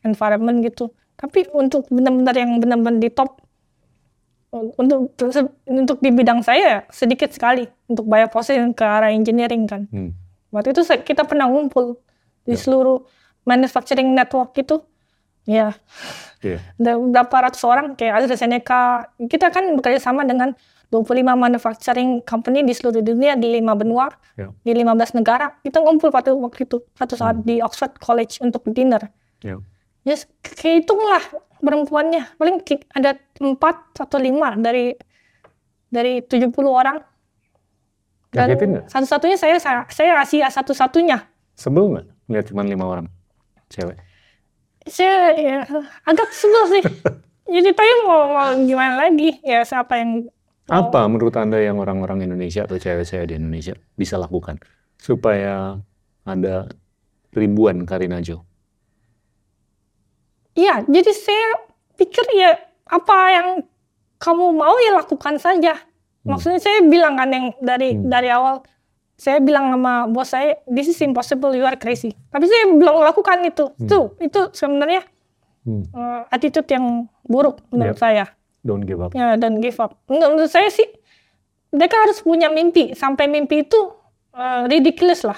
[0.02, 0.90] environment gitu.
[1.14, 3.38] Tapi untuk benar-benar yang benar-benar di top
[4.56, 5.12] untuk
[5.68, 9.86] untuk di bidang saya sedikit sekali untuk bioprocess ke arah engineering kan.
[9.92, 10.16] Hmm.
[10.50, 12.00] Waktu itu kita pernah ngumpul
[12.42, 13.04] di seluruh
[13.44, 14.80] manufacturing network itu.
[15.46, 15.78] Ya,
[16.42, 16.58] Iya.
[16.82, 19.14] ada beberapa ratus orang kayak AstraZeneca.
[19.30, 20.58] Kita kan bekerja sama dengan
[20.96, 24.08] 25 manufacturing company di seluruh dunia di lima benua,
[24.40, 24.52] Ya.
[24.64, 25.52] di 15 negara.
[25.60, 29.12] Kita ngumpul pada waktu itu, satu saat di Oxford College untuk dinner.
[29.44, 29.60] Ya.
[30.06, 31.20] Ya, yes, kehitunglah
[31.66, 32.62] perempuannya paling
[32.94, 34.94] ada empat atau lima dari
[35.90, 37.02] dari 70 orang
[38.30, 38.54] dan
[38.86, 43.08] satu-satunya saya saya saya Asia satu-satunya Sebel nggak lihat cuma lima orang
[43.72, 43.98] cewek?
[44.86, 45.60] saya ya,
[46.06, 46.84] agak sebel sih
[47.56, 50.30] jadi saya mau, mau gimana lagi ya siapa yang
[50.66, 54.58] Apa menurut Anda yang orang-orang Indonesia atau cewek saya di Indonesia bisa lakukan
[54.98, 55.78] supaya
[56.26, 56.66] ada
[57.32, 58.42] ribuan Karina Jo?
[60.56, 61.48] Iya, jadi saya
[61.94, 63.48] pikir ya apa yang
[64.18, 65.78] kamu mau ya lakukan saja.
[66.26, 68.10] Maksudnya saya bilang kan yang dari Hmm.
[68.10, 68.66] dari awal
[69.16, 72.18] saya bilang sama bos saya, this is impossible, you are crazy.
[72.34, 73.70] Tapi saya belum lakukan itu.
[73.78, 75.06] Itu itu sebenarnya
[75.62, 75.86] Hmm.
[75.86, 78.02] eh, attitude yang buruk menurut Yep.
[78.02, 78.26] saya.
[78.66, 79.14] Don't give up.
[79.14, 79.94] Ya dan give up.
[80.10, 80.90] Menurut menurut saya sih
[81.70, 82.98] mereka harus punya mimpi.
[82.98, 83.78] Sampai mimpi itu
[84.34, 85.38] eh, ridiculous lah.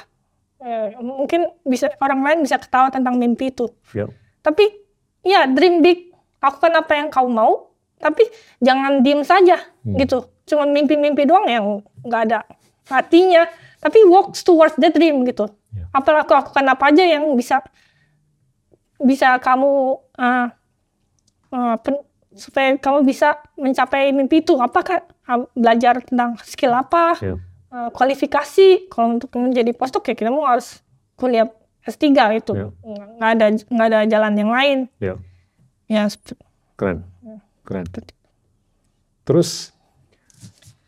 [0.63, 3.67] Eh, mungkin bisa orang lain bisa ketawa tentang mimpi itu.
[3.91, 4.09] Yep.
[4.41, 4.63] Tapi
[5.27, 8.23] ya dream big, lakukan apa yang kau mau, tapi
[8.63, 10.23] jangan diem saja gitu.
[10.47, 11.65] Cuma mimpi-mimpi doang yang
[12.07, 12.39] nggak ada
[12.87, 13.43] artinya.
[13.77, 15.51] Tapi walk towards the dream gitu.
[15.75, 15.85] Ya.
[15.91, 17.59] Apa laku- lakukan apa aja yang bisa
[18.97, 20.47] bisa kamu uh,
[21.53, 22.06] uh, pen-
[22.38, 24.55] supaya kamu bisa mencapai mimpi itu.
[24.55, 27.38] Apakah uh, belajar tentang skill apa, Yep.
[27.68, 28.88] uh, kualifikasi.
[28.88, 30.80] Kalau untuk menjadi postdoc ya kita mau harus
[31.14, 31.49] kuliah
[31.81, 32.05] S3
[32.35, 32.51] itu.
[32.53, 32.68] Ya.
[33.18, 34.77] Nggak ada nggak ada jalan yang lain.
[34.99, 35.18] Yep.
[35.88, 36.39] Ya, sep-
[36.76, 37.01] Keren.
[37.64, 37.88] Keren.
[39.23, 39.72] Terus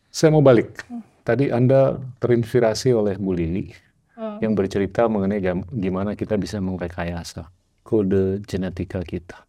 [0.10, 0.86] saya mau balik.
[1.22, 3.70] Tadi Anda terinspirasi oleh Bu Lili
[4.14, 4.36] Hmm.
[4.40, 5.40] yang bercerita mengenai
[5.72, 7.48] gimana kita bisa mengrekayasa
[7.82, 9.48] kode genetika kita.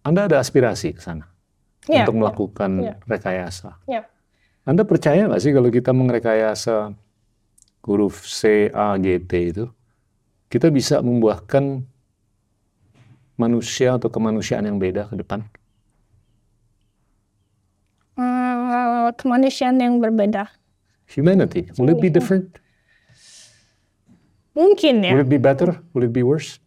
[0.00, 1.28] Anda ada aspirasi ke sana
[1.88, 2.94] Iya, untuk melakukan iya.
[3.08, 3.80] rekayasa.
[3.88, 4.04] Iya.
[4.68, 6.92] Anda percaya nggak sih kalau kita mengrekayasa
[7.84, 9.64] huruf C, A, G, T itu,
[10.52, 11.82] kita bisa membuahkan
[13.40, 15.40] manusia atau kemanusiaan yang beda ke depan?
[18.20, 20.52] Eh, kemanusiaan yang berbeda.
[21.10, 22.60] Humanity, will it be different?
[24.52, 25.16] Mungkin ya.
[25.16, 25.80] Will it be better?
[25.96, 26.60] Will it be worse?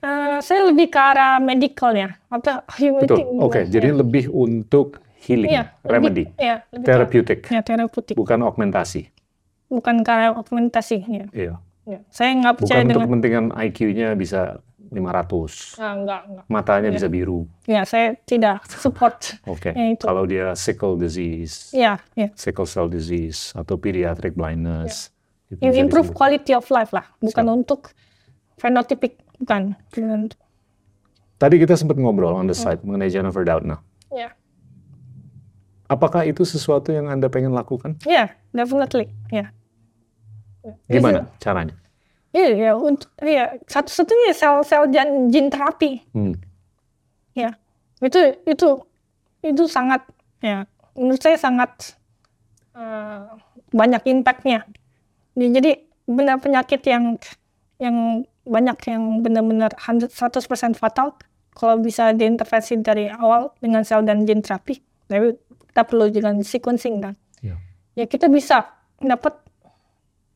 [0.00, 2.16] Eh, saya lebih ke arah medical ya.
[2.26, 3.20] Atau humanity.
[3.20, 3.36] Betul.
[3.38, 6.40] Oke, jadi lebih untuk healing, lebih- remedy, lebih
[6.72, 8.16] ke- therapeutic, ya terapeutik.
[8.16, 9.12] bukan augmentasi.
[9.68, 10.98] Bukan ke arah augmentasi.
[11.02, 11.26] Ya.
[11.30, 11.54] Iya.
[11.86, 11.98] Ya.
[12.08, 13.06] Saya nggak Bukan percaya untuk dengan.
[13.06, 14.40] kepentingan IQ-nya bisa
[14.90, 16.44] 500, Ah, enggak, enggak.
[16.48, 17.46] matanya bisa biru.
[17.64, 19.36] Ya, saya tidak support.
[19.46, 19.70] Oke.
[19.70, 20.02] Ya, itu.
[20.02, 22.32] Kalau dia sickle disease, Ya, ya.
[22.34, 25.12] sickle cell disease atau pediatric blindness,
[25.46, 26.16] bisa Improve disebut.
[26.16, 27.92] quality of life lah, bukan untuk
[28.56, 29.74] phenotypic, bukan.
[29.90, 30.30] Bukan-
[31.36, 33.80] Tadi kita sempat ngobrol on the side mengenai Jennifer Doudna.
[34.10, 34.36] Ya,
[35.86, 37.98] Apakah itu sesuatu yang Anda pengen lakukan?
[38.04, 39.10] ya, definitely.
[39.26, 39.50] Ya.
[40.86, 41.74] Gimana caranya?
[42.30, 45.98] Iya, ya, untuk ya satu-satunya sel-sel jan- gene terapi.
[46.14, 46.36] Hmm.
[47.34, 47.58] Ya,
[47.98, 48.68] itu itu
[49.40, 50.04] itu sangat
[50.38, 50.62] ya
[50.94, 51.96] menurut saya sangat
[52.70, 53.22] eh,
[53.72, 54.62] banyak impactnya.
[55.34, 55.74] Ya, Jadi
[56.06, 57.18] benar penyakit yang
[57.80, 60.12] yang banyak yang benar-benar 100%
[60.76, 61.16] fatal
[61.56, 64.78] kalau bisa diintervensi dari awal dengan sel dan gene terapi.
[65.10, 65.34] Tapi
[65.72, 67.14] kita perlu dengan sequencing kan.
[67.40, 67.56] Ya.
[67.96, 68.68] Ya kita bisa
[69.00, 69.34] dapat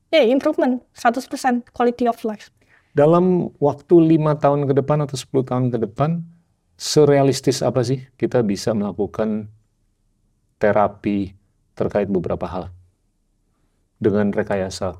[0.09, 2.51] ya improvement 100% quality of life.
[2.95, 6.23] Dalam waktu lima tahun ke depan atau 10 tahun ke depan,
[6.79, 9.51] serealistis apa sih kita bisa melakukan
[10.63, 11.35] terapi
[11.75, 12.71] terkait beberapa hal
[13.99, 14.95] dengan rekayasa?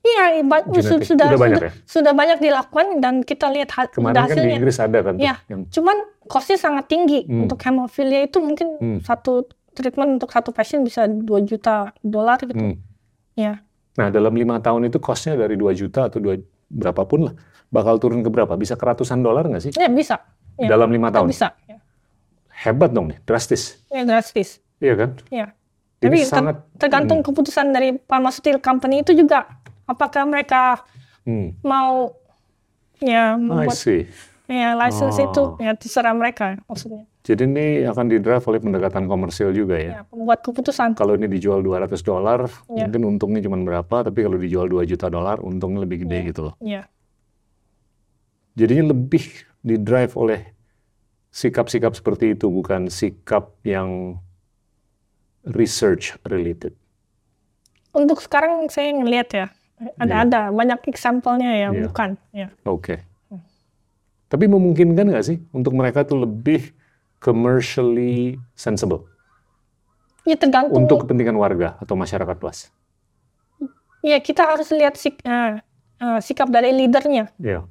[0.00, 1.04] Iya, Genetik.
[1.04, 1.84] sudah Udah banyak sudah, ya?
[1.84, 4.56] sudah banyak dilakukan dan kita lihat ha- Kemarin kan di hasilnya.
[4.56, 5.34] Inggris ada kan Iya.
[5.46, 7.44] yang Cuman costnya sangat tinggi Hmm.
[7.44, 8.98] untuk hemofilia itu mungkin Hmm.
[9.00, 12.56] satu treatment untuk satu pasien bisa 2 juta dolar gitu.
[12.56, 12.76] Hmm.
[13.34, 13.60] Ya,
[13.92, 17.34] Nah, dalam lima tahun itu costnya dari 2 juta atau dua berapapun lah,
[17.68, 18.54] bakal turun ke berapa?
[18.54, 19.72] Bisa ke ratusan dolar nggak sih?
[19.74, 20.16] ya bisa.
[20.56, 21.26] Ya, Dalam lima tahun.
[21.26, 21.52] bisa.
[21.66, 21.76] Ya,
[22.48, 23.80] Hebat dong nih, drastis.
[23.86, 24.60] ya drastis.
[24.78, 25.10] Iya kan?
[25.28, 25.46] Ya.
[25.98, 29.59] Ini Tapi sangat tergantung keputusan dari pharmaceutical company itu juga
[29.90, 30.86] apakah mereka
[31.26, 32.14] hmm, mau
[33.02, 33.74] ya membuat
[34.46, 35.26] ya license Oh.
[35.26, 37.10] itu ya terserah mereka maksudnya.
[37.20, 39.90] Jadi ini akan didrive oleh pendekatan komersil juga ya.
[39.92, 40.96] Ya, pembuat keputusan.
[40.96, 42.88] Kalau ini dijual 200 dolar, Ya.
[42.88, 46.54] mungkin untungnya cuma berapa, tapi kalau dijual 2 juta dolar, untungnya lebih gede gitu loh.
[46.64, 46.88] Ya.
[48.56, 49.20] Jadinya lebih
[49.60, 50.40] didrive oleh
[51.28, 54.16] sikap-sikap seperti itu, bukan sikap yang
[55.44, 56.72] research related.
[57.92, 59.46] Untuk sekarang saya ngelihat ya,
[59.96, 61.82] ada ada banyak example-nya ya, Iya.
[61.82, 62.10] bukan.
[62.30, 62.48] Ya.
[62.64, 63.00] Oke.
[64.26, 66.70] Tapi memungkinkan nggak sih untuk mereka tuh lebih
[67.18, 69.08] commercially sensible
[70.22, 70.76] Ya tergantung.
[70.78, 72.70] untuk kepentingan warga atau masyarakat luas?
[74.00, 75.60] Ya kita harus lihat sik- eh,
[75.98, 77.28] eh, sikap dari leadernya.
[77.36, 77.64] Ya.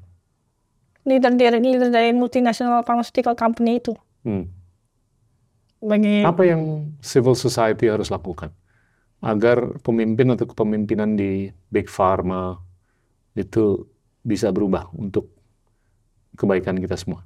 [1.00, 3.96] leader dari leader dari multinational pharmaceutical company itu.
[4.22, 4.46] Hmm.
[5.80, 8.52] Bagi Apa yang civil society harus lakukan
[9.20, 12.56] agar pemimpin atau kepemimpinan di big pharma
[13.36, 13.84] itu
[14.24, 15.28] bisa berubah untuk
[16.36, 17.24] kebaikan kita semua?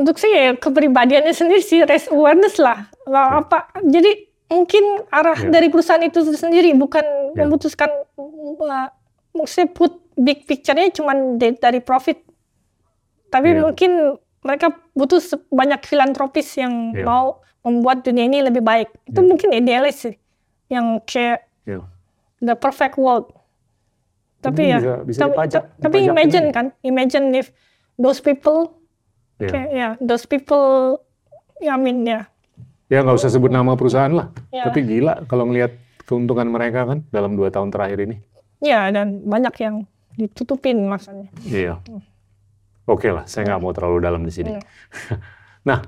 [0.00, 2.88] untuk saya kepribadiannya sendiri sih raise awareness lah.
[3.04, 5.52] Lah, apa jadi mungkin arah Ya.
[5.60, 7.04] dari perusahaan itu sendiri bukan
[7.36, 7.44] Ya.
[7.44, 8.88] memutuskan uh,
[9.36, 12.24] maksudnya put big picture-nya cuma dari profit.
[13.28, 13.60] Tapi Ya.
[13.60, 15.20] mungkin mereka butuh
[15.52, 17.04] banyak filantropis yang Ya.
[17.04, 18.88] mau membuat dunia ini lebih baik.
[19.04, 19.26] Itu Ya.
[19.26, 20.14] mungkin idealis sih.
[20.66, 21.80] Yang kayak Ya.
[22.38, 23.28] the perfect world.
[24.38, 26.54] Tapi Mungkin ya, bisa- bisa tapi, dipajak- tapi imagine aja.
[26.54, 27.52] kan, imagine if
[27.94, 28.80] those people.
[29.38, 31.00] Kayak ya, those people,
[31.58, 32.28] ya, I mean ya,
[32.86, 34.28] Ya nggak usah sebut nama perusahaan lah.
[34.50, 34.66] Ya.
[34.66, 35.72] Tapi gila kalau ngelihat
[36.02, 38.18] keuntungan mereka kan dalam dua tahun terakhir ini.
[38.58, 41.30] ya dan banyak yang ditutupin maksudnya.
[41.40, 41.78] Iya.
[42.84, 44.50] Oke lah, saya nggak mau terlalu dalam di sini.
[44.50, 44.62] Iya.
[45.64, 45.80] nah,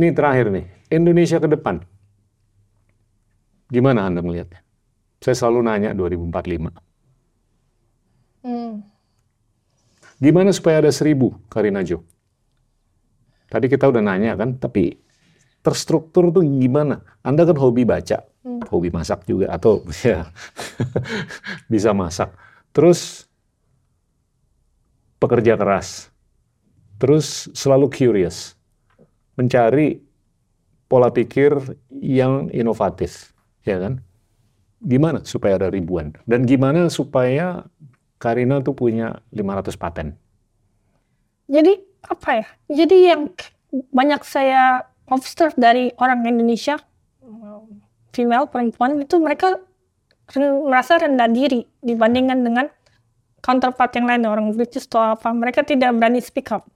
[0.00, 1.84] ini terakhir nih, Indonesia ke depan.
[3.68, 4.64] Gimana Anda melihatnya?
[5.20, 6.72] Saya selalu nanya 2045.
[8.40, 8.80] Hmm.
[10.16, 12.00] Gimana supaya ada seribu, Karina Jo?
[13.52, 14.96] Tadi kita udah nanya kan, tapi
[15.60, 17.04] terstruktur tuh gimana?
[17.20, 18.24] Anda kan hobi baca,
[18.72, 20.28] hobi masak juga, atau ya
[21.68, 22.32] bisa masak.
[22.72, 23.28] Terus
[25.20, 26.08] pekerja keras,
[26.96, 28.59] terus selalu curious,
[29.40, 29.96] mencari
[30.84, 31.56] pola pikir
[31.88, 33.32] yang inovatif,
[33.64, 34.04] ya kan?
[34.84, 36.12] Gimana supaya ada ribuan?
[36.28, 37.64] Dan gimana supaya
[38.20, 40.12] Karina tuh punya 500 paten?
[41.48, 41.72] Jadi
[42.04, 42.46] apa ya?
[42.68, 43.32] Jadi yang
[43.72, 46.76] banyak saya observe dari orang Indonesia,
[48.12, 49.56] female perempuan itu mereka
[50.36, 52.66] merasa rendah diri dibandingkan dengan
[53.42, 55.32] counterpart yang lain orang British atau apa.
[55.32, 56.68] Mereka tidak berani speak up.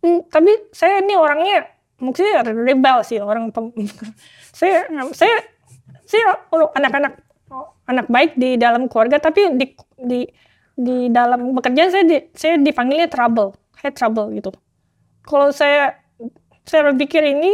[0.00, 1.68] Hmm, tapi saya ini orangnya
[2.00, 3.76] maksudnya rebel sih orang pem-
[4.58, 5.36] saya saya
[6.08, 6.40] saya
[6.72, 7.20] anak-anak
[7.84, 9.66] anak baik di dalam keluarga tapi di
[10.00, 10.20] di
[10.80, 13.52] di dalam bekerja saya di, saya dipanggilnya trouble
[13.84, 14.52] head trouble gitu.
[15.28, 16.00] Kalau saya
[16.64, 17.52] saya berpikir ini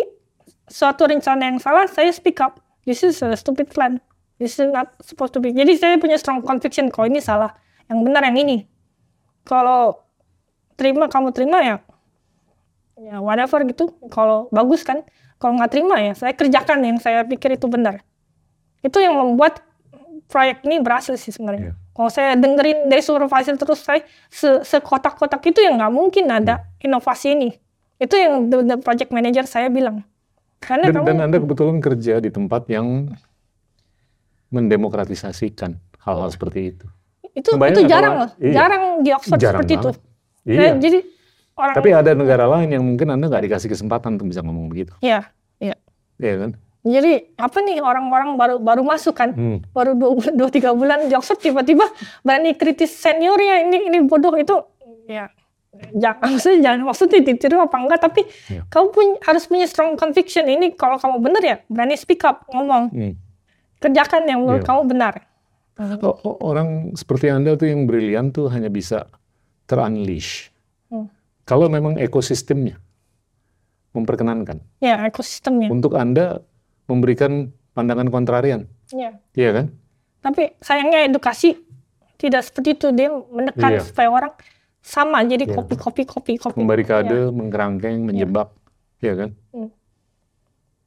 [0.70, 2.62] suatu rencana yang salah saya speak up.
[2.86, 3.98] This is a stupid plan.
[4.38, 5.50] This is not supposed to be.
[5.50, 7.50] Jadi saya punya strong conviction kalau ini salah.
[7.90, 8.58] Yang benar yang ini.
[9.42, 10.06] Kalau
[10.78, 11.76] terima kamu terima ya
[12.96, 15.04] ya whatever gitu kalau bagus kan
[15.36, 18.00] kalau nggak terima ya saya kerjakan yang saya pikir itu benar
[18.80, 19.60] itu yang membuat
[20.26, 21.74] proyek ini berhasil sih sebenarnya Iya.
[21.92, 27.36] kalau saya dengerin dari supervisor terus saya se sekotak-kotak itu yang nggak mungkin ada inovasi
[27.36, 27.50] ini
[27.96, 30.00] itu yang the, the project manager saya bilang
[30.56, 33.12] karena Dan, kamu dan Anda kebetulan kerja di tempat yang
[34.48, 36.86] mendemokratisasikan hal-hal seperti itu.
[37.36, 38.64] itu itu jarang loh iya.
[38.64, 40.00] jarang di Oxford Jarang seperti itu banget.
[40.00, 40.72] Saya- Iya.
[40.80, 40.98] jadi
[41.56, 44.92] orang Tapi ada negara lain yang mungkin Anda nggak dikasih kesempatan untuk bisa ngomong begitu.
[45.00, 45.24] ya
[45.56, 45.74] ya
[46.16, 46.50] Iya kan?
[46.82, 49.58] jadi apa nih orang-orang baru baru masuk kan Hmm.
[49.72, 51.82] baru dua, dua tiga bulan Oxford tiba-tiba
[52.22, 54.54] berani kritis seniornya ini ini bodoh itu
[55.04, 55.26] ya
[55.92, 58.62] jangan maksudnya jangan maksudnya ditiru apa enggak tapi Ya.
[58.66, 62.88] kamu punya, harus punya strong conviction ini kalau kamu benar ya berani speak up ngomong
[62.88, 63.12] Hmm.
[63.76, 64.66] kerjakan yang menurut Ya.
[64.66, 65.14] kamu benar
[65.76, 69.04] O- o- orang seperti Anda tuh yang brilian tuh hanya bisa
[69.66, 70.48] terunleash.
[71.46, 71.48] Hmm.
[71.48, 72.74] Kalau memang ekosistemnya
[73.94, 76.42] memperkenankan ya ekosistemnya untuk Anda
[76.84, 78.66] memberikan pandangan kontrarian.
[78.90, 79.66] ya Iya kan?
[80.20, 81.54] tapi sayangnya edukasi
[82.16, 83.80] tidak seperti itu dia menekan Iya.
[83.80, 84.34] supaya orang
[84.82, 85.54] sama jadi Iya.
[85.54, 88.50] kopi kopi kopi kopi Membarikade, mengkerangkeng, menjebak.
[88.98, 89.30] Iya kan?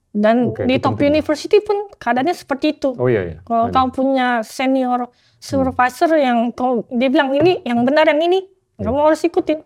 [0.09, 1.13] dan Oke, di top penting.
[1.13, 3.37] university pun keadaannya seperti itu Oh iya, iya.
[3.41, 3.73] Kalau Ada.
[3.73, 5.07] kamu punya senior
[5.37, 8.41] supervisor yang kau dia bilang ini yang benar yang ini,
[8.75, 8.85] Ya.
[8.85, 9.61] kamu harus ikutin.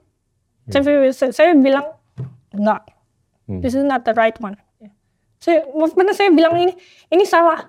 [0.69, 1.83] Saya, saya, saya bilang
[2.53, 2.87] enggak,
[3.43, 3.59] Hmm.
[3.59, 4.55] this is not the right one.
[5.35, 6.71] Saya benar saya bilang ini
[7.11, 7.67] ini salah.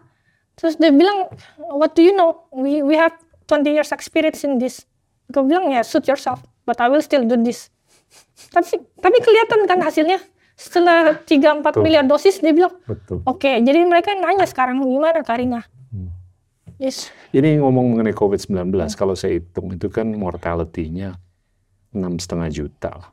[0.54, 1.26] Terus dia bilang
[1.58, 2.46] what do you know?
[2.54, 3.10] We we have
[3.50, 4.86] 20 years experience in this.
[5.26, 7.74] Aku bilang ya suit yourself, but I will still do this.
[8.54, 10.22] Tapi tapi kelihatan kan hasilnya
[10.54, 11.82] setelah 3-4 Betul.
[11.82, 13.26] miliar dosis dia bilang Betul.
[13.26, 15.66] Oke, jadi mereka nanya sekarang gimana Karina?
[15.90, 16.14] Hmm.
[16.78, 17.10] Yes.
[17.34, 18.86] Ini ngomong mengenai COVID-19, Ya.
[18.94, 21.18] kalau saya hitung itu kan mortality-nya
[21.94, 22.90] enam setengah juta.
[22.90, 23.10] lah.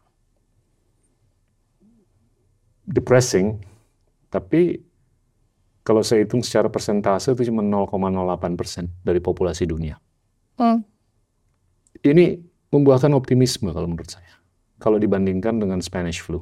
[2.82, 3.62] Depressing,
[4.28, 4.82] tapi
[5.82, 10.02] kalau saya hitung secara persentase itu cuma 0,08 persen dari populasi dunia.
[10.58, 10.84] Hmm.
[12.02, 12.41] Ini
[12.74, 14.41] membuahkan optimisme kalau menurut saya.
[14.82, 16.41] Kalau dibandingkan dengan Spanish flu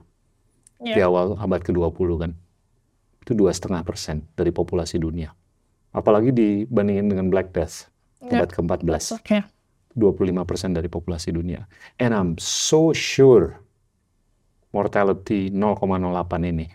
[0.79, 1.11] di Ya.
[1.11, 2.31] awal abad ke-20 kan.
[3.19, 5.35] Itu dua setengah persen dari populasi dunia.
[5.91, 7.91] Apalagi dibandingin dengan Black Death
[8.23, 8.39] Ya.
[8.39, 9.19] abad ke-14.
[9.19, 9.43] Oke.
[9.97, 11.65] 25% dari populasi dunia.
[11.97, 13.57] And I'm so sure
[14.69, 16.67] mortality 0,08 ini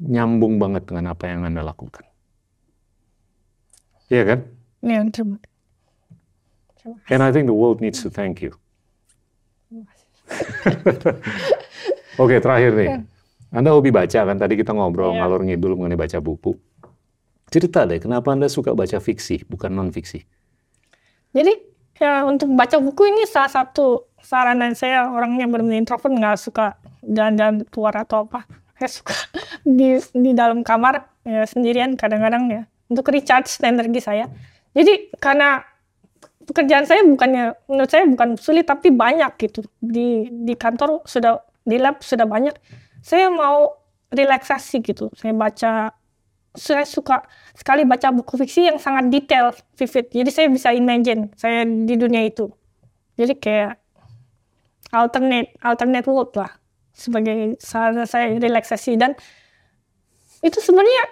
[0.00, 2.04] nyambung banget dengan apa yang Anda lakukan.
[4.08, 4.38] Iya kan?
[4.84, 5.38] Ya, terima
[7.08, 8.52] And I think the world needs to thank you.
[12.20, 12.88] Oke, terakhir nih.
[13.54, 14.36] Anda hobi baca kan?
[14.36, 15.24] Tadi kita ngobrol Iya.
[15.24, 16.52] ngalor ngidul mengenai baca buku.
[17.48, 20.26] Cerita deh, kenapa Anda suka baca fiksi, bukan non-fiksi?
[21.32, 21.52] Jadi
[21.98, 26.74] ya untuk baca buku ini salah satu saranan saya orang yang benar introvert nggak suka
[27.04, 28.48] jalan-jalan keluar atau apa.
[28.80, 29.14] Saya suka
[29.78, 34.26] di di dalam kamar ya, sendirian kadang-kadang ya untuk recharge energi saya.
[34.74, 35.62] Jadi karena
[36.44, 41.76] pekerjaan saya bukannya menurut saya bukan sulit tapi banyak gitu di di kantor sudah di
[41.80, 42.52] lab sudah banyak.
[43.04, 43.76] Saya mau
[44.12, 45.12] relaksasi gitu.
[45.14, 45.92] Saya baca
[46.54, 50.06] saya suka sekali baca buku fiksi yang sangat detail, vivid.
[50.14, 52.46] Jadi saya bisa imagine saya di dunia itu.
[53.18, 53.78] Jadi kayak
[54.94, 56.50] alternate alternate world lah
[56.94, 59.18] sebagai sarana saya relaksasi dan
[60.46, 61.02] itu sebenarnya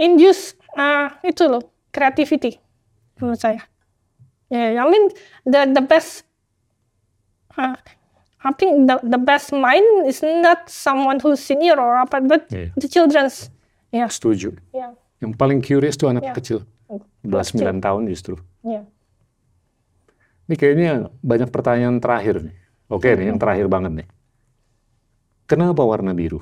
[0.00, 1.60] induce uh, itu loh
[1.92, 2.56] creativity
[3.20, 3.60] menurut saya.
[4.48, 5.12] Ya, yeah, I mean
[5.44, 6.24] the the best
[7.60, 7.76] uh,
[8.40, 12.72] I think the the best mind is not someone who's senior or apa, but Iya.
[12.78, 13.52] the children's.
[13.90, 14.54] Ya, Setuju.
[14.70, 16.34] ya, Yang paling curious tuh anak Iya.
[16.34, 16.58] kecil.
[16.86, 18.36] Oh, Belas sembilan tahun justru.
[18.62, 18.82] ya.
[20.46, 22.54] Ini kayaknya banyak pertanyaan terakhir nih.
[22.86, 24.08] Oke nih, yang terakhir banget nih.
[25.46, 26.40] Kenapa warna biru?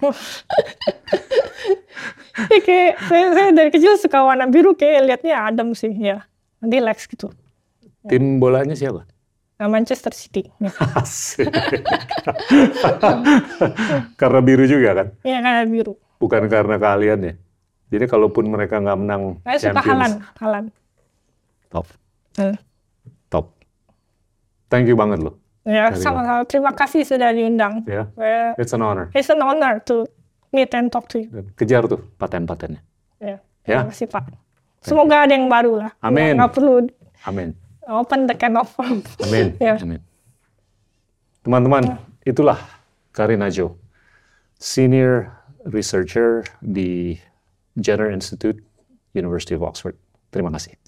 [2.40, 6.24] Ya, kayak saya, saya dari kecil suka warna biru kayak liatnya adem sih ya
[6.58, 7.28] relax gitu
[8.08, 9.04] Tim bolanya siapa?
[9.60, 10.72] nah, Manchester City ya,
[14.20, 15.06] karena biru juga kan?
[15.20, 17.34] ya karena biru Bukan karena keahlian ya?
[17.90, 20.64] Jadi kalaupun mereka nggak menang saya suka Champions, Halan Halan
[21.66, 21.86] top,
[22.36, 22.54] Hmm.
[23.26, 23.46] top.
[24.68, 25.34] Thank you banget loh.
[25.60, 29.12] ya sama-sama terima kasih sudah diundang Ya, Well, it's an honor.
[29.12, 30.08] it's an honor to
[30.50, 32.80] meet and talk to you Kejar tuh paten-patennya.
[33.18, 33.36] ya
[33.68, 33.84] Ya.
[33.84, 34.24] terima kasih Pak
[34.80, 36.40] semoga ada yang baru lah Amin.
[36.40, 36.88] nggak perlu
[37.22, 37.52] Amin.
[37.84, 39.52] open the can of worms Amin.
[39.60, 39.76] Ya.
[39.76, 40.00] Amin.
[41.40, 42.56] Teman-teman, itulah
[43.10, 43.76] Karina Jo,
[44.54, 47.20] senior researcher di
[47.76, 48.62] Jenner Institute,
[49.14, 49.96] University of Oxford.
[50.30, 50.78] Terima kasih.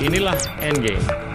[0.00, 1.29] Inilah Endgame.